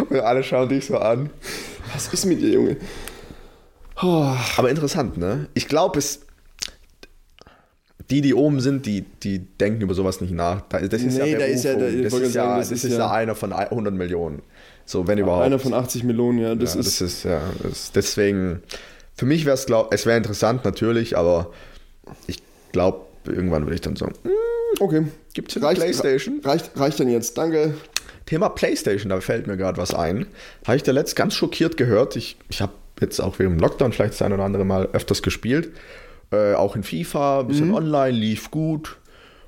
Und 0.09 0.19
alle 0.19 0.43
schauen 0.43 0.67
dich 0.67 0.87
so 0.87 0.97
an. 0.97 1.29
was 1.93 2.11
ist 2.11 2.25
mit 2.25 2.41
dir, 2.41 2.49
Junge? 2.49 2.77
Oh, 4.01 4.35
Aber 4.57 4.71
interessant, 4.71 5.17
ne? 5.17 5.47
Ich 5.53 5.67
glaube, 5.67 5.99
es. 5.99 6.21
Die, 8.11 8.21
die 8.21 8.33
oben 8.33 8.59
sind, 8.59 8.85
die, 8.85 9.01
die 9.23 9.39
denken 9.39 9.81
über 9.81 9.93
sowas 9.93 10.19
nicht 10.21 10.33
nach. 10.33 10.61
Da- 10.69 10.81
Das 10.81 11.01
ist 11.01 11.17
Nee, 11.17 11.31
ja 11.31 11.39
da 11.39 11.45
ist 11.45 11.63
ja- 11.63 11.73
da- 11.75 11.79
das 11.85 11.93
ist 11.93 12.11
sagen, 12.11 12.33
ja, 12.33 12.57
das 12.57 12.69
das 12.69 12.83
ist 12.83 12.97
ja- 12.97 13.09
einer 13.09 13.35
von 13.35 13.53
100 13.53 13.93
Millionen. 13.93 14.41
So, 14.85 15.07
wenn 15.07 15.17
überhaupt. 15.17 15.45
einer 15.45 15.59
von 15.59 15.73
80 15.73 16.03
Millionen, 16.03 16.39
ja, 16.39 16.53
das 16.55 16.73
ja, 16.73 16.81
ist... 16.81 16.87
das 16.87 17.01
ist 17.01 17.23
ja, 17.23 17.41
das, 17.63 17.91
deswegen, 17.93 18.61
für 19.15 19.25
mich 19.25 19.45
wäre 19.45 19.53
es, 19.55 19.65
es 19.91 20.05
wäre 20.05 20.17
interessant 20.17 20.65
natürlich, 20.65 21.17
aber 21.17 21.51
ich 22.27 22.39
glaube, 22.73 23.05
irgendwann 23.25 23.63
würde 23.63 23.75
ich 23.75 23.81
dann 23.81 23.95
sagen, 23.95 24.13
hm, 24.23 24.31
okay. 24.81 25.05
hier 25.33 25.43
eine 25.63 25.75
Playstation? 25.75 26.41
Reicht, 26.43 26.71
reicht 26.77 26.99
dann 26.99 27.07
jetzt, 27.09 27.37
danke. 27.37 27.75
Thema 28.25 28.49
Playstation, 28.49 29.09
da 29.09 29.21
fällt 29.21 29.47
mir 29.47 29.55
gerade 29.55 29.77
was 29.77 29.93
ein. 29.93 30.25
Habe 30.67 30.75
ich 30.77 30.83
da 30.83 30.91
letzt 30.91 31.15
ganz 31.15 31.33
schockiert 31.33 31.77
gehört. 31.77 32.15
Ich, 32.17 32.35
ich 32.49 32.61
habe 32.61 32.73
jetzt 32.99 33.19
auch 33.21 33.39
während 33.39 33.55
dem 33.57 33.61
Lockdown 33.61 33.93
vielleicht 33.93 34.13
das 34.13 34.21
ein 34.21 34.33
oder 34.33 34.43
andere 34.43 34.65
Mal 34.65 34.89
öfters 34.93 35.21
gespielt. 35.21 35.69
Äh, 36.31 36.53
auch 36.53 36.75
in 36.75 36.83
FIFA, 36.83 37.41
ein 37.41 37.47
bisschen 37.47 37.73
online, 37.73 38.17
lief 38.17 38.51
gut. 38.51 38.97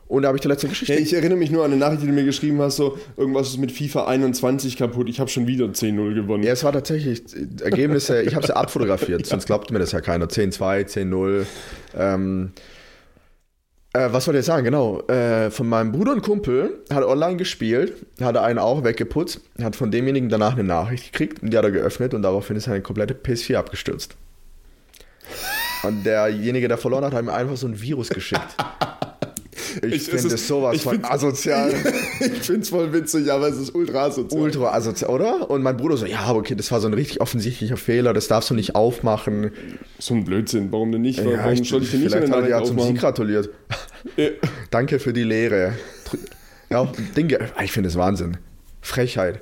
Und 0.07 0.23
da 0.23 0.27
habe 0.27 0.37
ich 0.37 0.41
die 0.41 0.47
letzte 0.47 0.67
Geschichte 0.67 0.93
Ja, 0.93 0.99
ich 0.99 1.13
erinnere 1.13 1.37
mich 1.37 1.49
nur 1.49 1.63
an 1.63 1.71
eine 1.71 1.79
Nachricht, 1.79 2.03
die 2.03 2.07
du 2.07 2.13
mir 2.13 2.25
geschrieben 2.25 2.61
hast, 2.61 2.75
so, 2.75 2.97
irgendwas 3.17 3.47
ist 3.47 3.57
mit 3.57 3.71
FIFA 3.71 4.05
21 4.05 4.77
kaputt, 4.77 5.09
ich 5.09 5.19
habe 5.19 5.29
schon 5.29 5.47
wieder 5.47 5.65
10-0 5.65 6.13
gewonnen. 6.13 6.43
Ja, 6.43 6.51
es 6.51 6.63
war 6.63 6.71
tatsächlich 6.71 7.23
Ergebnisse, 7.61 8.21
ich 8.21 8.35
habe 8.35 8.45
sie 8.45 8.55
abfotografiert, 8.55 9.25
sonst 9.25 9.45
glaubt 9.45 9.71
mir 9.71 9.79
das 9.79 9.91
ja 9.91 10.01
keiner. 10.01 10.25
10-2, 10.27 10.85
10-0. 10.85 11.45
Ähm, 11.97 12.51
äh, 13.93 14.09
was 14.11 14.27
wollte 14.27 14.39
ich 14.39 14.45
sagen? 14.45 14.65
Genau. 14.65 15.01
Äh, 15.07 15.51
von 15.51 15.69
meinem 15.69 15.91
Bruder 15.91 16.11
und 16.11 16.21
Kumpel 16.21 16.81
hat 16.91 17.03
online 17.03 17.37
gespielt, 17.37 17.93
hat 18.21 18.35
er 18.35 18.43
einen 18.43 18.59
auch 18.59 18.83
weggeputzt, 18.83 19.41
hat 19.61 19.75
von 19.75 19.89
demjenigen 19.89 20.29
danach 20.29 20.53
eine 20.53 20.63
Nachricht 20.63 21.13
gekriegt 21.13 21.41
und 21.41 21.51
die 21.51 21.57
hat 21.57 21.63
er 21.63 21.71
geöffnet 21.71 22.13
und 22.13 22.23
daraufhin 22.23 22.57
ist 22.57 22.65
seine 22.65 22.81
komplette 22.81 23.13
PS4 23.13 23.55
abgestürzt. 23.55 24.15
Und 25.83 26.05
derjenige, 26.05 26.67
der 26.67 26.77
verloren 26.77 27.03
hat, 27.05 27.13
hat 27.13 27.23
ihm 27.23 27.29
einfach 27.29 27.57
so 27.57 27.67
ein 27.67 27.79
Virus 27.81 28.09
geschickt. 28.09 28.41
Ich, 29.77 29.91
Ich- 29.91 30.01
es 30.03 30.09
finde 30.09 30.29
das 30.29 30.47
sowas 30.47 30.83
von 30.83 31.03
asozial. 31.03 31.73
ich 32.19 32.43
finde 32.43 32.61
es 32.61 32.69
voll 32.69 32.93
witzig, 32.93 33.31
aber 33.31 33.47
es 33.47 33.57
ist 33.57 33.73
ultra 33.73 34.03
asozial. 34.05 34.41
Ultra 34.43 34.71
asozial, 34.71 35.09
oder? 35.09 35.49
Und 35.49 35.63
mein 35.63 35.77
Bruder 35.77 35.97
so, 35.97 36.05
ja, 36.05 36.31
okay, 36.31 36.53
das 36.53 36.71
war 36.71 36.79
so 36.79 36.87
ein 36.87 36.93
richtig 36.93 37.21
offensichtlicher 37.21 37.75
Fehler, 37.77 38.13
das 38.13 38.27
darfst 38.27 38.51
du 38.51 38.53
nicht 38.53 38.75
aufmachen. 38.75 39.49
So 39.97 40.13
ein 40.13 40.25
Blödsinn, 40.25 40.71
warum 40.71 40.91
denn 40.91 41.01
nicht? 41.01 41.17
Ja, 41.17 41.25
warum 41.25 41.53
ich- 41.53 41.67
soll 41.67 41.81
ich 41.81 41.89
denn 41.89 42.01
nicht 42.01 42.11
vielleicht 42.11 42.31
hat 42.31 42.43
er 42.43 42.49
ja 42.49 42.63
zum? 42.63 42.79
Sieg 42.79 42.99
gratuliert. 42.99 43.49
Ja. 44.15 44.29
Danke 44.69 44.99
für 44.99 45.11
die 45.11 45.23
Lehre. 45.23 45.73
Ja, 46.69 46.91
Dinge, 47.17 47.39
ich 47.63 47.71
finde 47.71 47.89
es 47.89 47.95
Wahnsinn. 47.95 48.37
Frechheit. 48.81 49.41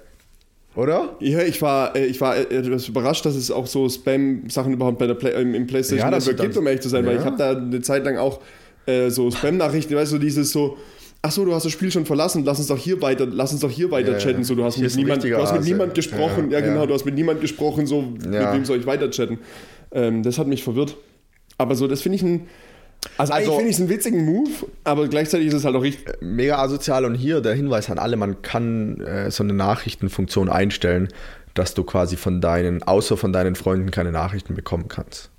Oder? 0.76 1.16
Ja, 1.20 1.42
ich 1.42 1.62
war, 1.62 1.96
äh, 1.96 2.06
ich 2.06 2.22
war 2.22 2.38
äh, 2.38 2.44
etwas 2.44 2.88
überrascht, 2.88 3.26
dass 3.26 3.36
es 3.36 3.52
auch 3.52 3.68
so 3.68 3.90
Spam-Sachen 3.90 4.74
überhaupt 4.74 5.00
bei 5.00 5.08
der 5.08 5.16
Play 5.16 5.42
im, 5.42 5.54
im 5.54 5.68
PlayStation 5.68 6.10
Ja, 6.12 6.18
Network 6.18 6.38
gibt, 6.38 6.56
um 6.58 6.66
ehrlich 6.66 6.82
zu 6.82 6.90
sein, 6.90 7.06
weil 7.06 7.16
Ja. 7.16 7.20
ich 7.20 7.26
habe 7.26 7.38
da 7.38 7.52
eine 7.58 7.82
Zeit 7.82 8.06
lang 8.06 8.18
auch 8.18 8.40
äh, 8.86 9.10
so 9.10 9.30
Spam-Nachrichten, 9.30 9.96
weißt 9.96 10.14
du, 10.14 10.18
dieses 10.18 10.52
so, 10.52 10.78
ach 11.22 11.32
so, 11.32 11.44
du 11.44 11.54
hast 11.54 11.66
das 11.66 11.72
Spiel 11.74 11.92
schon 11.92 12.06
verlassen, 12.06 12.44
lass 12.46 12.60
uns 12.60 12.68
doch 12.70 12.78
hier 12.78 13.02
weiter, 13.02 13.28
lass 13.30 13.52
uns 13.52 13.62
doch 13.62 13.70
hier 13.70 13.92
weiter 13.92 14.14
Ja, 14.14 14.18
chatten, 14.18 14.44
so, 14.46 14.56
du 14.56 14.64
hast 14.64 14.78
mit 14.78 14.96
niemand, 14.96 15.24
du 15.24 15.38
hast 15.38 15.54
mit 15.54 15.64
niemand 15.66 15.94
gesprochen, 15.94 16.50
ja, 16.52 16.62
genau, 16.62 16.86
du 16.86 16.94
hast 16.94 17.06
mit 17.06 17.16
niemand 17.16 17.42
gesprochen, 17.42 17.86
so, 17.86 18.02
mit 18.02 18.24
wem 18.32 18.64
soll 18.66 18.80
ich 18.80 18.86
weiter 18.86 19.10
chatten? 19.12 19.40
Ähm, 19.92 20.24
das 20.24 20.38
hat 20.38 20.48
mich 20.48 20.64
verwirrt. 20.64 20.96
Aber 21.58 21.76
so, 21.76 21.86
das 21.88 22.02
finde 22.02 22.16
ich 22.16 22.24
ein, 22.24 22.48
also, 23.18 23.34
eigentlich 23.34 23.48
Also- 23.48 23.58
finde 23.58 23.70
ich 23.70 23.76
es 23.76 23.82
einen 23.82 23.90
witzigen 23.90 24.26
Move, 24.26 24.50
aber 24.84 25.08
gleichzeitig 25.08 25.48
ist 25.48 25.54
es 25.56 25.66
halt 25.66 25.76
auch 25.76 25.82
richtig, 25.82 26.22
Mega 26.22 26.58
asozial 26.60 27.06
und 27.06 27.16
hier 27.16 27.42
der 27.42 27.54
Hinweis 27.56 27.90
an 27.90 27.98
alle, 28.00 28.16
man 28.18 28.42
kann 28.42 29.00
äh, 29.02 29.32
so 29.32 29.44
eine 29.44 29.54
Nachrichtenfunktion 29.54 30.50
einstellen, 30.50 31.08
dass 31.54 31.74
du 31.74 31.84
quasi 31.84 32.16
von 32.16 32.42
deinen, 32.42 32.84
außer 32.84 33.18
von 33.18 33.34
deinen 33.34 33.56
Freunden 33.56 33.92
keine 33.92 34.12
Nachrichten 34.12 34.56
bekommen 34.56 34.88
kannst. 34.88 35.30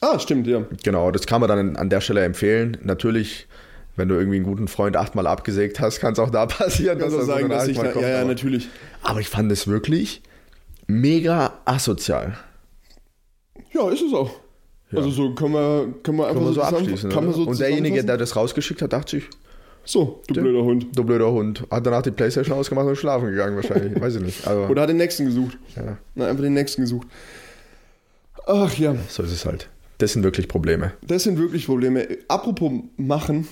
ah, 0.00 0.18
stimmt, 0.18 0.46
ja. 0.46 0.62
Genau, 0.84 1.10
das 1.10 1.26
kann 1.26 1.40
man 1.40 1.48
dann 1.48 1.76
an 1.76 1.90
der 1.90 2.00
Stelle 2.00 2.22
empfehlen. 2.24 2.76
Natürlich 2.82 3.46
Wenn 3.96 4.08
du 4.08 4.14
irgendwie 4.14 4.36
einen 4.36 4.44
guten 4.46 4.68
Freund 4.68 4.96
achtmal 4.96 5.26
abgesägt 5.26 5.80
hast, 5.80 5.98
kann 5.98 6.12
es 6.12 6.20
auch 6.20 6.30
da 6.30 6.46
passieren. 6.46 7.00
Dass 7.00 7.12
so 7.12 7.20
sagen, 7.24 7.46
eine 7.46 7.54
dass 7.54 7.66
ich 7.66 7.76
da, 7.76 7.82
mal 7.82 7.88
ja, 7.88 7.92
ja, 7.94 7.94
kommt, 7.94 8.14
aber- 8.14 8.24
natürlich. 8.28 8.68
Aber 9.02 9.18
ich 9.20 9.28
fand 9.28 9.50
es 9.50 9.66
wirklich 9.66 10.22
mega 10.86 11.54
asozial. 11.64 12.36
Ja, 13.72 13.90
ist 13.90 14.02
es 14.02 14.14
auch. 14.14 14.30
Also 14.94 15.10
so 15.10 15.34
können 15.34 15.52
wir, 15.54 15.94
können 16.02 16.18
wir 16.18 16.24
einfach 16.28 16.36
Kann 16.36 16.44
man 16.44 16.54
so 16.54 16.62
abschließen. 16.62 17.10
Kann 17.10 17.24
man 17.26 17.34
so 17.34 17.42
Und 17.42 17.60
derjenige, 17.60 18.02
der 18.04 18.16
das 18.16 18.34
rausgeschickt 18.36 18.80
hat, 18.82 18.92
dachte 18.92 19.16
sich, 19.16 19.24
So, 19.84 20.22
du 20.28 20.34
blöder 20.40 20.62
Hund. 20.62 20.86
du 20.94 21.04
blöder 21.04 21.30
Hund. 21.30 21.64
Hat 21.70 21.86
danach 21.86 22.02
die 22.02 22.10
Playstation 22.10 22.56
ausgemacht 22.58 22.86
und 22.86 22.96
schlafen 22.96 23.28
gegangen 23.30 23.56
wahrscheinlich. 23.56 24.00
Weiß 24.00 24.14
ich 24.16 24.22
nicht. 24.22 24.46
Aber 24.46 24.70
Oder 24.70 24.82
hat 24.82 24.88
den 24.88 24.96
nächsten 24.96 25.26
gesucht. 25.26 25.58
ja, 25.76 25.98
Na, 26.14 26.26
einfach 26.28 26.42
den 26.42 26.54
nächsten 26.54 26.82
gesucht. 26.82 27.06
Ach 28.46 28.72
ja, 28.78 28.94
so 29.08 29.22
ist 29.22 29.32
es 29.32 29.44
halt. 29.44 29.68
Das 29.98 30.12
sind 30.12 30.22
wirklich 30.22 30.48
Probleme. 30.48 30.92
das 31.06 31.24
sind 31.24 31.38
wirklich 31.38 31.66
Probleme. 31.66 32.06
Apropos 32.28 32.72
machen, 32.96 33.46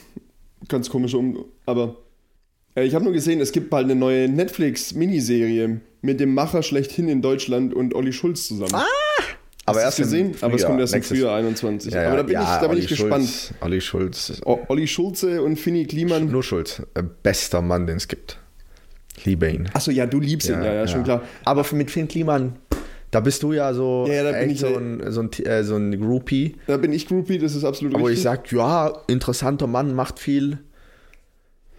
ganz 0.68 0.88
komisch 0.88 1.12
um, 1.14 1.44
aber 1.66 1.96
äh, 2.76 2.84
ich 2.84 2.94
habe 2.94 3.04
nur 3.04 3.12
gesehen, 3.12 3.40
es 3.40 3.52
gibt 3.52 3.68
bald 3.68 3.84
eine 3.86 3.94
neue 3.96 4.28
Netflix-Miniserie 4.28 5.80
mit 6.02 6.20
dem 6.20 6.34
Macher 6.34 6.62
schlechthin 6.62 7.08
in 7.08 7.20
Deutschland 7.20 7.74
und 7.74 7.94
Olli 7.94 8.12
Schulz 8.12 8.46
zusammen. 8.46 8.72
Aber 9.66 9.80
erst 9.82 9.98
gesehen? 9.98 10.30
im 10.30 10.36
aber 10.40 10.54
es 10.54 10.62
Frühjahr, 10.62 10.68
kommt 10.68 10.80
erst 10.80 10.94
im 10.94 11.02
Frühjahr 11.02 11.36
21. 11.36 11.92
Ja, 11.92 12.02
ja, 12.02 12.08
aber 12.08 12.16
da 12.18 12.22
bin 12.22 12.32
ja, 12.34 12.42
ich, 12.42 12.48
da 12.48 12.60
bin 12.60 12.70
Olli 12.70 12.80
ich 12.80 12.86
gespannt. 12.88 13.24
Schulz, 13.24 13.54
Olli 13.60 13.80
Schulz. 13.80 14.42
O 14.44 14.60
Olli 14.68 14.86
Schulze 14.86 15.42
und 15.42 15.56
Finny 15.58 15.84
Kliman. 15.86 16.30
Nur 16.30 16.42
Schulz. 16.42 16.82
Äh, 16.94 17.02
Bester 17.22 17.60
Mann, 17.62 17.86
den 17.86 17.96
es 17.96 18.06
gibt. 18.08 18.38
Liebe 19.24 19.48
ihn. 19.50 19.68
Achso, 19.74 19.90
ja, 19.90 20.06
du 20.06 20.20
liebst 20.20 20.48
ihn, 20.48 20.62
ja, 20.62 20.72
ja, 20.72 20.86
schon 20.86 21.02
klar. 21.02 21.22
Aber 21.44 21.64
für- 21.64 21.74
mit 21.74 21.90
Finn 21.90 22.06
Kliman, 22.06 22.56
da 23.10 23.20
bist 23.20 23.42
du 23.42 23.52
ja 23.54 23.72
so, 23.74 24.04
Ja, 24.06 24.14
ja, 24.14 24.22
da 24.24 24.32
bin 24.32 24.40
echt 24.42 24.52
ich 24.52 24.60
so, 24.60 24.76
ein, 24.76 25.02
so, 25.10 25.20
ein, 25.22 25.30
äh, 25.44 25.64
so 25.64 25.74
ein 25.76 26.00
Groupie. 26.00 26.56
Da 26.66 26.76
bin 26.76 26.92
ich 26.92 27.08
Groupie, 27.08 27.38
das 27.38 27.54
ist 27.56 27.64
absolut 27.64 27.94
Wo 27.94 28.00
ich 28.08 28.18
richtig. 28.18 28.22
sag, 28.24 28.52
ja, 28.52 28.92
interessanter 29.08 29.66
Mann, 29.66 29.94
macht 29.94 30.18
viel. 30.20 30.58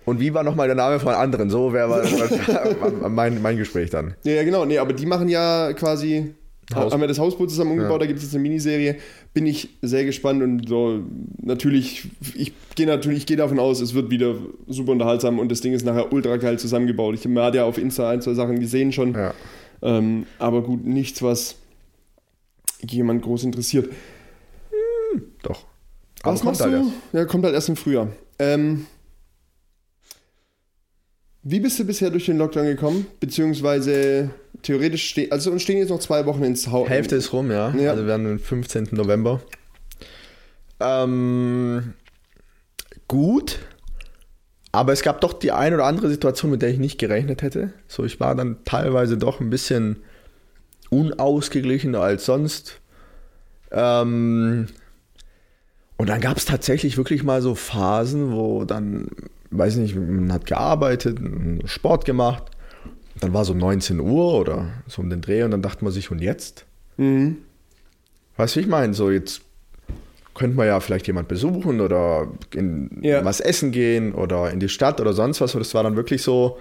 Und 0.04 0.20
wie 0.20 0.34
war 0.34 0.44
nochmal 0.44 0.68
der 0.68 0.76
Name 0.76 1.00
von 1.00 1.14
anderen? 1.14 1.50
So 1.50 1.74
wäre 1.74 1.90
war- 1.90 3.10
mein, 3.10 3.42
mein 3.42 3.58
Gespräch 3.58 3.90
dann. 3.92 4.16
Ja, 4.24 4.34
ja, 4.34 4.44
genau. 4.44 4.66
Nee, 4.66 4.80
aber 4.80 4.94
die 4.94 5.06
machen 5.06 5.30
ja 5.30 5.72
quasi. 5.74 6.34
Haus- 6.76 6.92
Haben 6.92 7.00
wir 7.02 7.08
das 7.08 7.18
Hausboot 7.20 7.50
zusammen 7.50 7.72
umgebaut, 7.72 7.94
Ja. 7.94 8.00
da 8.00 8.06
gibt 8.08 8.18
es 8.20 8.26
jetzt 8.26 8.34
eine 8.34 8.44
Miniserie. 8.44 8.98
Bin 9.34 9.46
ich 9.46 9.70
sehr 9.82 10.04
gespannt 10.04 10.44
und 10.44 10.68
so 10.68 11.00
natürlich, 11.42 12.10
ich 12.36 12.52
gehe 12.76 12.86
natürlich, 12.86 13.20
ich 13.20 13.26
gehe 13.26 13.38
davon 13.38 13.58
aus, 13.60 13.80
es 13.80 13.94
wird 13.94 14.10
wieder 14.10 14.36
super 14.68 14.92
unterhaltsam 14.92 15.40
und 15.40 15.50
das 15.50 15.62
Ding 15.62 15.74
ist 15.74 15.86
nachher 15.86 16.12
ultra 16.12 16.36
geil 16.38 16.60
zusammengebaut. 16.60 17.16
Ich 17.16 17.26
man 17.28 17.44
hat 17.46 17.56
ja 17.56 17.64
auf 17.64 17.78
Insta 17.78 18.10
ein, 18.10 18.22
zwei 18.22 18.34
Sachen 18.34 18.60
gesehen 18.60 18.92
schon. 18.92 19.14
Ja. 19.14 19.34
Ähm, 19.82 20.26
aber 20.40 20.62
gut, 20.64 20.86
nichts, 20.86 21.22
was 21.22 21.56
jemand 22.88 23.22
groß 23.22 23.46
interessiert. 23.46 23.90
Doch. 25.44 25.66
Was 26.24 26.44
machst 26.44 26.62
du? 26.62 26.70
erst. 26.70 26.90
Ja, 27.14 27.26
kommt 27.26 27.46
halt 27.46 27.54
erst 27.54 27.70
im 27.70 27.76
Frühjahr. 27.76 28.10
Ähm, 28.40 28.88
wie 31.44 31.60
bist 31.60 31.80
du 31.80 31.86
bisher 31.86 32.10
durch 32.10 32.26
den 32.26 32.38
Lockdown 32.38 32.66
gekommen? 32.66 33.08
Beziehungsweise 33.20 34.32
theoretisch 34.62 35.10
stehen, 35.10 35.32
also 35.32 35.52
uns 35.52 35.62
stehen 35.62 35.78
jetzt 35.78 35.90
noch 35.90 36.00
zwei 36.00 36.26
Wochen 36.26 36.44
ins 36.44 36.68
Haus. 36.68 36.90
Hälfte 36.90 37.16
ist 37.16 37.32
rum, 37.34 37.52
ja. 37.52 37.74
Ja. 37.76 37.92
Also 37.92 38.06
wir 38.06 38.14
haben 38.14 38.26
den 38.26 38.40
15. 38.40 38.90
November. 38.92 39.42
Ähm, 40.80 41.94
gut. 43.08 43.60
Aber 44.72 44.94
es 44.94 45.02
gab 45.02 45.22
doch 45.22 45.34
die 45.34 45.52
ein 45.52 45.74
oder 45.74 45.86
andere 45.86 46.10
Situation, 46.10 46.52
mit 46.52 46.62
der 46.62 46.70
ich 46.70 46.78
nicht 46.78 47.00
gerechnet 47.00 47.42
hätte. 47.42 47.74
So, 47.88 48.04
ich 48.04 48.20
war 48.20 48.36
dann 48.36 48.58
teilweise 48.66 49.18
doch 49.18 49.40
ein 49.40 49.50
bisschen 49.50 49.98
unausgeglichener 50.90 52.02
als 52.02 52.26
sonst. 52.26 52.80
Ähm, 53.72 54.68
und 55.98 56.10
dann 56.10 56.22
gab 56.22 56.38
es 56.38 56.46
tatsächlich 56.46 56.98
wirklich 56.98 57.24
mal 57.24 57.42
so 57.42 57.56
Phasen, 57.56 58.32
wo 58.32 58.66
dann, 58.66 59.08
weiß 59.52 59.78
nicht, 59.78 59.96
man 59.96 60.32
hat 60.32 60.46
gearbeitet, 60.46 61.20
Sport 61.66 62.06
gemacht. 62.06 62.44
Dann 63.20 63.34
war 63.34 63.46
so 63.46 63.54
19 63.54 64.00
Uhr 64.00 64.34
oder 64.36 64.68
so 64.88 65.02
um 65.02 65.10
den 65.10 65.22
Dreh 65.22 65.44
und 65.44 65.52
dann 65.52 65.62
dachte 65.62 65.84
man 65.84 65.92
sich, 65.92 66.12
und 66.12 66.20
jetzt? 66.22 66.66
Mhm. 66.98 67.38
Weißt 68.38 68.56
du, 68.56 68.60
ich 68.60 68.68
meine? 68.68 68.94
So, 68.94 69.10
jetzt 69.10 69.42
könnte 70.36 70.56
man 70.56 70.68
ja 70.68 70.80
vielleicht 70.80 71.08
jemand 71.08 71.28
besuchen 71.28 71.82
oder 71.82 72.28
in 72.54 73.00
Ja. 73.02 73.26
was 73.26 73.40
essen 73.40 73.72
gehen 73.72 74.14
oder 74.14 74.52
in 74.52 74.60
die 74.60 74.70
Stadt 74.70 75.02
oder 75.02 75.14
sonst 75.14 75.42
was. 75.42 75.56
Und 75.56 75.62
das 75.62 75.74
war 75.74 75.82
dann 75.82 75.96
wirklich 75.96 76.22
so, 76.22 76.60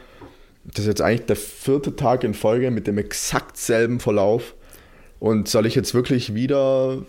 das 0.64 0.80
ist 0.80 0.86
jetzt 0.86 1.02
eigentlich 1.02 1.26
der 1.26 1.36
vierte 1.36 1.94
Tag 1.94 2.24
in 2.24 2.32
Folge 2.32 2.70
mit 2.70 2.86
dem 2.86 2.96
exakt 2.96 3.58
selben 3.58 4.00
Verlauf. 4.00 4.54
Und 5.18 5.48
soll 5.48 5.66
ich 5.66 5.74
jetzt 5.74 5.92
wirklich 5.94 6.34
wieder 6.34 7.02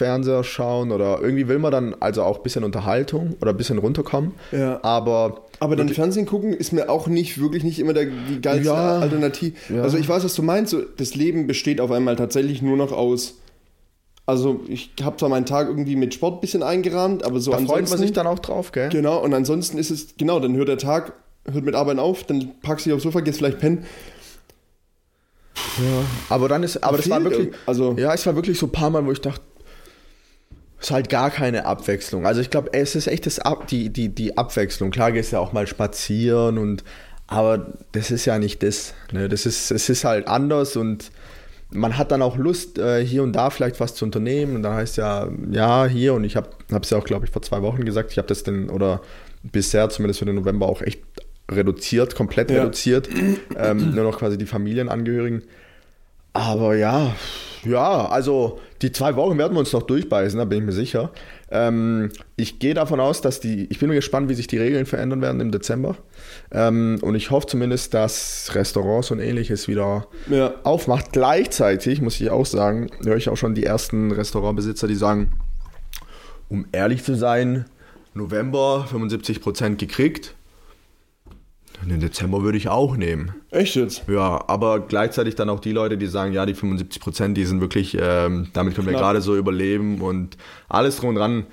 Fernseher 0.00 0.42
schauen 0.44 0.92
oder 0.92 1.20
irgendwie 1.20 1.46
will 1.46 1.58
man 1.58 1.70
dann 1.70 1.94
also 2.00 2.22
auch 2.22 2.38
ein 2.38 2.42
bisschen 2.42 2.64
Unterhaltung 2.64 3.36
oder 3.42 3.50
ein 3.50 3.56
bisschen 3.58 3.76
runterkommen. 3.76 4.32
Ja. 4.50 4.80
Aber 4.82 5.42
Aber 5.60 5.76
dann 5.76 5.90
Fernsehen 5.90 6.24
gucken 6.24 6.54
ist 6.54 6.72
mir 6.72 6.88
auch 6.88 7.06
nicht, 7.06 7.38
wirklich 7.38 7.64
nicht 7.64 7.78
immer 7.78 7.92
der, 7.92 8.06
die 8.06 8.40
geilste 8.40 8.68
Ja. 8.68 8.98
Alternative. 9.00 9.52
Ja. 9.68 9.82
Also 9.82 9.98
ich 9.98 10.08
weiß, 10.08 10.24
was 10.24 10.34
du 10.34 10.42
meinst. 10.42 10.70
So, 10.70 10.80
das 10.96 11.14
Leben 11.14 11.46
besteht 11.46 11.80
auf 11.82 11.90
einmal 11.90 12.16
tatsächlich 12.16 12.62
nur 12.62 12.78
noch 12.78 12.92
aus. 12.92 13.34
Also 14.24 14.60
ich 14.68 14.90
habe 15.02 15.16
zwar 15.18 15.28
meinen 15.28 15.44
Tag 15.46 15.68
irgendwie 15.68 15.96
mit 15.96 16.14
Sport 16.14 16.38
ein 16.38 16.40
bisschen 16.40 16.62
eingerahmt, 16.62 17.24
aber 17.24 17.40
so 17.40 17.50
da 17.50 17.58
freut 17.58 17.66
man 17.68 17.78
ansonsten. 17.80 18.06
sich 18.06 18.12
dann 18.12 18.26
auch 18.26 18.38
drauf, 18.38 18.72
gell? 18.72 18.88
Genau, 18.88 19.18
und 19.22 19.34
ansonsten 19.34 19.76
ist 19.76 19.90
es, 19.90 20.16
genau, 20.16 20.40
dann 20.40 20.54
hört 20.56 20.68
der 20.68 20.78
Tag, 20.78 21.12
hört 21.50 21.64
mit 21.64 21.74
Arbeiten 21.74 21.98
auf, 21.98 22.24
dann 22.24 22.52
packst 22.62 22.86
du 22.86 22.90
dich 22.90 22.94
aufs 22.94 23.02
Sofa, 23.02 23.20
gehst 23.20 23.38
vielleicht 23.38 23.58
pennen. 23.58 23.84
Aber 26.28 26.48
dann 26.48 26.62
ist, 26.62 26.82
aber 26.82 26.96
das 26.96 27.08
war 27.10 27.22
wirklich, 27.24 27.48
also- 27.66 27.94
ja, 27.98 28.14
es 28.14 28.24
war 28.26 28.34
wirklich 28.36 28.58
so 28.58 28.66
ein 28.66 28.72
paar 28.72 28.90
Mal, 28.90 29.04
wo 29.04 29.12
ich 29.12 29.20
dachte, 29.20 29.42
ist 30.80 30.90
halt 30.90 31.08
gar 31.08 31.30
keine 31.30 31.66
Abwechslung. 31.66 32.26
Also 32.26 32.40
ich 32.40 32.50
glaube, 32.50 32.70
es 32.72 32.94
ist 32.94 33.06
echt 33.06 33.26
das 33.26 33.38
Ab, 33.38 33.66
die, 33.68 33.90
die, 33.90 34.08
die 34.08 34.38
Abwechslung. 34.38 34.90
Klar 34.90 35.12
gehst 35.12 35.32
du 35.32 35.36
ja 35.36 35.40
auch 35.40 35.52
mal 35.52 35.66
spazieren 35.66 36.56
und, 36.58 36.84
aber 37.26 37.66
das 37.92 38.10
ist 38.10 38.24
ja 38.24 38.38
nicht 38.38 38.62
das. 38.62 38.94
Ne? 39.12 39.28
Das 39.28 39.46
ist, 39.46 39.70
es 39.70 39.88
ist 39.88 40.04
halt 40.04 40.26
anders 40.26 40.76
und 40.76 41.10
man 41.72 41.96
hat 41.98 42.10
dann 42.10 42.22
auch 42.22 42.36
Lust, 42.36 42.78
äh, 42.78 43.04
hier 43.04 43.22
und 43.22 43.32
da 43.32 43.50
vielleicht 43.50 43.78
was 43.78 43.94
zu 43.94 44.04
unternehmen. 44.04 44.56
Und 44.56 44.62
dann 44.62 44.74
heißt 44.74 44.96
ja, 44.96 45.28
ja, 45.52 45.86
hier 45.86 46.14
und 46.14 46.24
ich 46.24 46.34
habe 46.36 46.48
es 46.82 46.90
ja 46.90 46.98
auch, 46.98 47.04
glaube 47.04 47.26
ich, 47.26 47.30
vor 47.30 47.42
zwei 47.42 47.62
Wochen 47.62 47.84
gesagt, 47.84 48.10
ich 48.10 48.18
habe 48.18 48.26
das 48.26 48.42
denn, 48.42 48.70
oder 48.70 49.02
bisher 49.42 49.88
zumindest 49.90 50.18
für 50.18 50.26
den 50.26 50.34
November 50.34 50.66
auch 50.66 50.82
echt 50.82 51.00
reduziert, 51.50 52.14
komplett 52.16 52.50
Ja. 52.50 52.62
reduziert. 52.62 53.08
ähm, 53.56 53.94
nur 53.94 54.04
noch 54.04 54.18
quasi 54.18 54.36
die 54.38 54.46
Familienangehörigen. 54.46 55.42
Aber 56.32 56.74
ja, 56.76 57.14
ja, 57.64 58.06
also 58.08 58.60
die 58.82 58.92
zwei 58.92 59.14
Wochen 59.16 59.36
werden 59.38 59.54
wir 59.54 59.58
uns 59.60 59.72
noch 59.72 59.82
durchbeißen, 59.82 60.38
da 60.38 60.44
bin 60.44 60.58
ich 60.60 60.64
mir 60.64 60.72
sicher. 60.72 61.10
Ähm, 61.50 62.10
ich 62.36 62.58
gehe 62.58 62.72
davon 62.74 62.98
aus, 63.00 63.20
dass 63.20 63.40
die, 63.40 63.66
ich 63.70 63.78
bin 63.78 63.88
nur 63.88 63.96
gespannt, 63.96 64.28
wie 64.28 64.34
sich 64.34 64.46
die 64.46 64.56
Regeln 64.58 64.86
verändern 64.86 65.20
werden 65.20 65.40
im 65.40 65.50
Dezember. 65.50 65.96
Ähm, 66.50 66.98
und 67.02 67.14
ich 67.14 67.30
hoffe 67.30 67.46
zumindest, 67.46 67.92
dass 67.94 68.50
Restaurants 68.54 69.10
und 69.10 69.18
ähnliches 69.20 69.68
wieder 69.68 70.06
Ja. 70.30 70.54
aufmacht. 70.62 71.12
Gleichzeitig 71.12 72.00
muss 72.00 72.20
ich 72.20 72.30
auch 72.30 72.46
sagen, 72.46 72.90
höre 73.04 73.16
ich 73.16 73.28
auch 73.28 73.36
schon 73.36 73.54
die 73.54 73.64
ersten 73.64 74.12
Restaurantbesitzer, 74.12 74.88
die 74.88 74.94
sagen, 74.94 75.32
um 76.48 76.66
ehrlich 76.72 77.04
zu 77.04 77.14
sein, 77.16 77.66
November 78.14 78.86
75% 78.90 79.76
gekriegt. 79.76 80.34
Den 81.82 82.00
Dezember 82.00 82.42
würde 82.42 82.58
ich 82.58 82.68
auch 82.68 82.96
nehmen. 82.96 83.34
Echt 83.50 83.74
jetzt? 83.74 84.04
Ja, 84.06 84.44
aber 84.48 84.80
gleichzeitig 84.80 85.34
dann 85.34 85.48
auch 85.48 85.60
die 85.60 85.72
Leute, 85.72 85.96
die 85.96 86.06
sagen, 86.06 86.32
ja, 86.32 86.44
die 86.44 86.54
75 86.54 87.00
Prozent, 87.00 87.36
die 87.36 87.44
sind 87.44 87.60
wirklich, 87.60 87.96
ähm, 87.98 88.48
damit 88.52 88.74
können 88.74 88.86
wir 88.86 88.94
gerade 88.94 89.20
so 89.20 89.36
überleben 89.36 90.00
und 90.00 90.36
alles 90.68 90.96
drum 90.96 91.10
und 91.10 91.14
dran. 91.16 91.46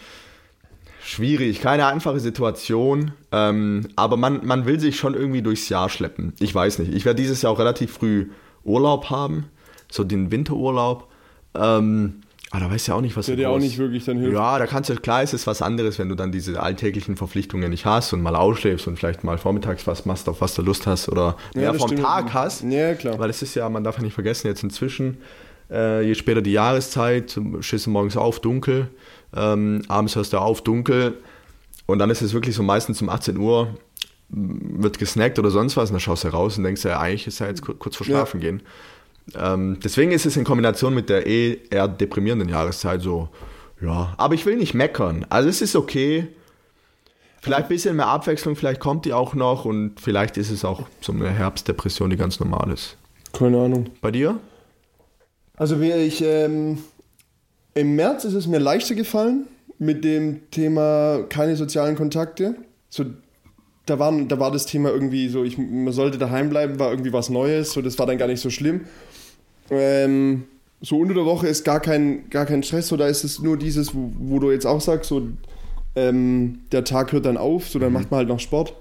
Schwierig, 1.01 1.61
keine 1.61 1.85
einfache 1.85 2.19
Situation, 2.19 3.11
ähm, 3.31 3.87
aber 3.95 4.17
man, 4.17 4.45
man 4.45 4.65
will 4.65 4.77
sich 4.77 4.97
schon 4.97 5.13
irgendwie 5.13 5.41
durchs 5.41 5.69
Jahr 5.69 5.87
schleppen. 5.87 6.33
Ich 6.39 6.53
weiß 6.53 6.79
nicht, 6.79 6.93
ich 6.93 7.05
werde 7.05 7.21
dieses 7.21 7.41
Jahr 7.41 7.53
auch 7.53 7.59
relativ 7.59 7.93
früh 7.93 8.29
Urlaub 8.65 9.09
haben, 9.09 9.45
so 9.89 10.03
den 10.03 10.31
Winterurlaub. 10.31 11.07
Ähm, 11.55 12.23
aber 12.51 12.61
da 12.65 12.71
weiß 12.71 12.87
ja 12.87 12.95
auch 12.95 13.01
nicht, 13.01 13.17
was 13.17 13.25
Der 13.25 13.35
so 13.35 13.37
dir 13.37 13.49
auch 13.49 13.59
nicht 13.59 13.77
wirklich 13.77 14.05
dann 14.05 14.17
hilft. 14.19 14.33
ja, 14.33 14.57
da 14.57 14.65
kannst 14.67 14.89
du, 14.89 14.95
klar 14.95 15.21
ist 15.23 15.33
es 15.33 15.45
was 15.47 15.61
anderes, 15.61 15.99
wenn 15.99 16.07
du 16.09 16.15
dann 16.15 16.31
diese 16.31 16.61
alltäglichen 16.61 17.17
Verpflichtungen 17.17 17.69
nicht 17.69 17.85
hast 17.85 18.13
und 18.13 18.21
mal 18.21 18.35
ausschläfst 18.35 18.87
und 18.87 18.97
vielleicht 18.97 19.23
mal 19.23 19.37
vormittags 19.37 19.85
was 19.87 20.05
machst, 20.05 20.29
auf 20.29 20.39
was 20.41 20.53
du 20.55 20.61
Lust 20.61 20.87
hast 20.87 21.09
oder 21.09 21.35
Ja, 21.55 21.61
mehr 21.61 21.73
vom 21.73 21.87
stimmt. 21.89 22.03
Tag 22.03 22.33
hast. 22.33 22.63
Ja, 22.63 22.93
klar. 22.95 23.19
Weil 23.19 23.29
es 23.29 23.41
ist 23.41 23.55
ja, 23.55 23.67
man 23.69 23.83
darf 23.83 23.97
ja 23.97 24.03
nicht 24.03 24.13
vergessen, 24.13 24.47
jetzt 24.47 24.63
inzwischen, 24.63 25.17
äh, 25.69 26.01
je 26.05 26.15
später 26.15 26.41
die 26.41 26.53
Jahreszeit, 26.53 27.37
stehst 27.59 27.85
du 27.85 27.89
morgens 27.89 28.15
auf, 28.15 28.39
dunkel, 28.39 28.87
ähm, 29.35 29.81
abends 29.89 30.15
hörst 30.15 30.31
du 30.31 30.37
auf, 30.37 30.61
dunkel 30.61 31.17
und 31.85 31.99
dann 31.99 32.09
ist 32.09 32.21
es 32.21 32.33
wirklich 32.33 32.55
so 32.55 32.63
meistens 32.63 33.01
um 33.01 33.09
18 33.09 33.35
Uhr 33.37 33.75
wird 34.29 34.99
gesnackt 34.99 35.39
oder 35.39 35.51
sonst 35.51 35.77
was 35.77 35.89
und 35.89 35.93
dann 35.93 35.99
schaust 36.01 36.23
du 36.25 36.27
raus 36.29 36.57
und 36.57 36.63
denkst 36.65 36.83
ja, 36.83 36.99
eigentlich 36.99 37.27
ist 37.27 37.39
ja 37.39 37.47
jetzt 37.47 37.61
kur- 37.61 37.77
kurz 37.79 37.95
vor 37.95 38.05
Ja. 38.07 38.15
Schlafen 38.17 38.39
gehen. 38.41 38.61
Ähm, 39.35 39.79
deswegen 39.83 40.11
ist 40.11 40.25
es 40.25 40.37
in 40.37 40.43
Kombination 40.43 40.93
mit 40.93 41.09
der 41.09 41.27
eh 41.27 41.59
eher 41.69 41.87
deprimierenden 41.87 42.49
Jahreszeit 42.49 43.01
so, 43.01 43.29
ja, 43.81 44.13
aber 44.17 44.33
ich 44.33 44.45
will 44.45 44.57
nicht 44.57 44.73
meckern. 44.73 45.25
Also 45.29 45.49
es 45.49 45.61
ist 45.61 45.75
okay. 45.75 46.27
Vielleicht 47.41 47.63
ein 47.63 47.69
bisschen 47.69 47.95
mehr 47.95 48.07
Abwechslung, 48.07 48.55
vielleicht 48.55 48.79
kommt 48.79 49.05
die 49.05 49.13
auch 49.13 49.33
noch 49.33 49.65
und 49.65 50.01
vielleicht 50.01 50.37
ist 50.37 50.49
es 50.49 50.65
auch 50.65 50.87
so 51.01 51.13
eine 51.13 51.29
Herbstdepression, 51.29 52.09
die 52.09 52.17
ganz 52.17 52.39
normal 52.39 52.71
ist. 52.71 52.97
Keine 53.31 53.59
Ahnung. 53.59 53.89
Bei 54.01 54.11
dir? 54.11 54.39
Also 55.55 55.79
wie 55.79 55.91
ich, 55.91 56.21
ähm, 56.23 56.79
im 57.73 57.95
März 57.95 58.25
ist 58.25 58.33
es 58.33 58.47
mir 58.47 58.59
leichter 58.59 58.95
gefallen 58.95 59.47
mit 59.77 60.03
dem 60.03 60.49
Thema 60.49 61.23
keine 61.29 61.55
sozialen 61.55 61.95
Kontakte. 61.95 62.55
so, 62.89 63.05
da, 63.85 63.99
waren, 63.99 64.27
da 64.27 64.39
war 64.39 64.51
das 64.51 64.65
Thema 64.65 64.89
irgendwie 64.89 65.29
so, 65.29 65.43
ich, 65.43 65.57
man 65.57 65.93
sollte 65.93 66.17
daheim 66.17 66.49
bleiben, 66.49 66.79
war 66.79 66.91
irgendwie 66.91 67.13
was 67.13 67.29
Neues, 67.29 67.71
so, 67.71 67.81
das 67.81 67.97
war 67.99 68.05
dann 68.05 68.17
gar 68.17 68.27
nicht 68.27 68.41
so 68.41 68.49
schlimm. 68.49 68.81
Ähm, 69.69 70.43
so 70.81 70.97
unter 70.99 71.13
der 71.13 71.25
Woche 71.25 71.47
ist 71.47 71.63
gar 71.65 71.79
kein, 71.79 72.29
gar 72.29 72.45
kein 72.45 72.63
Stress, 72.63 72.87
so 72.87 72.97
da 72.97 73.07
ist 73.07 73.23
es 73.23 73.39
nur 73.39 73.57
dieses, 73.57 73.95
wo, 73.95 74.11
wo 74.19 74.39
du 74.39 74.51
jetzt 74.51 74.65
auch 74.65 74.81
sagst, 74.81 75.09
so 75.09 75.27
ähm, 75.95 76.59
der 76.71 76.83
Tag 76.83 77.11
hört 77.11 77.25
dann 77.25 77.37
auf, 77.37 77.67
so 77.67 77.79
dann 77.79 77.91
macht 77.93 78.11
man 78.11 78.19
halt 78.19 78.27
noch 78.29 78.39
Sport. 78.39 78.75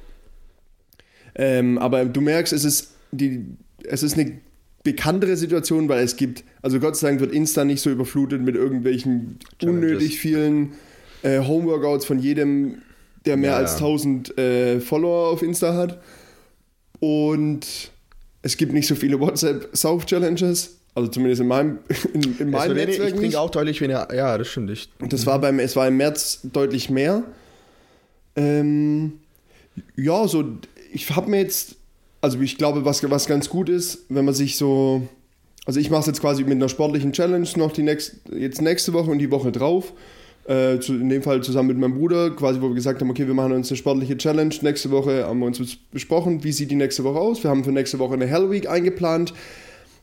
Ähm, 1.34 1.78
aber 1.78 2.04
du 2.04 2.20
merkst, 2.20 2.52
es 2.52 2.64
ist, 2.64 2.94
die, 3.12 3.44
es 3.84 4.02
ist 4.02 4.18
eine 4.18 4.38
bekanntere 4.82 5.36
Situation, 5.36 5.88
weil 5.88 6.04
es 6.04 6.16
gibt, 6.16 6.44
also 6.62 6.78
Gott 6.78 6.96
sei 6.96 7.08
Dank 7.08 7.20
wird 7.20 7.32
Insta 7.32 7.64
nicht 7.64 7.80
so 7.80 7.90
überflutet 7.90 8.40
mit 8.42 8.54
irgendwelchen 8.54 9.38
Challenges. 9.58 9.82
unnötig 9.84 10.18
vielen 10.18 10.72
äh, 11.22 11.40
Homeworkouts 11.40 12.04
von 12.04 12.18
jedem, 12.18 12.82
der 13.24 13.36
mehr 13.36 13.52
Ja, 13.52 13.56
als 13.56 13.72
ja. 13.80 13.86
1000 13.86 14.38
äh, 14.38 14.80
Follower 14.80 15.28
auf 15.30 15.42
Insta 15.42 15.74
hat. 15.74 16.00
Und 17.00 17.90
es 18.46 18.56
gibt 18.56 18.72
nicht 18.72 18.86
so 18.86 18.94
viele 18.94 19.18
WhatsApp-Sauf-Challenges, 19.20 20.76
also 20.94 21.08
zumindest 21.10 21.42
in 21.42 21.48
meinem, 21.48 21.78
in, 22.14 22.22
in 22.38 22.50
meinem 22.50 22.76
wenig- 22.76 22.86
Netzwerk 22.86 23.08
ich 23.08 23.12
nicht. 23.14 23.20
trinke 23.20 23.40
auch 23.40 23.50
deutlich 23.50 23.80
weniger. 23.80 24.14
Ja, 24.14 24.38
das 24.38 24.48
stimmt. 24.48 24.70
Ich, 24.70 24.88
Das 25.08 25.26
war 25.26 25.40
beim, 25.40 25.58
es 25.58 25.74
war 25.76 25.88
im 25.88 25.96
März 25.96 26.40
deutlich 26.44 26.88
mehr. 26.88 27.24
Ähm, 28.36 29.14
ja, 29.96 30.26
so, 30.28 30.44
ich 30.92 31.14
habe 31.14 31.30
mir 31.30 31.40
jetzt, 31.40 31.76
also 32.20 32.40
ich 32.40 32.56
glaube, 32.58 32.84
was, 32.84 33.08
was 33.10 33.26
ganz 33.26 33.48
gut 33.48 33.68
ist, 33.68 34.04
wenn 34.08 34.24
man 34.24 34.34
sich 34.34 34.56
so, 34.56 35.06
also 35.64 35.80
ich 35.80 35.90
mache 35.90 36.00
es 36.00 36.06
jetzt 36.06 36.20
quasi 36.20 36.44
mit 36.44 36.52
einer 36.52 36.68
sportlichen 36.68 37.12
Challenge 37.12 37.48
noch 37.56 37.72
die 37.72 37.82
nächst, 37.82 38.16
jetzt 38.32 38.62
nächste 38.62 38.92
Woche 38.92 39.10
und 39.10 39.18
die 39.18 39.30
Woche 39.30 39.52
drauf. 39.52 39.92
Äh, 40.48 40.78
zu, 40.78 40.94
in 40.94 41.08
dem 41.08 41.22
Fall 41.22 41.42
zusammen 41.42 41.68
mit 41.68 41.78
meinem 41.78 41.94
Bruder, 41.94 42.30
quasi, 42.30 42.60
wo 42.60 42.68
wir 42.68 42.74
gesagt 42.76 43.00
haben, 43.00 43.10
okay, 43.10 43.26
wir 43.26 43.34
machen 43.34 43.50
uns 43.52 43.68
eine 43.68 43.76
sportliche 43.76 44.16
Challenge. 44.16 44.54
Nächste 44.62 44.92
Woche 44.92 45.24
haben 45.26 45.40
wir 45.40 45.46
uns 45.46 45.60
besprochen, 45.90 46.44
wie 46.44 46.52
sieht 46.52 46.70
die 46.70 46.76
nächste 46.76 47.02
Woche 47.02 47.18
aus. 47.18 47.42
Wir 47.42 47.50
haben 47.50 47.64
für 47.64 47.72
nächste 47.72 47.98
Woche 47.98 48.14
eine 48.14 48.26
Hell 48.28 48.48
Week 48.50 48.68
eingeplant. 48.68 49.34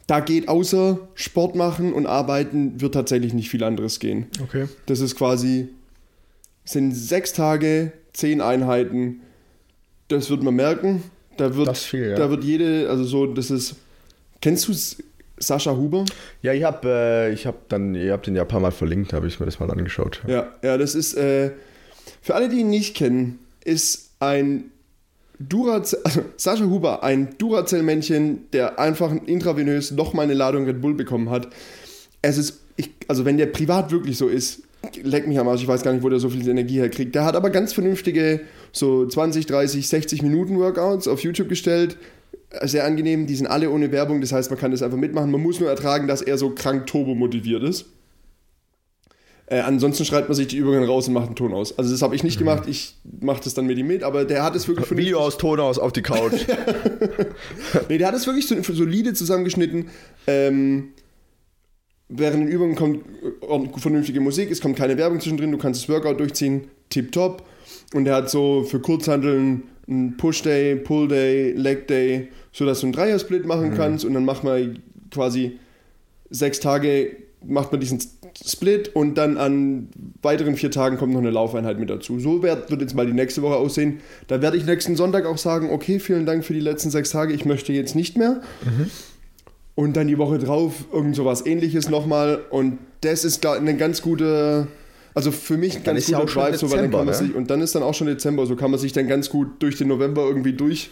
Da 0.05 0.19
geht 0.19 0.49
außer 0.49 0.99
Sport 1.13 1.55
machen 1.55 1.93
und 1.93 2.07
arbeiten, 2.07 2.81
wird 2.81 2.93
tatsächlich 2.93 3.33
nicht 3.33 3.49
viel 3.49 3.63
anderes 3.63 4.01
gehen. 4.01 4.25
okay. 4.43 4.65
Das 4.85 4.99
ist 4.99 5.15
quasi, 5.15 5.69
sind 6.65 6.91
sechs 6.91 7.31
Tage, 7.31 7.93
zehn 8.11 8.41
Einheiten. 8.41 9.21
Das 10.09 10.29
wird 10.29 10.43
man 10.43 10.55
merken. 10.55 11.03
Da 11.37 11.55
wird, 11.55 11.77
viel, 11.77 12.09
ja. 12.09 12.15
da 12.15 12.29
wird 12.29 12.43
jede, 12.43 12.89
also 12.89 13.05
so, 13.05 13.27
das 13.27 13.49
ist. 13.49 13.75
Kennst 14.41 14.67
du 14.67 14.73
S- 14.73 14.97
Sascha 15.47 15.75
Huber? 15.75 16.05
Ja, 16.41 16.53
ich 16.53 16.63
habe 16.63 16.87
äh, 16.87 17.33
ich 17.33 17.45
hab 17.45 17.69
dann, 17.69 17.95
ihr 17.95 18.13
habt 18.13 18.27
den 18.27 18.35
ja 18.35 18.43
ein 18.43 18.47
paar 18.47 18.59
Mal 18.59 18.71
verlinkt, 18.71 19.13
habe 19.13 19.27
ich 19.27 19.39
mir 19.39 19.45
das 19.45 19.59
mal 19.59 19.69
angeschaut. 19.69 20.21
Ja, 20.27 20.47
ja, 20.61 20.77
das 20.77 20.95
ist, 20.95 21.13
äh, 21.15 21.51
für 22.21 22.35
alle, 22.35 22.49
die 22.49 22.59
ihn 22.59 22.69
nicht 22.69 22.95
kennen, 22.95 23.39
ist 23.63 24.11
ein 24.19 24.71
Duracell, 25.39 25.99
also 26.03 26.21
Sascha 26.37 26.65
Huber, 26.65 27.03
ein 27.03 27.35
Duracell-Männchen, 27.37 28.49
der 28.51 28.79
einfach 28.79 29.11
intravenös 29.25 29.91
nochmal 29.91 30.25
eine 30.25 30.33
Ladung 30.33 30.65
Red 30.65 30.81
Bull 30.81 30.93
bekommen 30.93 31.29
hat. 31.29 31.47
Es 32.21 32.37
ist, 32.37 32.61
ich, 32.77 32.91
also 33.07 33.25
wenn 33.25 33.37
der 33.37 33.47
privat 33.47 33.91
wirklich 33.91 34.17
so 34.17 34.27
ist, 34.27 34.63
leck 35.01 35.27
mich 35.27 35.39
am 35.39 35.47
Arsch, 35.47 35.61
ich 35.61 35.67
weiß 35.67 35.83
gar 35.83 35.93
nicht, 35.93 36.03
wo 36.03 36.09
der 36.09 36.19
so 36.19 36.29
viel 36.29 36.47
Energie 36.47 36.79
herkriegt. 36.79 37.15
Der 37.15 37.25
hat 37.25 37.35
aber 37.35 37.49
ganz 37.49 37.73
vernünftige, 37.73 38.41
so 38.71 39.05
20, 39.05 39.45
30, 39.45 39.87
60 39.87 40.21
Minuten 40.21 40.57
Workouts 40.59 41.07
auf 41.07 41.21
YouTube 41.23 41.49
gestellt. 41.49 41.97
Sehr 42.61 42.85
angenehm, 42.85 43.25
die 43.25 43.35
sind 43.35 43.47
alle 43.47 43.69
ohne 43.69 43.91
Werbung, 43.91 44.21
das 44.21 44.31
heißt, 44.31 44.49
man 44.51 44.59
kann 44.59 44.71
das 44.71 44.81
einfach 44.81 44.97
mitmachen. 44.97 45.31
Man 45.31 45.41
muss 45.41 45.59
nur 45.59 45.69
ertragen, 45.69 46.07
dass 46.07 46.21
er 46.21 46.37
so 46.37 46.51
krank 46.51 46.87
turbo 46.87 47.15
motiviert 47.15 47.63
ist. 47.63 47.85
Äh, 49.45 49.59
ansonsten 49.59 50.05
schreibt 50.05 50.29
man 50.29 50.35
sich 50.35 50.47
die 50.47 50.57
Übungen 50.57 50.83
raus 50.83 51.07
und 51.07 51.13
macht 51.13 51.27
einen 51.27 51.35
Ton 51.35 51.53
aus. 51.53 51.77
Also 51.77 51.91
das 51.91 52.01
habe 52.01 52.15
ich 52.15 52.23
nicht 52.23 52.39
gemacht, 52.39 52.63
ich 52.67 52.95
mache 53.21 53.43
das 53.43 53.53
dann 53.53 53.65
mit 53.65 53.77
ihm 53.77 53.87
mit, 53.87 54.01
aber 54.01 54.23
der 54.23 54.41
hat 54.41 54.55
es 54.55 54.67
wirklich 54.67 54.89
Video 54.95 55.19
aus, 55.19 55.37
Ton 55.37 55.59
aus, 55.59 55.79
auf 55.79 55.91
die 55.91 56.01
Couch. 56.01 56.33
Nee, 57.89 57.97
der 57.97 58.07
hat 58.07 58.15
es 58.15 58.25
wirklich 58.25 58.47
so 58.47 58.55
solide 58.73 59.13
zusammengeschnitten. 59.13 59.89
Ähm, 60.27 60.93
während 62.07 62.43
den 62.43 62.47
Übungen 62.47 62.75
kommt 62.75 63.03
äh, 63.03 63.79
vernünftige 63.79 64.21
Musik, 64.21 64.49
es 64.49 64.61
kommt 64.61 64.77
keine 64.77 64.97
Werbung 64.97 65.19
zwischendrin, 65.19 65.51
du 65.51 65.57
kannst 65.57 65.81
das 65.81 65.89
Workout 65.89 66.19
durchziehen, 66.19 66.69
tipptopp. 66.89 67.43
Und 67.93 68.07
er 68.07 68.15
hat 68.15 68.29
so 68.29 68.63
für 68.63 68.79
Kurzhandeln 68.79 69.63
einen 69.87 70.17
Push-Day, 70.17 70.77
Pull-Day, 70.77 71.51
Leg-Day, 71.51 72.29
sodass 72.53 72.79
du 72.79 72.85
einen 72.85 72.93
Dreier-Split 72.93 73.45
machen 73.45 73.73
kannst 73.75 74.05
und 74.05 74.13
dann 74.13 74.23
macht 74.23 74.43
man 74.43 74.79
quasi 75.11 75.59
sechs 76.29 76.59
Tage, 76.59 77.17
macht 77.45 77.71
man 77.71 77.81
diesen 77.81 77.99
Split 78.45 78.95
und 78.95 79.15
dann 79.15 79.37
an 79.37 79.89
weiteren 80.21 80.55
vier 80.55 80.71
Tagen 80.71 80.97
kommt 80.97 81.13
noch 81.13 81.19
eine 81.19 81.31
Laufeinheit 81.31 81.79
mit 81.79 81.89
dazu. 81.89 82.19
So 82.19 82.41
wird, 82.41 82.71
wird 82.71 82.81
jetzt 82.81 82.95
mal 82.95 83.05
die 83.05 83.13
nächste 83.13 83.41
Woche 83.41 83.55
aussehen. 83.55 83.99
Da 84.27 84.41
werde 84.41 84.57
ich 84.57 84.65
nächsten 84.65 84.95
Sonntag 84.95 85.25
auch 85.25 85.37
sagen, 85.37 85.69
okay, 85.71 85.99
vielen 85.99 86.25
Dank 86.25 86.45
für 86.45 86.53
die 86.53 86.59
letzten 86.59 86.89
sechs 86.89 87.09
Tage, 87.09 87.33
ich 87.33 87.45
möchte 87.45 87.73
jetzt 87.73 87.95
nicht 87.95 88.17
mehr. 88.17 88.41
Und 89.75 89.97
dann 89.97 90.07
die 90.07 90.17
Woche 90.17 90.37
drauf 90.37 90.85
irgend 90.91 91.15
sowas 91.15 91.45
ähnliches 91.45 91.89
nochmal. 91.89 92.39
Und 92.49 92.77
das 93.01 93.23
ist 93.23 93.45
eine 93.45 93.75
ganz 93.75 94.01
gute, 94.01 94.67
also 95.13 95.31
für 95.31 95.57
mich 95.57 95.77
ein 95.77 95.83
ganz 95.83 96.05
guter 96.05 96.23
auch 96.23 96.29
schon 96.29 96.43
Drive, 96.43 96.57
so, 96.57 96.71
weil 96.71 96.77
dann 96.77 96.91
kann 96.91 97.05
man 97.05 97.07
ne? 97.07 97.13
sich, 97.13 97.35
und 97.35 97.49
dann 97.49 97.61
ist 97.61 97.75
dann 97.75 97.83
auch 97.83 97.93
schon 97.93 98.07
Dezember, 98.07 98.45
so 98.45 98.55
kann 98.55 98.71
man 98.71 98.79
sich 98.79 98.93
dann 98.93 99.07
ganz 99.07 99.29
gut 99.29 99.47
durch 99.59 99.77
den 99.77 99.87
November 99.87 100.23
irgendwie 100.23 100.53
durch, 100.53 100.91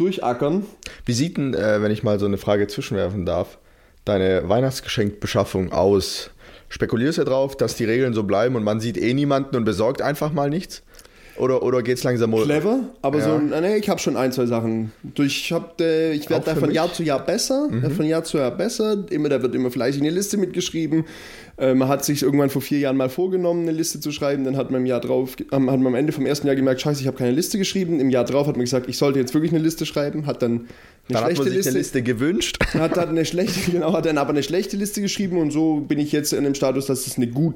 durchackern. 0.00 0.64
Wie 1.04 1.12
sieht 1.12 1.36
denn, 1.36 1.54
äh, 1.54 1.82
wenn 1.82 1.92
ich 1.92 2.02
mal 2.02 2.18
so 2.18 2.26
eine 2.26 2.38
Frage 2.38 2.66
zwischenwerfen 2.66 3.26
darf, 3.26 3.58
deine 4.04 4.48
Weihnachtsgeschenkbeschaffung 4.48 5.72
aus? 5.72 6.30
Spekulierst 6.68 7.18
du 7.18 7.24
drauf, 7.24 7.56
dass 7.56 7.74
die 7.74 7.84
Regeln 7.84 8.14
so 8.14 8.22
bleiben 8.22 8.56
und 8.56 8.64
man 8.64 8.80
sieht 8.80 8.96
eh 8.96 9.12
niemanden 9.12 9.56
und 9.56 9.64
besorgt 9.64 10.02
einfach 10.02 10.32
mal 10.32 10.48
nichts? 10.48 10.82
Oder, 11.40 11.62
oder 11.62 11.82
geht 11.82 11.96
es 11.98 12.04
langsam 12.04 12.30
mal- 12.30 12.42
Clever, 12.44 12.80
aber 13.02 13.18
Ja. 13.18 13.24
so, 13.24 13.38
nee, 13.38 13.76
ich 13.76 13.88
habe 13.88 13.98
schon 13.98 14.16
ein, 14.16 14.30
zwei 14.30 14.46
Sachen. 14.46 14.92
Ich 15.18 15.52
hab, 15.52 15.80
äh, 15.80 16.12
ich 16.12 16.28
werde 16.28 16.44
da 16.44 16.54
von 16.54 16.68
mich? 16.68 16.76
Jahr 16.76 16.92
zu 16.92 17.02
Jahr 17.02 17.24
besser, 17.24 17.68
Mhm. 17.70 17.82
werd 17.82 17.92
von 17.94 18.04
Jahr 18.06 18.24
zu 18.24 18.38
Jahr 18.38 18.50
besser. 18.50 19.04
Immer, 19.10 19.28
da 19.30 19.40
wird 19.42 19.54
immer 19.54 19.70
fleißig 19.70 20.02
eine 20.02 20.10
Liste 20.10 20.36
mitgeschrieben. 20.36 21.04
Äh, 21.56 21.74
man 21.74 21.88
hat 21.88 22.04
sich 22.04 22.22
irgendwann 22.22 22.50
vor 22.50 22.62
vier 22.62 22.78
Jahren 22.78 22.96
mal 22.96 23.08
vorgenommen, 23.08 23.62
eine 23.62 23.72
Liste 23.72 24.00
zu 24.00 24.12
schreiben. 24.12 24.44
Dann 24.44 24.56
hat 24.56 24.70
man 24.70 24.82
im 24.82 24.86
Jahr 24.86 25.00
drauf, 25.00 25.36
hat 25.50 25.60
man 25.60 25.86
am 25.86 25.94
Ende 25.94 26.12
vom 26.12 26.26
ersten 26.26 26.46
Jahr 26.46 26.56
gemerkt, 26.56 26.80
scheiße, 26.80 27.00
ich 27.00 27.06
habe 27.06 27.16
keine 27.16 27.32
Liste 27.32 27.58
geschrieben. 27.58 28.00
Im 28.00 28.10
Jahr 28.10 28.24
drauf 28.24 28.46
hat 28.46 28.56
man 28.56 28.64
gesagt, 28.64 28.88
ich 28.88 28.96
sollte 28.98 29.18
jetzt 29.18 29.32
wirklich 29.34 29.52
eine 29.52 29.62
Liste 29.62 29.86
schreiben. 29.86 30.26
Hat 30.26 30.42
dann 30.42 30.50
eine 30.52 30.60
Dann 31.08 31.16
hat 31.18 31.24
schlechte 31.24 31.42
man 31.42 31.48
sich 31.48 31.56
Liste, 31.56 31.70
eine 31.70 31.78
Liste 31.78 32.02
gewünscht. 32.02 32.58
hat 32.74 32.96
dann 32.96 33.08
eine 33.10 33.24
schlechte, 33.24 33.60
genau, 33.70 33.92
hat 33.92 34.06
dann 34.06 34.18
aber 34.18 34.30
eine 34.30 34.42
schlechte 34.42 34.76
Liste 34.76 35.00
geschrieben 35.00 35.38
und 35.38 35.50
so 35.50 35.80
bin 35.80 35.98
ich 35.98 36.12
jetzt 36.12 36.32
in 36.32 36.44
dem 36.44 36.54
Status, 36.54 36.86
dass 36.86 37.06
es 37.06 37.16
eine 37.16 37.26
gut, 37.28 37.54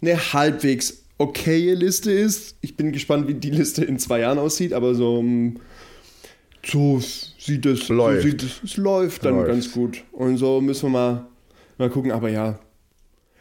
eine 0.00 0.16
halbwegs 0.32 1.01
okaye 1.22 1.74
Liste 1.74 2.10
ist. 2.12 2.56
Ich 2.60 2.76
bin 2.76 2.92
gespannt, 2.92 3.28
wie 3.28 3.34
die 3.34 3.50
Liste 3.50 3.84
in 3.84 3.98
zwei 3.98 4.20
Jahren 4.20 4.38
aussieht, 4.38 4.72
aber 4.72 4.94
so, 4.94 5.18
ähm, 5.20 5.60
so 6.64 7.00
sieht 7.38 7.66
es, 7.66 7.88
Läuft. 7.88 8.22
So 8.22 8.28
sieht 8.28 8.42
es, 8.42 8.60
es 8.64 8.76
läuft 8.76 9.24
dann 9.24 9.36
Läuft. 9.36 9.48
ganz 9.48 9.72
gut. 9.72 10.04
Und 10.12 10.36
so 10.36 10.60
müssen 10.60 10.84
wir 10.84 10.90
mal, 10.90 11.26
mal 11.78 11.90
gucken, 11.90 12.12
aber 12.12 12.28
ja. 12.28 12.58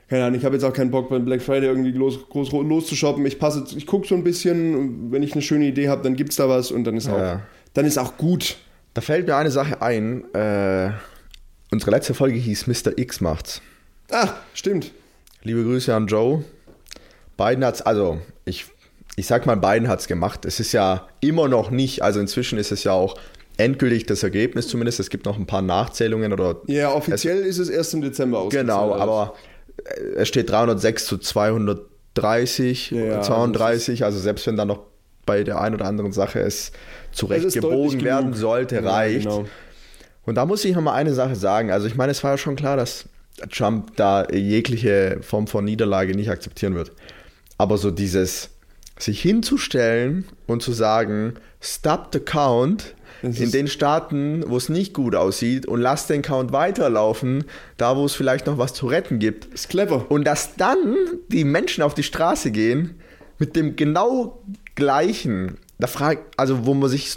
Keine 0.09 0.25
Ahnung, 0.25 0.39
ich 0.39 0.43
habe 0.45 0.55
jetzt 0.55 0.63
auch 0.65 0.73
keinen 0.73 0.91
Bock 0.91 1.09
beim 1.09 1.23
Black 1.23 1.41
Friday 1.41 1.67
irgendwie 1.69 1.91
los, 1.91 2.19
groß 2.29 2.51
loszushoppen. 2.51 3.25
Ich 3.25 3.39
passe, 3.39 3.63
ich 3.77 3.88
gucke 3.88 4.05
so 4.07 4.15
ein 4.15 4.23
bisschen, 4.25 5.09
wenn 5.11 5.23
ich 5.23 5.32
eine 5.34 5.41
schöne 5.41 5.65
Idee 5.67 5.88
habe, 5.88 6.03
dann 6.03 6.15
gibt's 6.17 6.36
da 6.36 6.49
was 6.49 6.71
und 6.71 6.84
dann 6.84 6.97
ist 6.97 7.07
auch, 7.07 7.17
Ja. 7.17 7.41
dann 7.73 7.86
ist 7.86 7.97
auch 7.97 8.17
gut. 8.17 8.57
Da 8.93 8.99
fällt 8.99 9.27
mir 9.27 9.38
eine 9.38 9.51
Sache 9.51 9.82
ein. 9.82 10.25
Äh, 10.34 10.91
unsere 11.71 11.91
letzte 11.91 12.13
Folge 12.13 12.38
hieß 12.38 12.67
Mr. 12.67 12.97
X 12.97 13.21
macht's. 13.21 13.61
Ah, 14.11 14.34
stimmt. 14.53 14.91
Liebe 15.43 15.63
Grüße 15.63 15.95
an 15.95 16.07
Joe. 16.07 16.43
Biden 17.43 17.65
hat's, 17.65 17.81
also 17.81 18.19
ich, 18.45 18.65
ich 19.15 19.27
sag 19.27 19.45
mal, 19.45 19.55
Biden 19.55 19.87
hat's 19.87 20.07
gemacht. 20.07 20.45
Es 20.45 20.59
ist 20.59 20.71
ja 20.73 21.07
immer 21.21 21.47
noch 21.47 21.71
nicht, 21.71 22.01
also 22.03 22.19
inzwischen 22.19 22.57
ist 22.59 22.71
es 22.71 22.83
ja 22.83 22.91
auch 22.93 23.15
endgültig 23.57 24.05
das 24.05 24.23
Ergebnis 24.23 24.67
zumindest. 24.67 24.99
Es 24.99 25.09
gibt 25.09 25.25
noch 25.25 25.37
ein 25.37 25.45
paar 25.45 25.61
Nachzählungen 25.61 26.33
oder. 26.33 26.57
Ja, 26.67 26.91
offiziell 26.93 27.39
ist 27.41 27.57
es 27.59 27.69
erst 27.69 27.93
im 27.93 28.01
Dezember 28.01 28.39
ausgezahlt. 28.39 28.67
Genau, 28.67 28.95
aber 28.95 29.33
äh, 29.85 29.99
es 30.17 30.27
steht 30.27 30.49
306 30.49 31.05
zu 31.05 31.17
230, 31.17 32.91
Ja, 32.91 32.99
ja, 33.03 33.21
32, 33.21 34.03
also 34.03 34.19
selbst 34.19 34.47
wenn 34.47 34.57
dann 34.57 34.67
noch 34.69 34.83
bei 35.25 35.43
der 35.43 35.61
einen 35.61 35.75
oder 35.75 35.85
anderen 35.85 36.11
Sache 36.11 36.39
es 36.39 36.71
zurecht 37.11 37.45
Es 37.45 37.53
gebogen 37.53 38.03
werden 38.03 38.27
genug. 38.31 38.37
sollte, 38.37 38.75
Ja, 38.75 38.81
reicht. 38.81 39.23
genau. 39.25 39.45
Und 40.25 40.35
da 40.35 40.45
muss 40.45 40.63
ich 40.65 40.75
noch 40.75 40.81
mal 40.81 40.93
eine 40.93 41.13
Sache 41.13 41.35
sagen. 41.35 41.71
Also 41.71 41.87
ich 41.87 41.95
meine, 41.95 42.11
es 42.11 42.23
war 42.23 42.31
ja 42.31 42.37
schon 42.37 42.55
klar, 42.55 42.77
dass 42.77 43.05
Trump 43.51 43.95
da 43.95 44.27
jegliche 44.31 45.17
Form 45.21 45.47
von 45.47 45.63
Niederlage 45.65 46.15
nicht 46.15 46.29
akzeptieren 46.29 46.75
wird. 46.75 46.91
Aber 47.62 47.78
so 47.78 47.91
dieses 47.91 48.49
sich 48.97 49.22
hinzustellen 49.22 50.26
und 50.47 50.64
zu 50.64 50.72
sagen, 50.72 51.36
stop 51.62 52.09
the 52.12 52.20
count 52.20 52.95
in 53.22 53.51
den 53.51 53.68
Staaten, 53.68 54.43
wo 54.47 54.57
es 54.57 54.68
nicht 54.68 54.95
gut 54.95 55.14
aussieht 55.14 55.68
und 55.68 55.80
lass 55.80 56.07
den 56.07 56.24
Count 56.24 56.53
weiterlaufen, 56.53 57.43
da 57.78 57.95
wo 57.95 58.05
es 58.05 58.16
vielleicht 58.16 58.47
noch 58.47 58.57
was 58.57 58.74
zu 58.74 58.88
retten 58.88 59.20
gibt. 59.20 59.45
Ist 59.53 59.70
clever. 59.70 60.09
Und 60.09 60.24
dass 60.24 60.55
dann 60.55 60.95
die 61.28 61.43
Menschen 61.43 61.84
auf 61.84 61.93
die 61.93 62.01
Straße 62.01 62.49
gehen 62.49 62.99
mit 63.38 63.55
dem 63.55 63.76
genau 63.76 64.41
gleichen, 64.74 65.59
da 65.78 65.86
fragt, 65.86 66.34
also 66.38 66.66
wo 66.66 66.74
man 66.74 66.89
sich, 66.89 67.14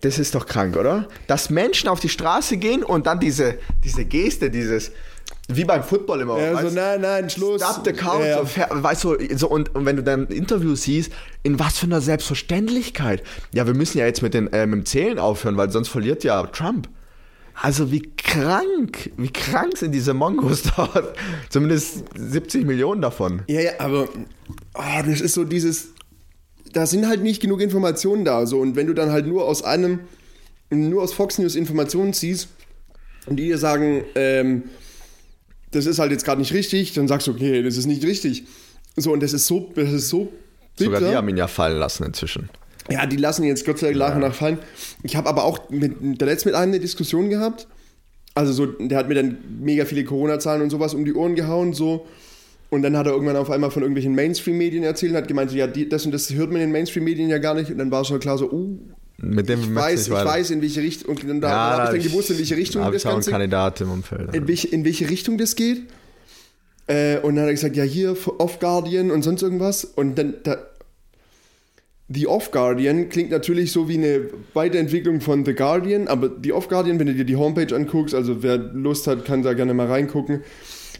das 0.00 0.18
ist 0.18 0.34
doch 0.34 0.46
krank, 0.46 0.76
oder? 0.76 1.06
Dass 1.28 1.48
Menschen 1.48 1.88
auf 1.88 2.00
die 2.00 2.08
Straße 2.08 2.56
gehen 2.56 2.82
und 2.82 3.06
dann 3.06 3.20
diese, 3.20 3.56
diese 3.84 4.04
Geste, 4.04 4.50
dieses, 4.50 4.90
wie 5.48 5.64
beim 5.64 5.82
Football 5.82 6.22
immer. 6.22 6.40
Ja, 6.40 6.60
so, 6.62 6.74
nein, 6.74 7.02
nein, 7.02 7.28
Schluss. 7.28 7.62
Stop 7.62 7.84
the 7.84 7.92
count. 7.92 8.24
Ja, 8.24 8.42
ja. 8.42 8.68
Weißt 8.70 9.04
du, 9.04 9.16
so, 9.36 9.48
und, 9.48 9.74
und 9.74 9.84
wenn 9.84 9.96
du 9.96 10.02
dann 10.02 10.28
ein 10.28 10.32
Interview 10.32 10.74
siehst, 10.74 11.12
in 11.42 11.58
was 11.58 11.78
für 11.78 11.86
einer 11.86 12.00
Selbstverständlichkeit. 12.00 13.22
Ja, 13.52 13.66
wir 13.66 13.74
müssen 13.74 13.98
ja 13.98 14.06
jetzt 14.06 14.22
mit, 14.22 14.32
den, 14.32 14.50
äh, 14.52 14.66
mit 14.66 14.78
dem 14.80 14.86
Zählen 14.86 15.18
aufhören, 15.18 15.56
weil 15.56 15.70
sonst 15.70 15.88
verliert 15.88 16.24
ja 16.24 16.44
Trump. 16.46 16.88
Also 17.60 17.92
wie 17.92 18.02
krank, 18.16 19.12
wie 19.16 19.28
krank 19.28 19.76
sind 19.76 19.92
diese 19.92 20.14
Mongos 20.14 20.62
dort. 20.76 21.14
Zumindest 21.50 22.04
70 22.16 22.64
Millionen 22.64 23.02
davon. 23.02 23.42
Ja, 23.46 23.60
ja, 23.60 23.72
aber 23.78 24.08
oh, 24.74 25.02
das 25.06 25.20
ist 25.20 25.34
so 25.34 25.44
dieses, 25.44 25.90
da 26.72 26.86
sind 26.86 27.06
halt 27.06 27.22
nicht 27.22 27.40
genug 27.40 27.60
Informationen 27.60 28.24
da. 28.24 28.46
So. 28.46 28.60
Und 28.60 28.76
wenn 28.76 28.86
du 28.86 28.94
dann 28.94 29.12
halt 29.12 29.26
nur 29.26 29.44
aus 29.44 29.62
einem, 29.62 30.00
nur 30.70 31.02
aus 31.02 31.12
Fox 31.12 31.38
News 31.38 31.54
Informationen 31.54 32.14
ziehst 32.14 32.48
und 33.26 33.36
die 33.36 33.44
dir 33.44 33.58
sagen, 33.58 34.04
ähm, 34.14 34.64
das 35.74 35.86
ist 35.86 35.98
halt 35.98 36.12
jetzt 36.12 36.24
gerade 36.24 36.40
nicht 36.40 36.52
richtig, 36.52 36.92
dann 36.92 37.08
sagst 37.08 37.26
du, 37.26 37.32
okay, 37.32 37.62
das 37.62 37.76
ist 37.76 37.86
nicht 37.86 38.04
richtig. 38.04 38.44
So, 38.96 39.12
und 39.12 39.22
das 39.22 39.32
ist 39.32 39.46
so, 39.46 39.72
das 39.74 39.92
ist 39.92 40.08
so 40.08 40.32
Sogar 40.76 41.00
die 41.00 41.04
bitter. 41.06 41.16
haben 41.16 41.28
ihn 41.28 41.36
ja 41.36 41.46
fallen 41.46 41.78
lassen 41.78 42.04
inzwischen. 42.04 42.48
Ja, 42.90 43.06
die 43.06 43.16
lassen 43.16 43.44
jetzt 43.44 43.64
Gott 43.64 43.78
sei 43.78 43.88
Dank 43.88 43.98
nach 43.98 44.14
und 44.14 44.20
nach 44.20 44.34
fallen. 44.34 44.58
Ich 45.02 45.16
habe 45.16 45.28
aber 45.28 45.44
auch 45.44 45.70
mit, 45.70 46.20
der 46.20 46.26
letzte 46.26 46.48
mit 46.48 46.56
einem 46.56 46.72
eine 46.72 46.80
Diskussion 46.80 47.30
gehabt. 47.30 47.66
Also 48.34 48.52
so, 48.52 48.66
der 48.66 48.98
hat 48.98 49.08
mir 49.08 49.14
dann 49.14 49.38
mega 49.60 49.84
viele 49.84 50.04
Corona-Zahlen 50.04 50.60
und 50.62 50.70
sowas 50.70 50.92
um 50.94 51.04
die 51.04 51.14
Ohren 51.14 51.34
gehauen, 51.34 51.72
so. 51.72 52.06
Und 52.68 52.82
dann 52.82 52.96
hat 52.96 53.06
er 53.06 53.12
irgendwann 53.12 53.36
auf 53.36 53.50
einmal 53.50 53.70
von 53.70 53.82
irgendwelchen 53.82 54.14
Mainstream-Medien 54.14 54.82
erzählt 54.82 55.12
und 55.12 55.18
hat 55.18 55.28
gemeint, 55.28 55.50
so, 55.50 55.56
ja, 55.56 55.66
die, 55.68 55.88
das 55.88 56.04
und 56.04 56.12
das 56.12 56.32
hört 56.32 56.48
man 56.50 56.56
in 56.56 56.68
den 56.68 56.72
Mainstream-Medien 56.72 57.30
ja 57.30 57.38
gar 57.38 57.54
nicht. 57.54 57.70
Und 57.70 57.78
dann 57.78 57.90
war 57.90 58.04
schon 58.04 58.18
klar 58.18 58.36
so, 58.36 58.50
uh, 58.50 58.78
Mit 59.16 59.48
dem 59.48 59.60
ich 59.60 59.74
weiß, 59.74 60.06
ich 60.06 60.12
weiter- 60.12 60.28
weiß, 60.28 60.50
in 60.50 60.60
welche 60.62 60.80
Richtung. 60.82 61.10
Und 61.16 61.28
dann, 61.28 61.40
da, 61.40 61.48
Ja, 61.48 61.54
da 61.78 61.84
habe 61.86 61.96
ich 61.96 62.02
dann 62.04 62.12
gewusst, 62.12 62.30
in 62.30 62.38
welche 62.38 62.56
Richtung 62.56 62.82
da 62.82 62.90
das 62.90 63.02
ich 63.02 63.06
auch 63.06 63.10
einen 63.10 63.16
Ganze 63.18 63.30
Kandidat 63.30 63.80
im 63.80 63.90
Umfeld. 63.90 64.34
in 64.34 64.48
welche, 64.48 64.68
in 64.68 64.84
welche 64.84 65.08
Richtung 65.08 65.38
das 65.38 65.54
geht. 65.56 65.82
Äh, 66.86 67.18
und 67.20 67.36
dann 67.36 67.44
hat 67.44 67.50
er 67.50 67.54
gesagt, 67.54 67.76
ja, 67.76 67.84
hier 67.84 68.16
Off 68.38 68.58
Guardian 68.58 69.10
und 69.10 69.22
sonst 69.22 69.42
irgendwas. 69.42 69.84
Und 69.84 70.18
dann, 70.18 70.34
da, 70.42 70.58
The 72.08 72.26
Off 72.26 72.50
Guardian 72.50 73.08
klingt 73.08 73.30
natürlich 73.30 73.72
so 73.72 73.88
wie 73.88 73.94
eine 73.94 74.28
Weiterentwicklung 74.52 75.22
von 75.22 75.44
The 75.46 75.54
Guardian, 75.54 76.06
aber 76.08 76.30
The 76.42 76.52
Off 76.52 76.68
Guardian, 76.68 76.98
wenn 76.98 77.06
du 77.06 77.14
dir 77.14 77.24
die 77.24 77.36
Homepage 77.36 77.74
anguckst, 77.74 78.14
also 78.14 78.42
wer 78.42 78.58
Lust 78.58 79.06
hat, 79.06 79.24
kann 79.24 79.42
da 79.42 79.54
gerne 79.54 79.72
mal 79.72 79.86
reingucken. 79.86 80.42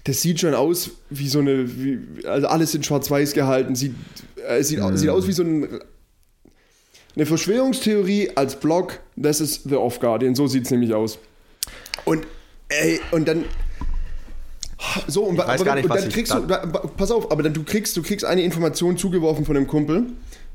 Das 0.05 0.23
sieht 0.23 0.41
schon 0.41 0.55
aus 0.55 0.93
wie 1.11 1.29
so 1.29 1.41
eine, 1.41 1.67
wie, 1.83 1.99
also 2.27 2.47
alles 2.47 2.75
in 2.75 2.83
Schwarz-Weiß 2.83 3.35
gehalten. 3.35 3.75
Sieht, 3.75 3.95
äh, 4.49 4.62
sieht, 4.62 4.81
au- 4.81 4.95
sieht 4.97 5.11
aus 5.11 5.27
wie 5.29 5.33
so 5.33 5.43
ein, 5.43 5.69
eine 7.17 7.27
Verschwörungstheorie 7.27 8.31
als 8.35 8.59
Blog. 8.59 9.01
Das 9.17 9.41
ist 9.41 9.69
The 9.69 9.77
Off 9.77 10.01
Guardian, 10.01 10.35
so 10.35 10.47
sieht 10.47 10.65
es 10.65 10.71
nämlich 10.71 10.95
aus. 10.95 11.19
Und, 12.05 12.27
ey, 12.69 13.01
und 13.12 13.29
dann. 13.29 13.45
So, 15.07 15.25
und, 15.25 15.39
weiß 15.39 15.47
aber, 15.47 15.65
gar 15.65 15.75
nicht, 15.77 15.85
und 15.85 15.95
dann 15.95 16.09
ich 16.09 16.15
kriegst 16.15 16.33
da- 16.35 16.41
du, 16.41 16.89
pass 16.97 17.11
auf, 17.11 17.31
aber 17.33 17.43
dann 17.43 17.55
du 17.55 17.62
kriegst, 17.62 17.97
du 17.97 18.03
kriegst 18.03 18.25
eine 18.25 18.43
Information 18.43 18.99
zugeworfen 18.99 19.45
von 19.47 19.57
einem 19.57 19.67
Kumpel 19.67 20.07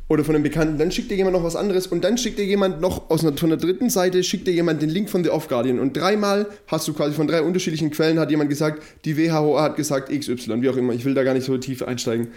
oder 0.07 0.23
von 0.23 0.35
einem 0.35 0.43
Bekannten, 0.43 0.77
dann 0.77 0.91
schickt 0.91 1.09
dir 1.09 1.15
jemand 1.15 1.35
noch 1.35 1.43
was 1.43 1.55
anderes 1.55 1.87
und 1.87 2.03
dann 2.03 2.17
schickt 2.17 2.37
dir 2.37 2.45
jemand 2.45 2.79
noch 2.79 3.09
aus 3.09 3.23
einer, 3.23 3.35
von 3.37 3.49
der 3.49 3.57
dritten 3.57 3.89
Seite, 3.89 4.23
schickt 4.23 4.45
dir 4.47 4.53
jemand 4.53 4.81
den 4.81 4.89
Link 4.89 5.09
von 5.09 5.23
The 5.23 5.29
Off 5.31 5.47
Guardian 5.47 5.79
und 5.79 5.95
dreimal 5.97 6.47
hast 6.67 6.87
du 6.87 6.93
quasi 6.93 7.15
von 7.15 7.27
drei 7.27 7.41
unterschiedlichen 7.41 7.89
Quellen 7.91 8.19
hat 8.19 8.29
jemand 8.29 8.49
gesagt, 8.49 8.83
die 9.05 9.17
WHO 9.17 9.59
hat 9.59 9.75
gesagt 9.77 10.09
XY, 10.09 10.61
wie 10.61 10.69
auch 10.69 10.77
immer, 10.77 10.93
ich 10.93 11.05
will 11.05 11.13
da 11.15 11.23
gar 11.23 11.33
nicht 11.33 11.45
so 11.45 11.57
tief 11.57 11.81
einsteigen. 11.81 12.29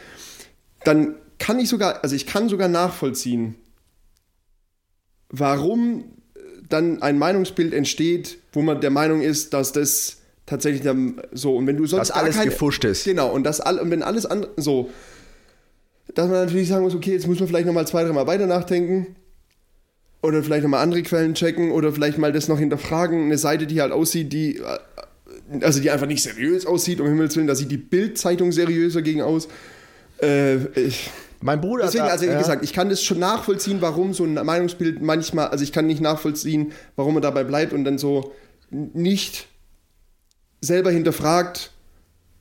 Dann 0.85 1.16
kann 1.39 1.59
ich 1.59 1.68
sogar, 1.68 2.03
also 2.03 2.14
ich 2.14 2.27
kann 2.27 2.49
sogar 2.49 2.68
nachvollziehen, 2.68 3.55
warum 5.33 6.05
dann 6.68 7.03
ein 7.03 7.18
Meinungsbild 7.18 7.74
entsteht, 7.74 8.39
wo 8.53 8.62
man 8.62 8.80
der 8.80 8.91
Meinung 8.91 9.20
ist, 9.20 9.53
dass 9.53 9.72
das 9.72 10.18
tatsächlich 10.47 10.83
dann 10.83 11.20
so 11.33 11.57
und 11.57 11.66
wenn 11.66 11.76
du 11.76 11.87
sonst 11.87 12.09
Dass 12.09 12.16
alles 12.16 12.37
keine- 12.37 12.51
gefuscht 12.51 12.85
ist. 12.85 13.05
Genau, 13.05 13.30
und 13.33 13.45
das 13.45 13.61
all, 13.61 13.78
und 13.78 13.91
wenn 13.91 14.03
alles 14.03 14.26
andere 14.26 14.51
so, 14.57 14.91
dass 16.14 16.28
man 16.28 16.45
natürlich 16.47 16.68
sagen 16.68 16.83
muss, 16.85 16.95
okay, 16.95 17.12
jetzt 17.12 17.26
muss 17.26 17.39
man 17.41 17.49
vielleicht 17.49 17.66
nochmal 17.66 17.87
zwei, 17.87 18.05
dreimal 18.05 18.26
weiter 18.26 18.47
nachdenken. 18.47 19.16
Oder 20.24 20.45
vielleicht 20.45 20.62
nochmal 20.62 20.85
andere 20.85 21.03
Quellen 21.03 21.35
checken 21.35 21.72
oder 21.72 21.93
vielleicht 21.93 22.16
mal 22.16 22.30
das 22.33 22.47
noch 22.47 22.59
hinterfragen. 22.59 23.24
Eine 23.24 23.39
Seite, 23.39 23.66
die 23.66 23.80
halt 23.80 23.91
aussieht, 23.91 24.33
die, 24.33 24.59
äh, 24.59 24.78
also 25.62 25.80
die 25.80 25.91
einfach 25.91 26.07
nicht 26.07 26.22
seriös 26.22 26.64
aussieht, 26.64 27.01
um 27.01 27.09
Himmels 27.09 27.35
Willen, 27.35 27.49
da 27.49 27.57
sieht 27.57 27.72
die 27.72 27.76
Bild-Zeitung 27.76 28.53
seriöser 28.53 29.03
gegen 29.03 29.20
aus. 29.22 29.49
Äh, 30.22 30.59
ich, 30.78 31.11
Mein 31.43 31.61
Bruder 31.61 31.84
deswegen, 31.84 32.05
also 32.05 32.24
wie 32.24 32.30
ja. 32.30 32.38
gesagt, 32.38 32.64
ich 32.64 32.72
kann 32.72 32.88
das 32.88 33.03
schon 33.03 33.18
nachvollziehen, 33.18 33.78
warum 33.80 34.14
so 34.14 34.24
ein 34.24 34.34
Meinungsbild 34.34 35.03
manchmal, 35.03 35.49
also 35.49 35.64
ich 35.64 35.72
kann 35.72 35.86
nicht 35.86 36.01
nachvollziehen, 36.01 36.72
warum 36.97 37.16
er 37.16 37.20
dabei 37.20 37.45
bleibt 37.45 37.72
und 37.72 37.84
dann 37.84 37.99
so 37.99 38.32
nicht 38.70 39.47
selber 40.61 40.90
hinterfragt, 40.90 41.72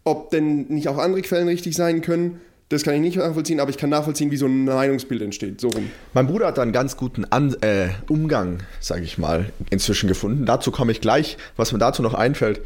ob 0.03 0.29
denn 0.29 0.67
nicht 0.67 0.87
auch 0.87 0.97
andere 0.97 1.21
Quellen 1.21 1.47
richtig 1.47 1.75
sein 1.75 2.01
können. 2.01 2.39
Das 2.69 2.83
kann 2.83 2.93
ich 2.93 3.01
nicht 3.01 3.17
nachvollziehen, 3.17 3.59
aber 3.59 3.69
ich 3.69 3.77
kann 3.77 3.89
nachvollziehen, 3.89 4.31
wie 4.31 4.37
so 4.37 4.45
ein 4.45 4.63
Meinungsbild 4.63 5.21
entsteht. 5.21 5.59
So 5.59 5.67
rum. 5.67 5.91
Mein 6.13 6.27
Bruder 6.27 6.47
hat 6.47 6.57
da 6.57 6.61
einen 6.61 6.71
ganz 6.71 6.95
guten 6.95 7.25
An 7.25 7.53
äh, 7.59 7.89
Umgang, 8.07 8.59
sage 8.79 9.01
ich 9.01 9.17
mal, 9.17 9.51
inzwischen 9.69 10.07
gefunden. 10.07 10.45
Dazu 10.45 10.71
komme 10.71 10.93
ich 10.93 11.01
gleich, 11.01 11.37
was 11.57 11.73
mir 11.73 11.79
dazu 11.79 12.01
noch 12.01 12.13
einfällt. 12.13 12.61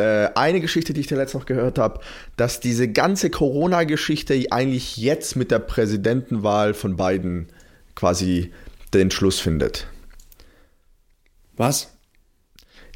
Äh, 0.00 0.30
eine 0.34 0.60
Geschichte, 0.60 0.92
die 0.94 1.00
ich 1.00 1.06
dir 1.06 1.16
letztens 1.16 1.42
noch 1.42 1.46
gehört 1.46 1.78
habe, 1.78 2.00
dass 2.36 2.60
diese 2.60 2.88
ganze 2.88 3.28
Corona-Geschichte 3.28 4.46
eigentlich 4.50 4.96
jetzt 4.96 5.36
mit 5.36 5.50
der 5.50 5.58
Präsidentenwahl 5.58 6.74
von 6.74 6.96
Biden 6.96 7.48
quasi 7.94 8.50
den 8.94 9.10
Schluss 9.10 9.40
findet. 9.40 9.86
Was? 11.56 11.90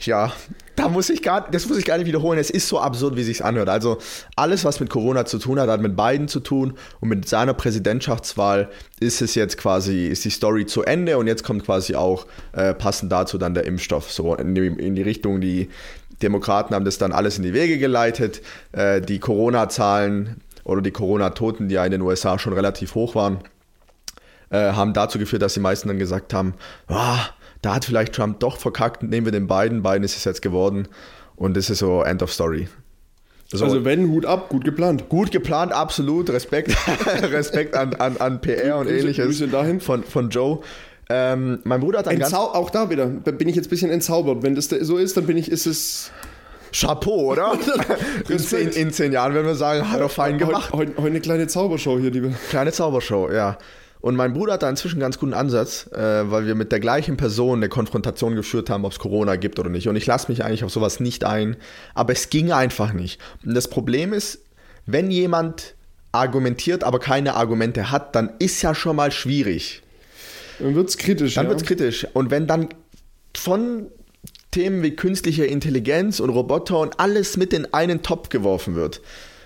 Ja, 0.00 0.32
da 0.76 0.88
muss 0.88 1.09
ich 1.09 1.22
gar, 1.22 1.50
das 1.50 1.68
muss 1.68 1.78
ich 1.78 1.84
gar 1.84 1.98
nicht 1.98 2.07
wiederholen. 2.07 2.38
Es 2.38 2.50
ist 2.50 2.68
so 2.68 2.80
absurd, 2.80 3.16
wie 3.16 3.22
sich's 3.22 3.40
anhört. 3.40 3.68
Also 3.68 3.98
alles, 4.34 4.64
was 4.64 4.80
mit 4.80 4.90
Corona 4.90 5.24
zu 5.24 5.38
tun 5.38 5.61
hat, 5.61 5.68
hat 5.68 5.80
mit 5.80 5.96
Biden 5.96 6.26
zu 6.26 6.40
tun 6.40 6.74
und 7.00 7.09
mit 7.09 7.28
seiner 7.28 7.55
Präsidentschaftswahl 7.55 8.70
ist 8.98 9.22
es 9.22 9.34
jetzt 9.34 9.57
quasi, 9.57 10.07
ist 10.07 10.24
die 10.24 10.30
Story 10.30 10.66
zu 10.66 10.82
Ende 10.82 11.16
und 11.18 11.26
jetzt 11.26 11.44
kommt 11.44 11.64
quasi 11.64 11.94
auch 11.94 12.26
äh, 12.52 12.74
passend 12.74 13.12
dazu 13.12 13.38
dann 13.38 13.55
der 13.55 13.64
Impfstoff 13.66 14.11
so 14.11 14.34
in 14.34 14.55
die, 14.55 14.66
in 14.66 14.94
die 14.94 15.02
Richtung, 15.02 15.40
die 15.40 15.68
Demokraten 16.22 16.74
haben 16.74 16.84
das 16.84 16.98
dann 16.98 17.12
alles 17.12 17.36
in 17.38 17.42
die 17.42 17.52
Wege 17.52 17.78
geleitet. 17.78 18.40
Äh, 18.72 19.00
die 19.00 19.18
Corona-Zahlen 19.18 20.36
oder 20.64 20.80
die 20.82 20.90
Corona-Toten, 20.92 21.68
die 21.68 21.74
ja 21.74 21.84
in 21.84 21.90
den 21.92 22.00
USA 22.02 22.38
schon 22.38 22.52
relativ 22.52 22.94
hoch 22.94 23.14
waren, 23.14 23.38
äh, 24.50 24.72
haben 24.72 24.92
dazu 24.92 25.18
geführt, 25.18 25.42
dass 25.42 25.54
die 25.54 25.60
meisten 25.60 25.88
dann 25.88 25.98
gesagt 25.98 26.32
haben, 26.34 26.54
ah, 26.88 27.18
da 27.62 27.74
hat 27.74 27.84
vielleicht 27.84 28.12
Trump 28.14 28.40
doch 28.40 28.58
verkackt, 28.58 29.02
nehmen 29.02 29.26
wir 29.26 29.32
den 29.32 29.46
Biden, 29.46 29.82
Biden 29.82 30.04
ist 30.04 30.16
es 30.16 30.24
jetzt 30.24 30.42
geworden 30.42 30.88
und 31.36 31.56
das 31.56 31.70
ist 31.70 31.78
so 31.78 32.02
End 32.02 32.22
of 32.22 32.32
Story. 32.32 32.68
So, 33.46 33.64
Also 33.64 33.84
wenn, 33.84 34.08
Hut 34.08 34.24
ab, 34.26 34.48
gut 34.48 34.64
geplant. 34.64 35.08
gut 35.08 35.30
geplant, 35.30 35.72
absolut, 35.72 36.30
Respekt, 36.30 36.74
Respekt 37.06 37.74
an, 37.74 37.94
an, 37.94 38.16
an 38.18 38.40
PR 38.40 38.78
und 38.78 38.86
Grüße- 38.88 38.98
ähnliches 39.00 39.26
Grüße 39.26 39.48
dahin. 39.48 39.80
Von, 39.80 40.02
von 40.04 40.30
Joe. 40.30 40.60
Ähm, 41.11 41.61
mein 41.64 41.80
Bruder 41.80 41.98
hat 41.98 42.07
dann 42.07 42.18
ganz 42.18 42.32
Entzau 42.32 42.55
auch 42.55 42.70
da 42.70 42.90
wieder, 42.90 43.07
da 43.07 43.30
bin 43.30 43.48
ich 43.48 43.57
jetzt 43.57 43.66
ein 43.66 43.70
bisschen 43.70 43.90
entzaubert. 43.90 44.42
Wenn 44.42 44.55
das 44.55 44.68
so 44.68 44.96
ist, 44.96 45.16
dann 45.16 45.26
bin 45.26 45.36
ich, 45.36 45.50
ist 45.50 45.66
es 45.66 46.11
Chapeau, 46.72 47.32
oder? 47.32 47.59
in, 48.28 48.38
zehn, 48.38 48.68
in 48.70 48.92
zehn 48.92 49.12
Jahren 49.12 49.34
werden 49.34 49.46
wir 49.46 49.55
sagen, 49.55 49.90
hat 49.90 50.00
er 50.00 50.09
fein 50.09 50.38
gemacht. 50.38 50.72
Heute, 50.72 50.92
heute 50.96 51.07
eine 51.07 51.20
kleine 51.20 51.46
Zaubershow 51.46 51.98
hier, 51.98 52.11
liebe. 52.11 52.32
Kleine 52.50 52.72
Zaubershow, 52.72 53.30
ja. 53.30 53.59
Und 54.00 54.16
mein 54.16 54.34
Bruder 54.34 54.55
hat 54.55 54.62
da 54.62 54.68
inzwischen 54.68 54.96
einen 54.96 55.02
ganz 55.02 55.18
guten 55.18 55.32
Ansatz, 55.32 55.90
äh, 55.92 56.30
weil 56.30 56.46
wir 56.46 56.55
mit 56.55 56.72
der 56.72 56.80
gleichen 56.80 57.16
Person 57.16 57.61
eine 57.61 57.70
Konfrontation 57.70 58.34
geführt 58.34 58.68
haben, 58.68 58.84
ob 58.84 58.92
es 58.92 58.98
Corona 58.98 59.36
gibt 59.36 59.59
oder 59.59 59.70
nicht. 59.70 59.88
Und 59.88 59.96
ich 59.96 60.05
lasse 60.05 60.30
mich 60.30 60.44
eigentlich 60.44 60.62
auf 60.62 60.70
sowas 60.70 61.00
nicht 61.00 61.24
ein, 61.24 61.57
aber 61.94 62.12
es 62.12 62.28
ging 62.28 62.52
einfach 62.52 62.92
nicht. 62.92 63.18
Und 63.46 63.55
das 63.55 63.68
Problem 63.68 64.12
ist, 64.12 64.40
wenn 64.84 65.11
jemand 65.11 65.74
argumentiert, 66.12 66.84
aber 66.84 66.98
keine 66.98 67.34
Argumente 67.34 67.90
hat, 67.90 68.14
dann 68.14 68.30
ist 68.38 68.61
ja 68.61 68.74
schon 68.74 68.96
mal 68.96 69.11
schwierig. 69.11 69.84
Dann 70.59 70.74
wird's 70.74 70.96
kritisch. 70.96 71.34
Dann 71.34 71.46
ja. 71.46 71.50
wird's 71.50 71.64
kritisch. 71.64 72.07
Und 72.12 72.30
wenn 72.30 72.46
dann 72.46 72.68
von 73.36 73.86
Themen 74.50 74.82
wie 74.82 74.94
künstliche 74.94 75.44
Intelligenz 75.44 76.20
und 76.20 76.30
Roboter 76.30 76.78
und 76.78 77.00
alles 77.00 77.36
mit 77.36 77.52
in 77.52 77.72
einen 77.74 78.02
Topf 78.02 78.28
geworfen 78.28 78.74
wird, 78.74 79.00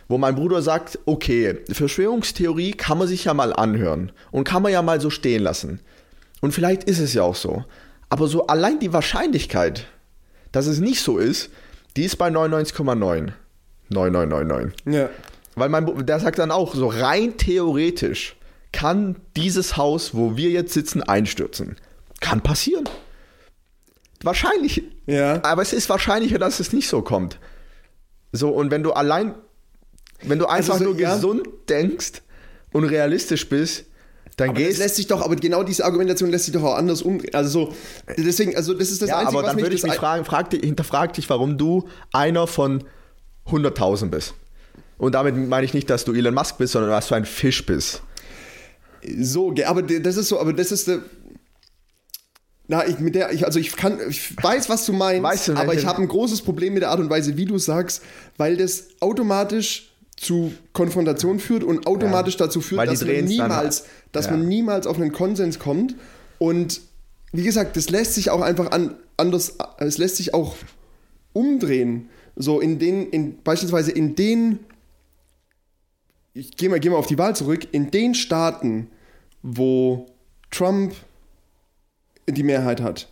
wo 0.08 0.18
mein 0.18 0.34
Bruder 0.34 0.62
sagt, 0.62 0.98
okay, 1.06 1.58
Verschwörungstheorie 1.70 2.72
kann 2.72 2.98
man 2.98 3.08
sich 3.08 3.24
ja 3.24 3.34
mal 3.34 3.52
anhören 3.52 4.12
und 4.30 4.44
kann 4.44 4.62
man 4.62 4.72
ja 4.72 4.82
mal 4.82 5.00
so 5.00 5.10
stehen 5.10 5.42
lassen. 5.42 5.80
Und 6.40 6.52
vielleicht 6.52 6.84
ist 6.84 6.98
es 6.98 7.14
ja 7.14 7.22
auch 7.22 7.34
so. 7.34 7.64
Aber 8.08 8.26
so 8.26 8.46
allein 8.46 8.78
die 8.78 8.92
Wahrscheinlichkeit, 8.92 9.86
dass 10.52 10.66
es 10.66 10.78
nicht 10.78 11.02
so 11.02 11.18
ist, 11.18 11.50
die 11.96 12.04
ist 12.04 12.16
bei 12.16 12.28
99,9. 12.28 13.32
9999. 13.90 14.94
Ja. 14.94 15.10
Weil 15.54 15.68
mein, 15.68 16.06
der 16.06 16.20
sagt 16.20 16.38
dann 16.38 16.50
auch, 16.50 16.74
so 16.74 16.86
rein 16.86 17.36
theoretisch 17.36 18.36
kann 18.72 19.16
dieses 19.36 19.76
Haus, 19.76 20.14
wo 20.14 20.36
wir 20.36 20.50
jetzt 20.50 20.72
sitzen, 20.72 21.02
einstürzen. 21.02 21.76
Kann 22.20 22.42
passieren. 22.42 22.88
Wahrscheinlich. 24.22 24.82
Ja. 25.06 25.42
Aber 25.44 25.62
es 25.62 25.72
ist 25.72 25.88
wahrscheinlicher, 25.88 26.38
dass 26.38 26.60
es 26.60 26.72
nicht 26.72 26.88
so 26.88 27.02
kommt. 27.02 27.38
So, 28.32 28.50
und 28.50 28.70
wenn 28.70 28.82
du 28.82 28.92
allein, 28.92 29.34
wenn 30.22 30.38
du 30.38 30.46
einfach 30.46 30.78
so, 30.78 30.84
nur 30.84 30.98
ja. 30.98 31.14
gesund 31.14 31.46
denkst 31.68 32.22
und 32.72 32.84
realistisch 32.84 33.48
bist, 33.48 33.84
dann 34.36 34.50
Aber 34.50 34.58
das 34.58 34.68
gehst 34.68 34.78
lässt 34.78 34.96
sich 34.96 35.06
doch, 35.08 35.22
aber 35.22 35.34
genau 35.36 35.64
diese 35.64 35.84
Argumentation 35.84 36.30
lässt 36.30 36.44
sich 36.44 36.54
doch 36.54 36.62
auch 36.62 36.76
anders 36.76 37.02
umdrehen. 37.02 37.34
Also 37.34 37.66
so, 37.66 37.74
deswegen, 38.16 38.54
also 38.54 38.72
das 38.72 38.90
ist 38.90 39.02
das 39.02 39.08
Ja, 39.08 39.18
Einzige, 39.18 39.38
aber 39.38 39.46
was 39.46 39.54
dann 39.54 39.62
würde 39.62 39.74
ich 39.74 39.80
das 39.80 39.90
mich 39.90 39.98
fragen, 39.98 40.24
frag 40.24 40.50
dich, 40.50 40.60
hinterfrag 40.60 41.12
dich, 41.14 41.28
warum 41.28 41.58
du 41.58 41.88
einer 42.12 42.46
von 42.46 42.84
100.000 43.46 44.10
bist. 44.10 44.34
Und 44.96 45.14
damit 45.14 45.36
meine 45.36 45.64
ich 45.64 45.74
nicht, 45.74 45.90
dass 45.90 46.04
du 46.04 46.12
Elon 46.12 46.34
Musk 46.34 46.58
bist, 46.58 46.72
sondern 46.72 46.90
was 46.90 47.08
du 47.08 47.14
ein 47.14 47.24
Fisch 47.24 47.64
bist. 47.66 48.02
So, 49.20 49.54
aber 49.64 49.82
das 49.82 50.16
ist 50.16 50.28
so, 50.28 50.40
aber 50.40 50.52
das 50.52 50.72
ist. 50.72 50.90
Na, 52.70 52.86
ich 52.86 52.98
mit 52.98 53.14
der, 53.14 53.32
ich, 53.32 53.46
also 53.46 53.58
ich 53.58 53.74
kann, 53.76 53.98
ich 54.10 54.36
weiß, 54.42 54.68
was 54.68 54.84
du 54.84 54.92
meinst, 54.92 55.22
Weißt 55.22 55.48
du, 55.48 55.54
aber 55.54 55.72
ich 55.74 55.86
habe 55.86 56.02
ein 56.02 56.08
großes 56.08 56.42
Problem 56.42 56.74
mit 56.74 56.82
der 56.82 56.90
Art 56.90 57.00
und 57.00 57.08
Weise, 57.08 57.36
wie 57.38 57.46
du 57.46 57.56
sagst, 57.56 58.02
weil 58.36 58.58
das 58.58 58.88
automatisch 59.00 59.90
zu 60.16 60.52
Konfrontation 60.74 61.38
führt 61.40 61.64
und 61.64 61.86
automatisch 61.86 62.34
Ja. 62.38 62.46
dazu 62.46 62.60
führt, 62.60 62.86
dass 62.86 63.00
man 63.00 63.08
drehen's 63.08 63.36
dann- 63.36 63.48
niemals, 63.48 63.84
dass 64.12 64.26
Ja. 64.26 64.32
man 64.32 64.46
niemals 64.48 64.86
auf 64.86 64.96
einen 65.00 65.12
Konsens 65.12 65.58
kommt. 65.58 65.94
Und 66.38 66.82
wie 67.32 67.44
gesagt, 67.44 67.76
das 67.76 67.88
lässt 67.88 68.14
sich 68.14 68.28
auch 68.30 68.42
einfach 68.42 68.70
an, 68.72 68.96
anders, 69.16 69.54
es 69.78 69.96
lässt 69.96 70.16
sich 70.16 70.34
auch 70.34 70.54
umdrehen. 71.32 72.10
So 72.36 72.60
in 72.60 72.78
den, 72.78 73.08
in, 73.10 73.42
beispielsweise 73.42 73.92
in 73.92 74.14
den 74.14 74.58
ich 76.34 76.56
gehe 76.56 76.68
mal, 76.68 76.80
geh 76.80 76.90
mal 76.90 76.96
auf 76.96 77.06
die 77.06 77.18
Wahl 77.18 77.34
zurück, 77.34 77.68
in 77.72 77.90
den 77.90 78.14
Staaten, 78.14 78.88
wo 79.42 80.06
Trump 80.50 80.94
die 82.28 82.42
Mehrheit 82.42 82.80
hat, 82.80 83.08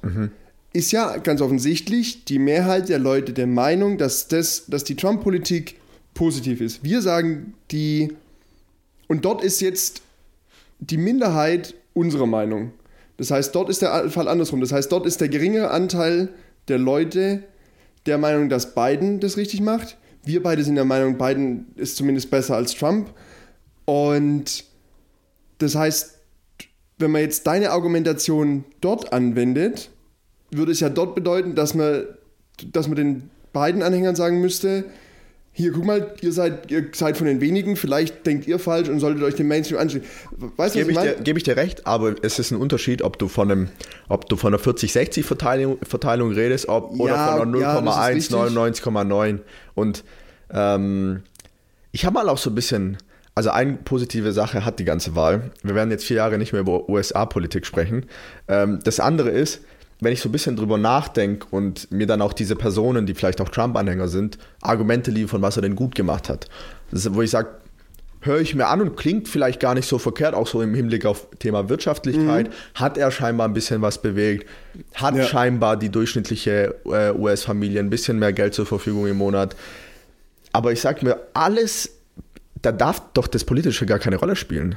ist 0.72 0.92
ja 0.92 1.16
ganz 1.16 1.40
offensichtlich 1.40 2.24
die 2.24 2.38
Mehrheit 2.38 2.88
der 2.88 2.98
Leute 2.98 3.32
der 3.32 3.46
Meinung, 3.46 3.98
dass, 3.98 4.28
das, 4.28 4.66
dass 4.66 4.84
die 4.84 4.94
Trump-Politik 4.94 5.76
positiv 6.14 6.60
ist. 6.60 6.84
Wir 6.84 7.00
sagen, 7.02 7.54
die. 7.70 8.12
Und 9.08 9.24
dort 9.24 9.42
ist 9.42 9.60
jetzt 9.60 10.02
die 10.80 10.96
Minderheit 10.98 11.74
unserer 11.94 12.26
Meinung. 12.26 12.72
Das 13.16 13.30
heißt, 13.30 13.54
dort 13.54 13.70
ist 13.70 13.82
der 13.82 14.10
Fall 14.10 14.28
andersrum. 14.28 14.60
Das 14.60 14.72
heißt, 14.72 14.92
dort 14.92 15.06
ist 15.06 15.20
der 15.20 15.28
geringere 15.28 15.70
Anteil 15.70 16.28
der 16.68 16.78
Leute 16.78 17.44
der 18.04 18.18
Meinung, 18.18 18.48
dass 18.48 18.74
Biden 18.74 19.20
das 19.20 19.36
richtig 19.36 19.60
macht. 19.60 19.96
Wir 20.26 20.42
beide 20.42 20.64
sind 20.64 20.74
der 20.74 20.84
Meinung, 20.84 21.16
Biden 21.16 21.68
ist 21.76 21.96
zumindest 21.96 22.30
besser 22.30 22.56
als 22.56 22.74
Trump. 22.74 23.14
Und 23.84 24.64
das 25.58 25.76
heißt, 25.76 26.18
wenn 26.98 27.12
man 27.12 27.22
jetzt 27.22 27.46
deine 27.46 27.70
Argumentation 27.70 28.64
dort 28.80 29.12
anwendet, 29.12 29.90
würde 30.50 30.72
es 30.72 30.80
ja 30.80 30.88
dort 30.88 31.14
bedeuten, 31.14 31.54
dass 31.54 31.74
man, 31.74 32.04
dass 32.72 32.88
man 32.88 32.96
den 32.96 33.30
beiden 33.52 33.82
Anhängern 33.82 34.16
sagen 34.16 34.40
müsste, 34.40 34.84
hier, 35.58 35.72
guck 35.72 35.86
mal, 35.86 36.12
ihr 36.20 36.32
seid, 36.32 36.70
ihr 36.70 36.88
seid 36.92 37.16
von 37.16 37.26
den 37.26 37.40
wenigen, 37.40 37.76
vielleicht 37.76 38.26
denkt 38.26 38.46
ihr 38.46 38.58
falsch 38.58 38.90
und 38.90 39.00
solltet 39.00 39.22
euch 39.22 39.36
dem 39.36 39.48
Mainstream 39.48 39.80
anschließen. 39.80 40.06
Weißt 40.38 40.50
du, 40.50 40.58
was 40.58 40.72
Gebe 40.74 40.90
ich 40.90 40.96
ich, 40.98 41.02
dir, 41.02 41.10
meine? 41.12 41.22
gebe 41.22 41.38
ich 41.38 41.44
dir 41.44 41.56
recht, 41.56 41.86
aber 41.86 42.14
es 42.20 42.38
ist 42.38 42.50
ein 42.50 42.58
Unterschied, 42.58 43.00
ob 43.00 43.18
du 43.18 43.26
von 43.26 43.50
einem, 43.50 43.68
ob 44.10 44.28
du 44.28 44.36
von 44.36 44.52
einer 44.52 44.62
40-60-Verteilung 44.62 45.78
Verteilung 45.82 46.32
redest, 46.32 46.68
ob, 46.68 46.90
oder 47.00 47.14
Ja, 47.14 47.38
von 47.38 47.54
einer 47.54 47.58
ja, 47.58 47.80
das 47.80 48.18
ist 48.18 48.32
0,1, 48.34 48.44
richtig. 48.44 48.86
99,9. 48.86 49.38
Und 49.74 50.04
ähm, 50.50 51.22
ich 51.90 52.04
habe 52.04 52.12
mal 52.12 52.28
auch 52.28 52.36
so 52.36 52.50
ein 52.50 52.54
bisschen, 52.54 52.98
also 53.34 53.48
eine 53.48 53.78
positive 53.82 54.32
Sache 54.32 54.62
hat 54.62 54.78
die 54.78 54.84
ganze 54.84 55.16
Wahl. 55.16 55.52
Wir 55.62 55.74
werden 55.74 55.90
jetzt 55.90 56.04
vier 56.04 56.18
Jahre 56.18 56.36
nicht 56.36 56.52
mehr 56.52 56.60
über 56.60 56.86
USA-Politik 56.90 57.64
sprechen. 57.64 58.04
Ähm, 58.46 58.80
das 58.84 59.00
andere 59.00 59.30
ist, 59.30 59.62
wenn 60.00 60.12
ich 60.12 60.20
so 60.20 60.28
ein 60.28 60.32
bisschen 60.32 60.56
drüber 60.56 60.78
nachdenke 60.78 61.46
und 61.50 61.90
mir 61.90 62.06
dann 62.06 62.20
auch 62.20 62.32
diese 62.32 62.56
Personen, 62.56 63.06
die 63.06 63.14
vielleicht 63.14 63.40
auch 63.40 63.48
Trump-Anhänger 63.48 64.08
sind, 64.08 64.38
Argumente 64.60 65.10
liefern, 65.10 65.40
was 65.42 65.56
er 65.56 65.62
denn 65.62 65.74
gut 65.76 65.94
gemacht 65.94 66.28
hat. 66.28 66.48
Ist, 66.92 67.14
wo 67.14 67.22
ich 67.22 67.30
sage, 67.30 67.48
höre 68.20 68.40
ich 68.40 68.54
mir 68.54 68.66
an 68.66 68.80
und 68.80 68.96
klingt 68.96 69.28
vielleicht 69.28 69.60
gar 69.60 69.74
nicht 69.74 69.88
so 69.88 69.98
verkehrt, 69.98 70.34
auch 70.34 70.46
so 70.46 70.60
im 70.60 70.74
Hinblick 70.74 71.06
auf 71.06 71.28
Thema 71.38 71.68
Wirtschaftlichkeit. 71.68 72.50
Hat 72.74 72.98
er 72.98 73.10
scheinbar 73.10 73.48
ein 73.48 73.54
bisschen 73.54 73.80
was 73.82 74.02
bewegt, 74.02 74.48
hat 74.94 75.14
Ja. 75.14 75.24
scheinbar 75.24 75.76
die 75.76 75.88
durchschnittliche 75.88 76.74
äh, 76.86 77.12
US-Familie 77.12 77.80
ein 77.80 77.88
bisschen 77.90 78.18
mehr 78.18 78.32
Geld 78.32 78.52
zur 78.52 78.66
Verfügung 78.66 79.06
im 79.06 79.16
Monat. 79.16 79.56
Aber 80.52 80.72
ich 80.72 80.80
sag 80.80 81.02
mir, 81.02 81.20
alles, 81.34 81.90
da 82.62 82.72
darf 82.72 83.02
doch 83.14 83.28
das 83.28 83.44
Politische 83.44 83.86
gar 83.86 83.98
keine 83.98 84.16
Rolle 84.16 84.36
spielen. 84.36 84.76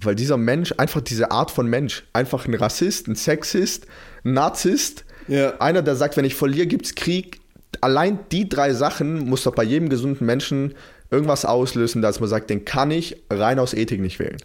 Weil 0.00 0.14
dieser 0.14 0.36
Mensch, 0.36 0.74
einfach 0.76 1.00
diese 1.00 1.30
Art 1.30 1.50
von 1.50 1.66
Mensch, 1.68 2.04
einfach 2.12 2.46
ein 2.46 2.54
Rassist, 2.54 3.08
ein 3.08 3.16
Sexist, 3.16 3.86
Narzisst, 4.22 5.04
Ja. 5.28 5.58
einer, 5.60 5.82
der 5.82 5.96
sagt, 5.96 6.16
wenn 6.16 6.24
ich 6.24 6.34
verliere, 6.34 6.66
gibt's 6.66 6.94
Krieg. 6.94 7.40
Allein 7.80 8.18
die 8.32 8.48
drei 8.48 8.72
Sachen 8.72 9.28
muss 9.28 9.44
doch 9.44 9.54
bei 9.54 9.62
jedem 9.64 9.88
gesunden 9.88 10.26
Menschen 10.26 10.74
irgendwas 11.10 11.44
auslösen, 11.44 12.02
dass 12.02 12.20
man 12.20 12.28
sagt, 12.28 12.50
den 12.50 12.64
kann 12.64 12.90
ich 12.90 13.22
rein 13.30 13.58
aus 13.58 13.74
Ethik 13.74 14.00
nicht 14.00 14.18
wählen. 14.18 14.38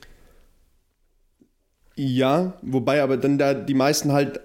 Ja, 1.95 2.53
wobei 2.61 3.03
aber 3.03 3.17
dann 3.17 3.38
da 3.38 3.53
die 3.53 3.74
meisten 3.74 4.11
halt 4.11 4.39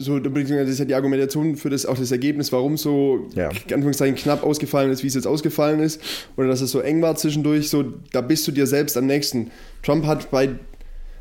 so, 0.00 0.20
das 0.20 0.32
ist 0.68 0.78
ja 0.78 0.84
die 0.84 0.94
Argumentation 0.94 1.56
für 1.56 1.70
das 1.70 1.84
auch 1.84 1.98
das 1.98 2.12
Ergebnis, 2.12 2.52
warum 2.52 2.74
es 2.74 2.82
so 2.82 3.26
Ja. 3.34 3.48
Anführungszeichen 3.48 4.14
knapp 4.16 4.44
ausgefallen 4.44 4.92
ist, 4.92 5.02
wie 5.02 5.08
es 5.08 5.14
jetzt 5.14 5.26
ausgefallen 5.26 5.80
ist, 5.80 6.00
oder 6.36 6.46
dass 6.48 6.60
es 6.60 6.70
so 6.70 6.78
eng 6.80 7.02
war 7.02 7.16
zwischendurch, 7.16 7.68
so 7.68 7.82
da 8.12 8.20
bist 8.20 8.46
du 8.46 8.52
dir 8.52 8.66
selbst 8.68 8.96
am 8.96 9.06
nächsten. 9.06 9.50
Trump 9.82 10.06
hat 10.06 10.30
bei 10.30 10.50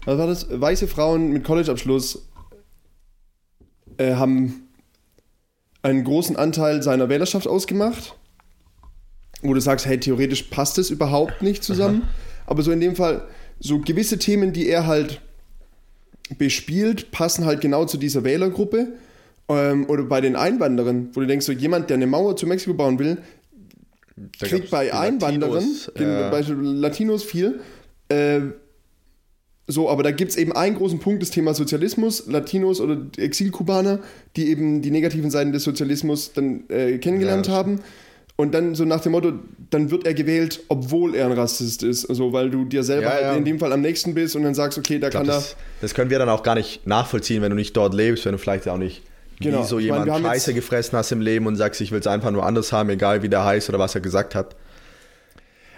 was 0.06 0.18
war 0.18 0.28
das? 0.28 0.48
Weiße 0.50 0.88
Frauen 0.88 1.32
mit 1.34 1.44
Collegeabschluss 1.44 2.24
äh, 3.98 4.16
haben 4.16 4.68
einen 5.82 6.04
großen 6.04 6.36
Anteil 6.36 6.84
seiner 6.84 7.10
Wählerschaft 7.10 7.48
ausgemacht. 7.48 8.16
Wo 9.42 9.54
du 9.54 9.60
sagst, 9.60 9.86
hey, 9.86 10.00
theoretisch 10.00 10.44
passt 10.44 10.78
es 10.78 10.90
überhaupt 10.90 11.42
nicht 11.42 11.64
zusammen. 11.64 12.04
Aber 12.48 12.64
so 12.64 12.72
in 12.72 12.80
dem 12.80 12.96
Fall, 12.96 13.28
so 13.60 13.80
gewisse 13.80 14.18
Themen, 14.18 14.52
die 14.54 14.68
er 14.68 14.88
halt 14.88 15.22
bespielt, 16.38 17.12
passen 17.12 17.46
halt 17.46 17.62
genau 17.62 17.86
zu 17.86 17.98
dieser 17.98 18.24
Wählergruppe. 18.24 18.94
Ähm, 19.50 19.90
oder 19.90 20.04
bei 20.04 20.22
den 20.22 20.36
Einwanderern, 20.36 21.10
wo 21.14 21.22
du 21.22 21.28
denkst, 21.28 21.46
so 21.46 21.52
jemand, 21.52 21.90
der 21.90 21.96
eine 21.96 22.08
Mauer 22.08 22.36
zu 22.36 22.48
Mexiko 22.48 22.74
bauen 22.74 23.00
will, 23.00 23.20
kriegt 24.40 24.72
bei 24.72 24.94
Einwanderern, 24.94 25.64
Latinos, 25.64 25.88
äh, 25.96 26.30
bei 26.32 26.42
Latinos 26.42 27.24
viel. 27.24 27.62
Äh, 28.10 28.40
so, 29.68 29.90
aber 29.90 30.02
da 30.04 30.12
gibt 30.12 30.32
es 30.32 30.38
eben 30.38 30.54
einen 30.54 30.76
großen 30.78 31.00
Punkt, 31.00 31.22
das 31.22 31.30
Thema 31.30 31.54
Sozialismus, 31.54 32.26
Latinos 32.28 32.80
oder 32.80 32.98
Exilkubaner, 33.18 34.00
die 34.36 34.50
eben 34.50 34.82
die 34.82 34.92
negativen 34.92 35.30
Seiten 35.30 35.52
des 35.52 35.64
Sozialismus 35.64 36.32
dann 36.34 36.64
äh, 36.70 36.98
kennengelernt 37.00 37.48
Ja, 37.48 37.54
haben. 37.54 37.82
Und 38.38 38.54
dann 38.54 38.76
so 38.76 38.86
nach 38.86 39.02
dem 39.02 39.14
Motto, 39.14 39.34
dann 39.72 39.90
wird 39.90 40.06
er 40.06 40.14
gewählt, 40.14 40.62
obwohl 40.68 41.16
er 41.16 41.26
ein 41.26 41.32
Rassist 41.32 41.82
ist. 41.84 42.06
Also, 42.06 42.32
weil 42.34 42.52
du 42.52 42.66
dir 42.66 42.84
selber 42.84 43.08
Ja, 43.08 43.12
halt 43.14 43.22
ja. 43.24 43.34
in 43.34 43.46
dem 43.46 43.58
Fall 43.60 43.74
am 43.74 43.82
nächsten 43.82 44.14
bist 44.14 44.36
und 44.36 44.44
dann 44.44 44.54
sagst, 44.54 44.78
okay, 44.78 45.00
da 45.00 45.10
glaub, 45.10 45.24
kann 45.24 45.30
er. 45.30 45.36
das, 45.38 45.56
das 45.82 45.94
können 45.96 46.12
wir 46.12 46.20
dann 46.20 46.30
auch 46.30 46.44
gar 46.44 46.54
nicht 46.56 46.86
nachvollziehen, 46.86 47.42
wenn 47.42 47.50
du 47.50 47.56
nicht 47.56 47.76
dort 47.76 47.94
lebst, 47.96 48.26
wenn 48.26 48.34
du 48.34 48.38
vielleicht 48.38 48.68
auch 48.70 48.78
nicht 48.78 49.02
Genau. 49.40 49.64
wie 49.64 49.68
so 49.68 49.76
meine, 49.76 49.86
jemand 49.86 50.08
jetzt- 50.08 50.22
Scheiße 50.22 50.54
gefressen 50.54 50.98
hast 50.98 51.12
im 51.12 51.22
Leben 51.22 51.46
und 51.48 51.56
sagst, 51.58 51.82
ich 51.82 51.92
will 51.92 52.00
es 52.00 52.08
einfach 52.08 52.32
nur 52.32 52.46
anders 52.46 52.72
haben, 52.72 52.90
egal 52.90 53.22
wie 53.24 53.30
der 53.30 53.44
heißt 53.44 53.70
oder 53.70 53.80
was 53.80 53.96
er 53.96 54.02
gesagt 54.02 54.34
hat. 54.36 54.56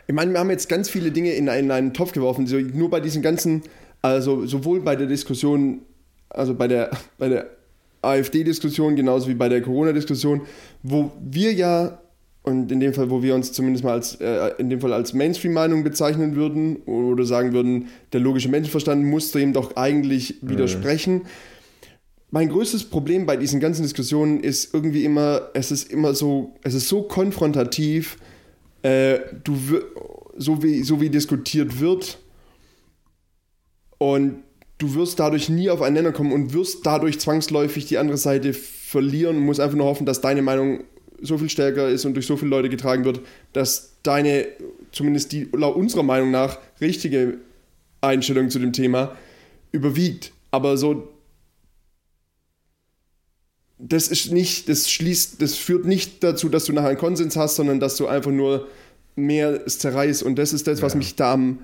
Ich 0.10 0.16
meine, 0.16 0.32
wir 0.34 0.40
haben 0.40 0.50
jetzt 0.50 0.68
ganz 0.70 0.90
viele 0.90 1.12
Dinge 1.12 1.34
in, 1.34 1.48
einen- 1.50 1.66
in 1.66 1.72
einen 1.72 1.94
Topf 1.94 2.14
geworfen. 2.14 2.48
So, 2.48 2.58
nur 2.58 2.90
bei 2.90 3.00
diesen 3.00 3.22
ganzen, 3.22 3.62
also 4.02 4.44
sowohl 4.48 4.80
bei 4.80 4.96
der 4.96 5.06
Diskussion, 5.06 5.82
also 6.30 6.56
bei 6.56 6.68
der, 6.68 6.90
bei 7.20 7.30
der 7.30 7.46
AfD-Diskussion, 8.02 8.96
genauso 8.96 9.28
wie 9.30 9.36
bei 9.36 9.50
der 9.50 9.62
Corona-Diskussion, 9.62 10.42
wo 10.82 11.12
wir 11.22 11.54
ja, 11.54 12.00
und 12.42 12.72
in 12.72 12.80
dem 12.80 12.96
Fall, 12.96 13.12
wo 13.12 13.22
wir 13.22 13.36
uns 13.36 13.52
zumindest 13.52 13.84
mal 13.84 13.92
als, 13.94 14.16
äh, 14.16 14.50
in 14.58 14.72
dem 14.72 14.82
Fall 14.82 14.94
als 14.94 15.14
Mainstream-Meinung 15.14 15.84
bezeichnen 15.84 16.36
würden 16.36 16.78
oder 16.88 17.24
sagen 17.24 17.54
würden, 17.54 17.90
der 18.12 18.20
logische 18.22 18.50
Menschenverstand 18.50 19.06
muss 19.06 19.32
dem 19.32 19.54
doch 19.54 19.76
eigentlich 19.76 20.38
widersprechen. 20.42 21.22
Mein 22.32 22.50
größtes 22.50 22.86
Problem 22.86 23.28
bei 23.28 23.38
diesen 23.38 23.60
ganzen 23.60 23.84
Diskussionen 23.84 24.40
ist 24.40 24.74
irgendwie 24.74 25.06
immer, 25.06 25.50
es 25.54 25.70
ist 25.70 25.92
immer 25.92 26.16
so, 26.16 26.56
es 26.64 26.74
ist 26.74 26.88
so 26.88 27.04
konfrontativ, 27.04 28.18
äh, 28.84 29.20
du 29.44 29.58
so 30.38 30.64
wie, 30.64 30.84
so 30.84 31.02
wie 31.02 31.10
diskutiert 31.10 31.80
wird 31.80 32.18
und 33.98 34.44
du 34.78 34.96
wirst 34.96 35.20
dadurch 35.20 35.50
nie 35.50 35.70
auf 35.70 35.82
einen 35.82 35.96
Nenner 35.96 36.12
kommen 36.12 36.32
und 36.32 36.54
wirst 36.54 36.86
dadurch 36.86 37.20
zwangsläufig 37.20 37.86
die 37.86 37.98
andere 37.98 38.18
Seite 38.18 38.54
verlieren 38.54 39.38
und 39.38 39.44
musst 39.44 39.60
einfach 39.60 39.78
nur 39.78 39.86
hoffen, 39.86 40.06
dass 40.06 40.22
deine 40.22 40.42
Meinung 40.42 40.86
so 41.22 41.38
viel 41.38 41.50
stärker 41.50 41.90
ist 41.90 42.06
und 42.06 42.14
durch 42.14 42.26
so 42.26 42.38
viele 42.38 42.50
Leute 42.50 42.70
getragen 42.70 43.04
wird, 43.04 43.20
dass 43.52 43.98
deine, 44.04 44.48
zumindest 44.92 45.34
die 45.34 45.50
laut 45.52 45.76
unserer 45.76 46.04
Meinung 46.04 46.32
nach, 46.32 46.58
richtige 46.80 47.40
Einstellung 48.02 48.50
zu 48.50 48.60
dem 48.60 48.72
Thema 48.72 49.18
überwiegt. 49.74 50.32
Aber 50.52 50.78
so 50.78 51.10
das 53.80 54.10
ist 54.10 54.32
nicht, 54.32 54.68
das 54.68 54.92
schließt, 54.92 55.42
das 55.42 55.56
führt 55.56 55.86
nicht 55.86 56.24
dazu, 56.24 56.50
dass 56.50 56.66
du 56.66 56.74
nachher 56.74 56.90
einen 56.90 56.98
Konsens 56.98 57.38
hast, 57.38 57.56
sondern 57.56 57.80
dass 57.80 57.96
du 57.96 58.08
einfach 58.08 58.32
nur 58.32 58.68
mehr 59.16 59.66
zerreißt. 59.66 60.22
Und 60.22 60.36
das 60.36 60.54
ist 60.54 60.68
das, 60.68 60.82
was 60.82 60.96
mich 60.96 61.16
da 61.16 61.34
am 61.34 61.60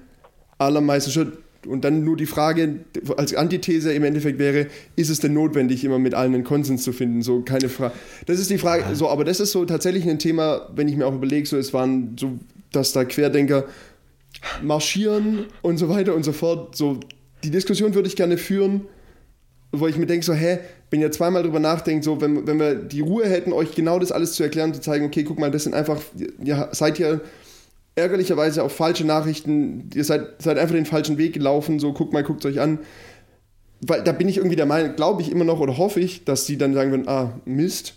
allermeisten 0.57 1.11
stört. 1.11 1.37
Und 1.67 1.83
dann 1.83 2.03
nur 2.03 2.15
die 2.15 2.27
Frage 2.27 2.81
als 3.17 3.33
Antithese 3.33 3.91
im 3.91 4.03
Endeffekt 4.03 4.39
wäre, 4.39 4.67
ist 4.95 5.09
es 5.09 5.19
denn 5.19 5.33
notwendig, 5.33 5.83
immer 5.83 5.99
mit 5.99 6.13
allen 6.13 6.33
einen 6.35 6.43
Konsens 6.43 6.83
zu 6.83 6.93
finden? 6.93 7.21
So 7.21 7.41
keine 7.41 7.69
Frage. 7.69 7.93
Das 8.27 8.39
ist 8.39 8.49
die 8.49 8.59
Frage. 8.59 8.95
So, 8.95 9.09
aber 9.09 9.25
das 9.25 9.39
ist 9.39 9.51
so 9.51 9.65
tatsächlich 9.65 10.07
ein 10.07 10.19
Thema, 10.19 10.69
wenn 10.75 10.87
ich 10.87 10.95
mir 10.95 11.07
auch 11.07 11.15
überlege, 11.15 11.45
so 11.47 11.57
es 11.57 11.73
waren 11.73 12.15
so, 12.19 12.39
dass 12.71 12.93
da 12.93 13.03
Querdenker 13.03 13.65
marschieren 14.61 15.45
und 15.63 15.77
so 15.77 15.89
weiter 15.89 16.13
und 16.13 16.23
so 16.23 16.33
fort. 16.33 16.75
So 16.75 16.99
die 17.43 17.49
Diskussion 17.49 17.95
würde 17.95 18.07
ich 18.07 18.15
gerne 18.15 18.37
führen, 18.37 18.81
wo 19.71 19.87
ich 19.87 19.97
mir 19.97 20.05
denke, 20.05 20.25
so, 20.25 20.33
hä, 20.33 20.59
wenn 20.95 21.01
ihr 21.01 21.11
zweimal 21.11 21.43
drüber 21.43 21.59
nachdenkt, 21.59 22.05
so, 22.05 22.21
wenn, 22.21 22.47
wenn 22.47 22.57
wir 22.57 22.73
die 22.73 23.01
Ruhe 23.01 23.25
hätten, 23.25 23.51
euch 23.51 23.75
genau 23.75 23.99
das 23.99 24.13
alles 24.13 24.31
zu 24.31 24.43
erklären, 24.43 24.73
zu 24.73 24.79
zeigen, 24.79 25.05
okay, 25.05 25.25
guck 25.25 25.37
mal, 25.37 25.51
das 25.51 25.65
sind 25.65 25.73
einfach, 25.73 25.99
ihr 26.41 26.69
seid 26.71 26.99
ja 26.99 27.19
ärgerlicherweise 27.95 28.63
auf 28.63 28.71
falsche 28.71 29.03
Nachrichten, 29.05 29.89
ihr 29.93 30.05
seid, 30.05 30.41
seid 30.41 30.57
einfach 30.57 30.73
den 30.73 30.85
falschen 30.85 31.17
Weg 31.17 31.33
gelaufen, 31.33 31.79
so, 31.79 31.91
guck 31.91 32.13
mal, 32.13 32.23
guckt 32.23 32.45
euch 32.45 32.61
an. 32.61 32.79
Weil 33.81 34.05
da 34.05 34.13
bin 34.13 34.29
ich 34.29 34.37
irgendwie 34.37 34.55
der 34.55 34.67
Meinung, 34.67 34.95
glaube 34.95 35.21
ich 35.21 35.29
immer 35.29 35.43
noch 35.43 35.59
oder 35.59 35.77
hoffe 35.77 35.99
ich, 35.99 36.23
dass 36.23 36.45
die 36.45 36.57
dann 36.57 36.73
sagen 36.73 36.91
würden, 36.91 37.09
ah, 37.09 37.33
Mist. 37.43 37.95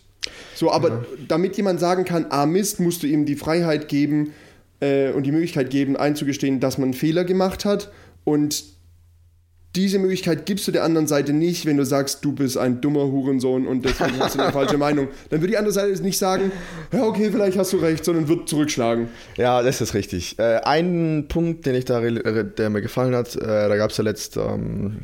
So, 0.56 0.72
aber 0.72 0.88
ja. 0.88 1.04
damit 1.28 1.56
jemand 1.56 1.78
sagen 1.78 2.04
kann, 2.04 2.26
ah, 2.30 2.46
Mist, 2.46 2.80
musst 2.80 3.04
du 3.04 3.06
ihm 3.06 3.26
die 3.26 3.36
Freiheit 3.36 3.86
geben 3.86 4.32
äh, 4.80 5.12
und 5.12 5.22
die 5.22 5.30
Möglichkeit 5.30 5.70
geben, 5.70 5.96
einzugestehen, 5.96 6.58
dass 6.58 6.78
man 6.78 6.86
einen 6.86 6.94
Fehler 6.94 7.22
gemacht 7.22 7.64
hat 7.64 7.92
und 8.24 8.64
diese 9.76 9.98
Möglichkeit 9.98 10.46
gibst 10.46 10.66
du 10.66 10.72
der 10.72 10.82
anderen 10.82 11.06
Seite 11.06 11.32
nicht, 11.32 11.66
wenn 11.66 11.76
du 11.76 11.84
sagst, 11.84 12.24
du 12.24 12.32
bist 12.32 12.56
ein 12.56 12.80
dummer 12.80 13.04
Hurensohn 13.04 13.66
und 13.66 13.84
deswegen 13.84 14.18
hast 14.18 14.34
du 14.34 14.40
eine 14.40 14.52
falsche 14.52 14.78
Meinung. 14.78 15.08
Dann 15.30 15.40
wird 15.40 15.52
die 15.52 15.58
andere 15.58 15.72
Seite 15.72 16.02
nicht 16.02 16.18
sagen, 16.18 16.50
ja, 16.92 17.04
okay, 17.04 17.30
vielleicht 17.30 17.58
hast 17.58 17.72
du 17.72 17.76
recht, 17.76 18.04
sondern 18.04 18.28
wird 18.28 18.48
zurückschlagen. 18.48 19.08
Ja, 19.36 19.62
das 19.62 19.80
ist 19.80 19.94
richtig. 19.94 20.38
Äh, 20.38 20.60
ein 20.64 21.26
Punkt, 21.28 21.66
den 21.66 21.74
ich 21.74 21.84
da, 21.84 22.00
der 22.00 22.70
mir 22.70 22.80
gefallen 22.80 23.14
hat, 23.14 23.36
äh, 23.36 23.68
da 23.68 23.76
gab 23.76 23.90
es 23.90 23.98
ja 23.98 24.04
letzt 24.04 24.36
ähm, 24.36 24.98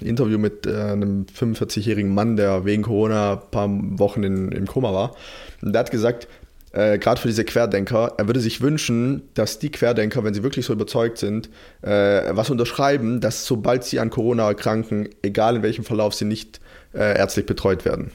ein 0.00 0.06
Interview 0.06 0.38
mit 0.38 0.66
äh, 0.66 0.74
einem 0.74 1.26
45-jährigen 1.26 2.14
Mann, 2.14 2.36
der 2.36 2.64
wegen 2.64 2.82
Corona 2.84 3.34
ein 3.34 3.50
paar 3.50 3.68
Wochen 3.98 4.22
in, 4.22 4.52
im 4.52 4.66
Koma 4.66 4.92
war. 4.92 5.16
Und 5.62 5.72
der 5.72 5.80
hat 5.80 5.90
gesagt, 5.90 6.28
äh, 6.76 6.98
gerade 6.98 7.18
für 7.18 7.28
diese 7.28 7.44
Querdenker, 7.44 8.12
er 8.18 8.26
würde 8.26 8.40
sich 8.40 8.60
wünschen, 8.60 9.22
dass 9.32 9.58
die 9.58 9.70
Querdenker, 9.70 10.24
wenn 10.24 10.34
sie 10.34 10.42
wirklich 10.42 10.66
so 10.66 10.74
überzeugt 10.74 11.16
sind, 11.16 11.48
äh, 11.80 11.88
was 12.36 12.50
unterschreiben, 12.50 13.22
dass 13.22 13.46
sobald 13.46 13.82
sie 13.84 13.98
an 13.98 14.10
Corona 14.10 14.46
erkranken, 14.46 15.08
egal 15.22 15.56
in 15.56 15.62
welchem 15.62 15.84
Verlauf 15.84 16.12
sie 16.14 16.26
nicht 16.26 16.60
äh, 16.92 17.16
ärztlich 17.16 17.46
betreut 17.46 17.86
werden. 17.86 18.10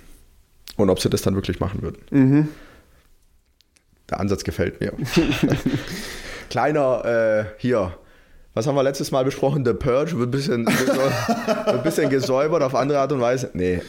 Und 0.78 0.92
ob 0.92 1.00
sie 1.00 1.10
das 1.10 1.24
dann 1.24 1.34
wirklich 1.34 1.60
machen 1.60 1.82
würden. 1.82 1.98
Mhm. 2.12 2.50
Der 4.12 4.20
Ansatz 4.20 4.44
gefällt 4.44 4.80
mir. 4.80 4.94
Kleiner 6.52 7.06
äh, 7.06 7.46
hier. 7.58 7.98
Was 8.54 8.68
haben 8.68 8.76
wir 8.76 8.84
letztes 8.84 9.10
Mal 9.10 9.26
besprochen? 9.26 9.66
The 9.66 9.74
Purge 9.74 10.20
wird 10.20 10.28
ein 10.28 10.32
bisschen, 10.32 10.68
ein 10.68 11.84
bisschen 11.84 12.10
gesäubert 12.12 12.62
auf 12.62 12.76
andere 12.76 13.00
Art 13.00 13.12
und 13.12 13.22
Weise. 13.22 13.50
Nee, 13.54 13.82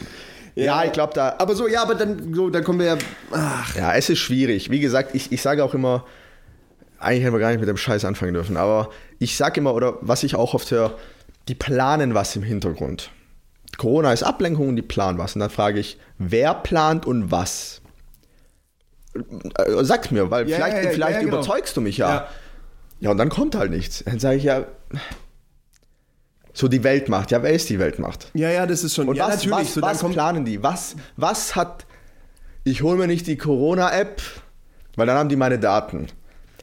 ja, 0.55 0.65
ja, 0.65 0.83
ich 0.85 0.91
glaube 0.91 1.13
da. 1.13 1.35
Aber 1.37 1.55
so, 1.55 1.67
ja, 1.67 1.81
aber 1.81 1.95
dann, 1.95 2.33
so, 2.33 2.49
dann 2.49 2.63
kommen 2.63 2.79
wir 2.79 2.85
ja. 2.85 2.97
Ach. 3.31 3.75
Ja, 3.75 3.95
es 3.95 4.09
ist 4.09 4.19
schwierig. 4.19 4.69
Wie 4.69 4.79
gesagt, 4.79 5.15
ich, 5.15 5.31
ich 5.31 5.41
sage 5.41 5.63
auch 5.63 5.73
immer, 5.73 6.05
eigentlich 6.99 7.23
hätten 7.23 7.33
wir 7.33 7.39
gar 7.39 7.49
nicht 7.49 7.59
mit 7.59 7.69
dem 7.69 7.77
Scheiß 7.77 8.05
anfangen 8.05 8.33
dürfen. 8.33 8.57
Aber 8.57 8.89
ich 9.19 9.35
sage 9.35 9.59
immer, 9.59 9.73
oder 9.73 9.97
was 10.01 10.23
ich 10.23 10.35
auch 10.35 10.53
oft 10.53 10.69
höre, 10.71 10.97
die 11.47 11.55
planen 11.55 12.13
was 12.13 12.35
im 12.35 12.43
Hintergrund. 12.43 13.11
Corona 13.77 14.13
ist 14.13 14.23
Ablenkung 14.23 14.69
und 14.69 14.75
die 14.75 14.81
planen 14.81 15.17
was. 15.17 15.35
Und 15.35 15.41
dann 15.41 15.49
frage 15.49 15.79
ich, 15.79 15.97
wer 16.17 16.53
plant 16.53 17.05
und 17.05 17.31
was? 17.31 17.81
Äh, 19.15 19.83
sag's 19.83 20.11
mir, 20.11 20.31
weil 20.31 20.47
ja, 20.47 20.57
vielleicht, 20.57 20.83
ja, 20.83 20.91
vielleicht 20.91 21.19
genau. 21.21 21.37
überzeugst 21.37 21.75
du 21.75 21.81
mich 21.81 21.97
ja. 21.97 22.27
ja. 22.99 23.11
und 23.11 23.17
dann 23.17 23.29
kommt 23.29 23.55
halt 23.55 23.71
nichts. 23.71 24.03
Dann 24.05 24.19
sage 24.19 24.37
ich 24.37 24.43
ja, 24.43 24.65
so 26.53 26.67
die 26.67 26.83
Weltmacht. 26.83 27.31
Ja, 27.31 27.41
wer 27.43 27.51
ist 27.51 27.69
die 27.69 27.79
Weltmacht? 27.79 28.29
Ja, 28.33 28.49
ja, 28.49 28.65
das 28.65 28.83
ist 28.83 28.95
schon. 28.95 29.09
Und 29.09 29.15
ja, 29.15 29.27
was, 29.27 29.45
natürlich. 29.45 29.75
Was, 29.75 29.99
so, 29.99 30.07
was 30.07 30.13
planen 30.13 30.45
die? 30.45 30.61
Was, 30.61 30.95
was 31.17 31.55
hat. 31.55 31.85
Ich 32.63 32.81
hole 32.81 32.97
mir 32.97 33.07
nicht 33.07 33.27
die 33.27 33.37
Corona-App, 33.37 34.21
weil 34.95 35.07
dann 35.07 35.17
haben 35.17 35.29
die 35.29 35.35
meine 35.35 35.59
Daten. 35.59 36.07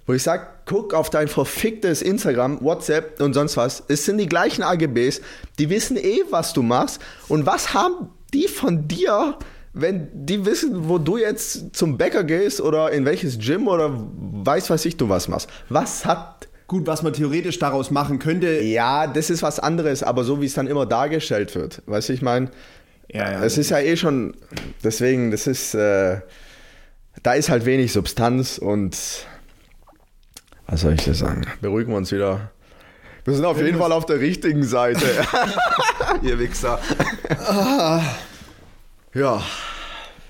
Wo 0.07 0.15
ich 0.15 0.23
sage, 0.23 0.47
guck 0.65 0.95
auf 0.95 1.11
dein 1.11 1.29
verficktes 1.29 2.01
Instagram, 2.01 2.63
WhatsApp 2.63 3.21
und 3.21 3.35
sonst 3.35 3.57
was. 3.57 3.83
Es 3.89 4.07
sind 4.07 4.19
die 4.19 4.27
gleichen 4.27 4.63
AGBs. 4.63 5.21
Die 5.59 5.69
wissen 5.69 5.97
eh, 5.97 6.21
was 6.31 6.53
du 6.53 6.63
machst. 6.63 7.01
Und 7.29 7.45
was 7.45 7.75
haben 7.75 8.11
die 8.33 8.49
von 8.49 8.89
dir, 8.89 9.37
wenn 9.73 10.09
die 10.13 10.47
wissen, 10.47 10.89
wo 10.89 10.99
du 10.99 11.19
jetzt 11.19 11.77
zum 11.77 11.99
Bäcker 11.99 12.25
gehst 12.25 12.61
oder 12.61 12.91
in 12.91 13.05
welches 13.05 13.39
Gym 13.39 13.69
oder 13.69 13.91
weiß 13.93 14.71
was 14.71 14.85
ich 14.85 14.97
du 14.97 15.09
was 15.09 15.29
machst? 15.29 15.51
Was 15.69 16.05
hat 16.07 16.49
Gut, 16.71 16.87
was 16.87 17.03
man 17.03 17.13
theoretisch 17.13 17.59
daraus 17.59 17.91
machen 17.91 18.21
könnte. 18.21 18.61
Ja, 18.61 19.09
das 19.09 19.29
ist 19.29 19.43
was 19.43 19.59
anderes, 19.59 20.05
aber 20.05 20.23
so 20.23 20.41
wie 20.41 20.47
es 20.47 20.55
dann 20.55 20.69
immer 20.69 20.87
dargestellt 20.87 21.57
wird. 21.57 21.83
Weißt 21.87 22.09
du, 22.09 22.13
ich 22.13 22.23
meine, 22.23 22.49
ja, 23.09 23.33
ja, 23.33 23.43
es 23.43 23.59
ist 23.59 23.71
ja 23.71 23.81
eh 23.81 23.97
schon, 23.97 24.37
deswegen, 24.85 25.33
das 25.33 25.49
ist, 25.49 25.75
äh, 25.75 26.21
da 27.25 27.35
ist 27.35 27.49
halt 27.49 27.65
wenig 27.65 27.93
Substanz 27.93 28.57
und 28.57 28.97
was 30.69 30.83
soll 30.83 30.93
ich 30.93 31.03
dir 31.03 31.15
sagen? 31.15 31.45
Beruhigen 31.61 31.91
wir 31.91 31.97
uns 31.97 32.13
wieder. 32.13 32.53
Wir 33.25 33.35
sind 33.35 33.47
auf 33.47 33.61
jeden 33.61 33.79
Fall 33.79 33.91
auf 33.91 34.07
der 34.07 34.21
richtigen 34.21 34.63
Seite. 34.63 35.05
Ihr 36.23 36.39
Wichser. 36.39 36.79
Ah. 37.49 38.01
ja. 39.13 39.43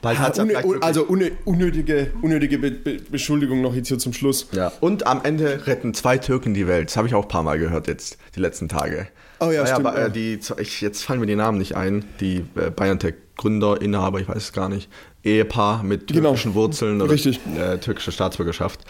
Bald 0.03 0.19
hat's 0.19 0.39
ja, 0.39 0.45
also 0.81 1.05
unnötige, 1.05 2.11
unnötige 2.23 2.59
Be 2.59 2.71
Be 2.71 2.99
Beschuldigung 3.11 3.61
noch 3.61 3.75
jetzt 3.75 3.89
hier 3.89 3.99
zum 3.99 4.13
Schluss. 4.13 4.49
Ja. 4.53 4.73
Und 4.81 5.07
am 5.07 5.23
Ende 5.25 5.67
retten 5.67 5.93
zwei 5.93 6.17
Türken 6.17 6.55
die 6.55 6.67
Welt. 6.67 6.89
Das 6.89 6.97
habe 6.97 7.07
ich 7.07 7.15
auch 7.15 7.25
ein 7.25 7.29
paar 7.29 7.43
Mal 7.43 7.59
gehört 7.59 7.87
jetzt, 7.87 8.17
die 8.35 8.41
letzten 8.41 8.69
Tage. 8.69 9.09
Oh 9.41 9.51
ja, 9.51 9.67
stimmt. 9.67 9.85
Ja, 9.85 10.09
die, 10.09 10.39
ich, 10.59 10.81
jetzt 10.81 11.03
fallen 11.03 11.21
mir 11.21 11.27
die 11.27 11.37
Namen 11.37 11.59
nicht 11.59 11.77
ein. 11.77 12.05
Die 12.21 12.45
äh, 12.57 12.71
BioNTech-Gründer, 12.71 13.81
Inhaber, 13.81 14.21
ich 14.21 14.29
weiß 14.29 14.37
es 14.37 14.53
gar 14.53 14.69
nicht. 14.69 14.91
Ehepaar 15.23 15.83
mit 15.83 16.07
genau. 16.07 16.29
türkischen 16.29 16.53
genau. 16.53 16.63
Wurzeln 16.63 17.01
oder 17.01 17.13
Richtig. 17.13 17.41
Äh, 17.59 17.79
türkische 17.79 18.13
Staatsbürgerschaft. 18.13 18.81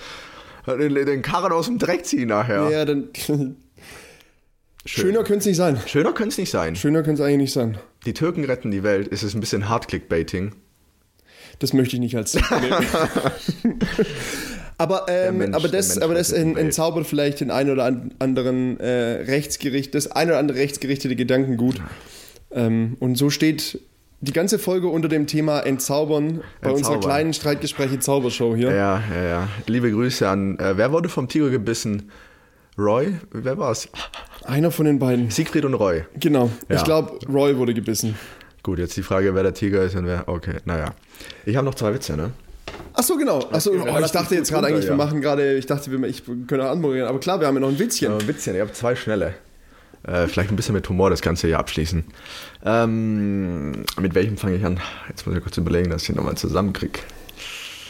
Den, 0.67 0.95
den 0.95 1.23
Karren 1.23 1.53
aus 1.53 1.67
dem 1.67 1.79
Dreck 1.79 2.07
ziehen 2.07 2.29
nachher. 2.29 2.69
Ja, 2.71 2.85
dann... 2.85 3.09
Schön. 3.15 3.57
Schöner 4.87 5.25
könnte 5.25 5.41
es 5.41 5.47
nicht 5.47 5.57
sein. 5.59 5.79
Schöner 5.87 6.13
könnte 6.13 6.31
es 6.31 6.39
nicht 6.39 6.51
sein. 6.51 6.75
Schöner 6.75 7.03
könnte 7.03 7.23
es 7.23 7.27
eigentlich 7.27 7.39
nicht 7.39 7.53
sein. 7.53 7.79
Die 8.07 8.15
Türken 8.15 8.45
retten 8.45 8.71
die 8.71 8.83
Welt. 8.83 9.09
Es 9.13 9.23
ist 9.23 9.35
ein 9.35 9.41
bisschen 9.41 9.69
Hard-Clickbaiting. 9.69 10.53
Das 11.61 11.73
möchte 11.75 11.95
ich 11.97 12.01
nicht 12.01 12.17
als. 12.17 12.37
aber, 14.79 15.07
ähm, 15.09 15.39
Mensch, 15.39 15.55
aber 15.55 15.69
das, 15.69 15.99
aber 15.99 16.15
das 16.15 16.33
entzaubert 16.33 17.07
vielleicht 17.07 17.41
den 17.41 17.51
einen 17.51 17.71
oder 17.71 17.85
anderen 18.19 18.81
äh, 18.81 19.23
Rechtsgericht, 19.27 19.95
das 19.95 20.11
ein 20.11 20.29
oder 20.29 20.39
andere 20.39 20.59
rechtsgerichtete 20.59 21.15
Gedankengut. 21.17 21.81
Ähm, 22.51 22.97
und 22.99 23.17
so 23.17 23.29
steht 23.31 23.79
die 24.23 24.33
ganze 24.33 24.59
Folge 24.59 24.89
unter 24.89 25.09
dem 25.09 25.27
Thema 25.27 25.61
Entzaubern 25.61 26.41
bei 26.63 26.71
Entzaubern. 26.71 26.75
unserer 26.77 26.99
kleinen 27.01 27.35
Streitgespräche 27.35 27.99
Zaubershow 27.99 28.57
hier. 28.57 28.71
Ja, 28.71 29.03
ja, 29.15 29.23
ja. 29.23 29.49
Liebe 29.67 29.91
Grüße 29.91 30.27
an. 30.27 30.59
Äh, 30.59 30.79
wer 30.79 30.93
wurde 30.93 31.11
vom 31.11 31.29
Tiger 31.29 31.51
gebissen? 31.51 32.11
Roy? 32.79 33.15
Wer 33.33 33.59
war 33.59 33.73
es? 33.73 33.89
Einer 34.45 34.71
von 34.71 34.87
den 34.87 34.99
beiden. 34.99 35.31
Siegfried 35.31 35.67
und 35.67 35.75
Roy. 35.75 36.05
Genau. 36.19 36.51
Ja. 36.71 36.77
Ich 36.77 36.85
glaube, 36.85 37.19
Roy 37.29 37.57
wurde 37.59 37.75
gebissen. 37.75 38.17
Gut, 38.63 38.79
jetzt 38.79 38.97
die 38.97 39.03
Frage, 39.03 39.35
wer 39.35 39.43
der 39.43 39.55
Tiger 39.55 39.83
ist 39.83 39.95
und 39.97 40.07
wer. 40.07 40.29
Okay, 40.29 40.57
naja. 40.65 40.95
Ich 41.47 41.57
habe 41.57 41.65
noch 41.65 41.75
zwei 41.75 41.95
Witze, 41.95 42.17
ne? 42.17 42.33
Ach 42.93 43.03
so, 43.03 43.17
genau. 43.17 43.49
Ach 43.51 43.61
so, 43.61 43.73
oh, 43.73 43.99
ich 44.05 44.11
dachte 44.11 44.35
jetzt 44.35 44.51
gerade 44.51 44.67
eigentlich, 44.67 44.87
wir 44.87 44.95
machen 44.95 45.21
gerade, 45.21 45.57
ich 45.57 45.67
dachte, 45.67 45.91
wir, 45.91 46.09
ich 46.09 46.25
können 46.25 46.61
anmoderieren, 46.61 47.09
aber 47.09 47.21
klar, 47.21 47.41
wir 47.41 47.47
haben 47.47 47.55
ja 47.55 47.61
noch 47.61 47.69
ein 47.69 47.79
Witzchen. 47.79 48.11
Ja, 48.11 48.19
ein 48.19 48.29
Witzchen, 48.29 48.55
ich 48.55 48.61
habe 48.61 48.73
zwei 48.73 48.95
schnelle. 48.95 49.35
Äh, 50.03 50.27
vielleicht 50.29 50.51
ein 50.51 50.57
bisschen 50.57 50.75
mit 50.75 50.89
Humor 50.89 51.11
das 51.11 51.21
Ganze 51.21 51.47
hier 51.47 51.59
abschließen. 51.59 52.05
Ähm, 52.65 53.85
mit 54.01 54.15
welchem 54.15 54.37
fange 54.37 54.57
ich 54.57 54.65
an? 54.65 54.81
Jetzt 55.09 55.27
muss 55.27 55.37
ich 55.37 55.43
kurz 55.43 55.57
überlegen, 55.59 55.91
dass 55.91 56.03
ich 56.03 56.11
ihn 56.11 56.17
nochmal 56.17 56.37
zusammenkriege. 56.37 57.01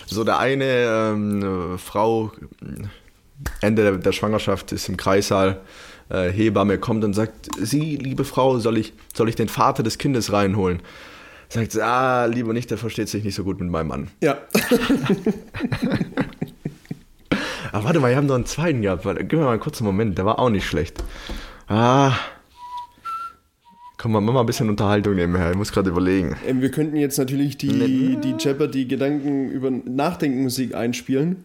So, 0.06 0.24
der 0.24 0.38
eine 0.38 0.64
ähm, 0.64 1.78
Frau, 1.78 2.32
Ende 3.60 3.82
der, 3.82 3.92
der 3.98 4.12
Schwangerschaft, 4.12 4.72
ist 4.72 4.88
im 4.88 4.96
Kreissaal 4.96 5.60
äh, 6.10 6.30
Hebamme 6.30 6.78
kommt 6.78 7.04
und 7.04 7.14
sagt, 7.14 7.48
Sie, 7.60 7.96
liebe 7.96 8.24
Frau, 8.24 8.58
soll 8.58 8.78
ich, 8.78 8.92
soll 9.14 9.28
ich 9.28 9.36
den 9.36 9.48
Vater 9.48 9.82
des 9.82 9.98
Kindes 9.98 10.32
reinholen? 10.32 10.80
Sagt 11.52 11.72
sie, 11.72 11.82
ah, 11.82 12.26
lieber 12.26 12.52
nicht, 12.52 12.70
der 12.70 12.78
versteht 12.78 13.08
sich 13.08 13.24
nicht 13.24 13.34
so 13.34 13.42
gut 13.42 13.60
mit 13.60 13.68
meinem 13.68 13.88
Mann. 13.88 14.08
Ja. 14.22 14.38
Aber 17.72 17.84
warte 17.84 17.98
mal, 17.98 18.10
wir 18.10 18.16
haben 18.16 18.26
noch 18.26 18.36
einen 18.36 18.46
zweiten 18.46 18.82
gehabt. 18.82 19.04
Gib 19.04 19.32
mir 19.32 19.40
mal 19.40 19.50
einen 19.50 19.60
kurzen 19.60 19.84
Moment, 19.84 20.16
der 20.16 20.24
war 20.24 20.38
auch 20.38 20.50
nicht 20.50 20.64
schlecht. 20.64 21.02
Ah. 21.66 22.12
Komm 23.98 24.12
mal, 24.12 24.20
mach 24.20 24.32
mal 24.32 24.40
ein 24.40 24.46
bisschen 24.46 24.68
Unterhaltung 24.68 25.16
nebenher. 25.16 25.50
Ich 25.50 25.56
muss 25.56 25.72
gerade 25.72 25.90
überlegen. 25.90 26.36
Ähm, 26.46 26.62
wir 26.62 26.70
könnten 26.70 26.96
jetzt 26.96 27.18
natürlich 27.18 27.58
die, 27.58 28.16
die 28.22 28.34
Jeopardy-Gedanken 28.38 29.50
über 29.50 29.70
Nachdenkenmusik 29.70 30.76
einspielen. 30.76 31.44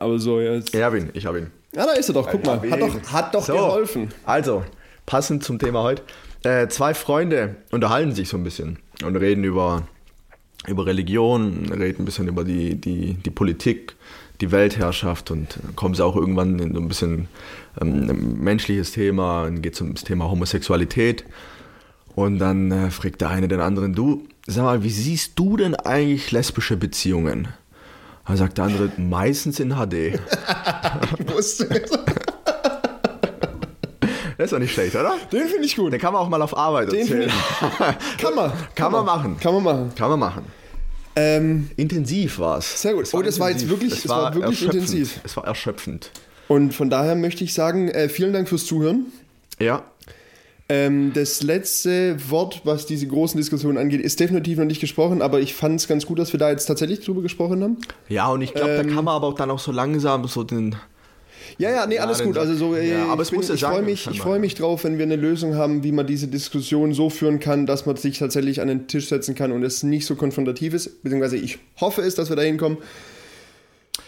Aber 0.00 0.18
so 0.18 0.40
jetzt. 0.40 0.74
Ich 0.74 0.82
hab 0.82 0.94
ihn, 0.94 1.10
ich 1.14 1.26
hab 1.26 1.36
ihn. 1.36 1.52
Ja, 1.74 1.86
da 1.86 1.92
ist 1.92 2.08
er 2.08 2.14
doch, 2.14 2.28
guck 2.30 2.44
mal. 2.44 2.60
Hat 2.70 2.80
doch, 2.80 3.12
hat 3.12 3.34
doch 3.34 3.44
so, 3.44 3.52
geholfen. 3.52 4.08
Also, 4.24 4.64
passend 5.06 5.42
zum 5.42 5.58
Thema 5.58 5.82
heute. 5.82 6.02
Äh, 6.44 6.68
zwei 6.68 6.94
Freunde 6.94 7.56
unterhalten 7.70 8.12
sich 8.12 8.28
so 8.28 8.36
ein 8.36 8.44
bisschen 8.44 8.78
und 9.04 9.16
reden 9.16 9.44
über, 9.44 9.82
über 10.66 10.86
Religion, 10.86 11.70
reden 11.72 12.02
ein 12.02 12.04
bisschen 12.04 12.28
über 12.28 12.44
die, 12.44 12.76
die, 12.76 13.14
die 13.14 13.30
Politik, 13.30 13.96
die 14.40 14.52
Weltherrschaft 14.52 15.30
und 15.30 15.58
kommen 15.74 15.94
sie 15.94 16.04
auch 16.04 16.16
irgendwann 16.16 16.58
in 16.58 16.74
so 16.74 16.80
ein 16.80 16.88
bisschen 16.88 17.28
ähm, 17.80 18.10
ein 18.10 18.44
menschliches 18.44 18.92
Thema, 18.92 19.44
dann 19.44 19.62
geht 19.62 19.74
es 19.74 19.80
um 19.80 19.94
das 19.94 20.04
Thema 20.04 20.30
Homosexualität. 20.30 21.24
Und 22.14 22.38
dann 22.38 22.70
äh, 22.70 22.90
fragt 22.90 23.20
der 23.22 23.30
eine 23.30 23.48
den 23.48 23.60
anderen, 23.60 23.94
du, 23.94 24.28
sag 24.46 24.64
mal, 24.64 24.84
wie 24.84 24.90
siehst 24.90 25.36
du 25.38 25.56
denn 25.56 25.74
eigentlich 25.74 26.30
lesbische 26.30 26.76
Beziehungen? 26.76 27.48
Dann 28.26 28.36
sagt 28.36 28.58
der 28.58 28.64
andere, 28.66 28.90
meistens 28.96 29.60
in 29.60 29.70
HD. 29.74 29.92
ich 31.18 31.32
wusste 31.32 31.64
es. 31.70 31.90
Das 34.36 34.46
ist 34.46 34.52
doch 34.52 34.58
nicht 34.58 34.72
schlecht, 34.74 34.96
oder? 34.96 35.14
Den 35.30 35.46
finde 35.46 35.64
ich 35.64 35.76
gut. 35.76 35.92
Den 35.92 36.00
kann 36.00 36.12
man 36.12 36.20
auch 36.20 36.28
mal 36.28 36.42
auf 36.42 36.56
Arbeit 36.56 36.90
Den 36.90 37.00
erzählen. 37.02 37.30
Kann 38.18 38.34
man. 38.34 38.52
Kann 38.74 38.90
man 38.90 39.04
machen. 39.04 39.36
Kann 39.38 39.54
man 39.54 39.62
machen. 39.62 39.92
Kann 39.94 40.10
man 40.10 40.18
machen. 40.18 40.44
Ähm, 41.14 41.70
Intensiv 41.76 42.40
war 42.40 42.58
es. 42.58 42.82
Sehr 42.82 42.94
gut. 42.94 43.08
Oh, 43.12 43.22
das 43.22 43.38
war 43.38 43.50
jetzt 43.50 43.68
wirklich- 43.68 43.92
es 43.92 44.08
war 44.08 44.34
wirklich 44.34 44.62
erschöpfend. 44.62 44.74
intensiv. 44.74 45.20
Es 45.22 45.36
war 45.36 45.46
erschöpfend. 45.46 46.10
und 46.48 46.74
von 46.74 46.90
daher 46.90 47.14
möchte 47.14 47.44
ich 47.44 47.54
sagen, 47.54 47.88
äh, 47.88 48.08
vielen 48.08 48.32
Dank 48.32 48.48
fürs 48.48 48.66
Zuhören. 48.66 49.06
Ja. 49.60 49.84
Ähm, 50.68 51.12
das 51.14 51.42
letzte 51.42 52.16
Wort, 52.30 52.62
was 52.64 52.86
diese 52.86 53.06
großen 53.06 53.36
Diskussionen 53.36 53.76
angeht, 53.76 54.00
ist 54.00 54.18
definitiv 54.18 54.56
noch 54.58 54.64
nicht 54.64 54.80
gesprochen, 54.80 55.20
aber 55.20 55.40
ich 55.40 55.54
fand 55.54 55.78
es 55.78 55.88
ganz 55.88 56.06
gut, 56.06 56.18
dass 56.18 56.32
wir 56.32 56.38
da 56.40 56.50
jetzt 56.50 56.64
tatsächlich 56.66 57.04
drüber 57.04 57.20
gesprochen 57.20 57.62
haben. 57.62 57.76
Ja, 58.08 58.28
und 58.28 58.40
ich 58.40 58.54
glaube, 58.54 58.70
Ähm, 58.70 58.88
da 58.88 58.94
kann 58.94 59.04
man 59.04 59.14
aber 59.14 59.26
auch 59.26 59.34
dann 59.34 59.50
auch 59.50 59.58
so 59.58 59.72
langsam 59.72 60.26
so 60.26 60.42
den. 60.42 60.74
Ja, 61.58 61.70
ja, 61.70 61.86
nee, 61.86 61.96
Ja, 61.96 62.04
alles 62.04 62.18
den 62.18 62.28
gut. 62.28 62.38
Also 62.38 62.54
so, 62.54 62.74
äh, 62.74 62.90
Ja, 62.92 63.06
aber 63.08 63.20
es 63.20 63.28
ich, 63.28 63.32
bin- 63.32 63.40
muss 63.40 63.48
ja 63.48 63.54
ich 63.56 63.60
freue 63.64 63.82
mich, 63.82 64.08
ich 64.10 64.20
freue 64.22 64.38
mich 64.38 64.54
drauf, 64.54 64.84
wenn 64.84 64.96
wir 64.96 65.04
eine 65.04 65.16
Lösung 65.16 65.54
haben, 65.54 65.84
wie 65.84 65.92
man 65.92 66.06
diese 66.06 66.28
Diskussion 66.28 66.94
so 66.94 67.10
führen 67.10 67.40
kann, 67.40 67.66
dass 67.66 67.84
man 67.84 67.96
sich 67.96 68.18
tatsächlich 68.18 68.62
an 68.62 68.68
den 68.68 68.86
Tisch 68.88 69.08
setzen 69.10 69.34
kann 69.34 69.52
und 69.52 69.62
es 69.64 69.82
nicht 69.82 70.06
so 70.06 70.14
konfrontativ 70.16 70.72
ist. 70.72 71.02
Beziehungsweise 71.02 71.36
ich 71.36 71.58
hoffe 71.78 72.00
es, 72.00 72.14
dass 72.14 72.30
wir 72.30 72.36
da 72.36 72.42
hinkommen. 72.42 72.78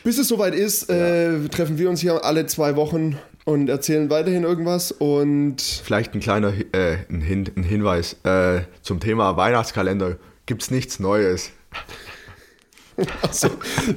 Bis 0.02 0.18
es 0.18 0.28
soweit 0.28 0.54
ist, 0.54 0.88
äh, 0.88 1.38
treffen 1.50 1.76
wir 1.78 1.90
uns 1.90 2.00
hier 2.00 2.24
alle 2.24 2.46
zwei 2.46 2.76
Wochen 2.76 3.18
und 3.47 3.70
erzählen 3.70 4.11
weiterhin 4.11 4.42
irgendwas. 4.44 4.92
Und 4.92 5.62
Vielleicht 5.62 6.12
ein 6.14 6.20
kleiner 6.20 6.53
äh, 6.72 6.99
ein, 7.09 7.22
Hin 7.22 7.49
ein 7.57 7.62
Hinweis 7.62 8.16
äh, 8.24 8.61
zum 8.82 9.01
Thema 9.01 9.38
Weihnachtskalender. 9.38 10.16
Gibt 10.44 10.62
es 10.62 10.70
nichts 10.70 11.01
Neues. 11.01 11.51
so, 13.30 13.49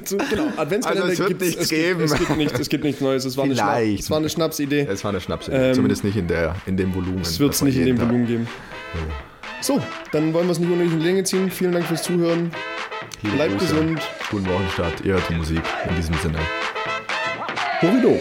so, 0.04 0.16
genau, 0.30 0.48
Adventskalender 0.56 1.04
Also 1.08 1.12
es 1.12 1.18
wird 1.18 1.28
gibt's- 1.28 1.44
nichts 1.46 1.62
es 1.62 1.68
gibt, 1.70 1.80
geben. 1.82 2.00
Es 2.02 2.14
gibt, 2.14 2.36
nichts, 2.36 2.58
es 2.58 2.68
gibt 2.68 2.84
nichts 2.84 3.00
Neues. 3.00 3.24
Es 3.24 3.36
war, 3.36 3.44
eine, 3.44 3.54
Vielleicht. 3.54 4.00
es 4.00 4.10
war 4.10 4.18
eine 4.18 4.28
Schnapsidee. 4.28 4.86
Es 4.88 5.02
war 5.04 5.10
eine 5.10 5.20
Schnapsidee. 5.20 5.56
Ähm, 5.70 5.74
Zumindest 5.74 6.04
nicht 6.04 6.16
in, 6.16 6.26
der, 6.28 6.54
in 6.66 6.76
dem 6.76 6.94
Volumen. 6.94 7.20
Es 7.20 7.38
wird 7.40 7.52
es 7.54 7.62
nicht 7.62 7.76
in 7.76 7.86
dem 7.86 7.96
Tag- 7.98 8.08
Volumen 8.08 8.26
geben. 8.26 8.48
So, 9.62 9.80
dann 10.12 10.32
wollen 10.32 10.46
wir 10.46 10.52
es 10.52 10.58
nicht 10.58 10.70
unnötig 10.70 10.92
in 10.94 11.00
die 11.00 11.06
Länge 11.06 11.24
ziehen. 11.24 11.50
Vielen 11.50 11.72
Dank 11.72 11.86
fürs 11.86 12.02
Zuhören. 12.02 12.50
Liebe 13.22 13.36
Bleibt 13.36 13.58
Grüße. 13.58 13.74
gesund. 13.74 14.00
Guten 14.30 14.46
Wochenstart. 14.48 15.00
Ihr 15.04 15.14
hört 15.14 15.28
die 15.28 15.34
Musik 15.34 15.62
in 15.88 15.96
diesem 15.96 16.14
Sinne. 16.16 16.38
Horido. 17.82 18.18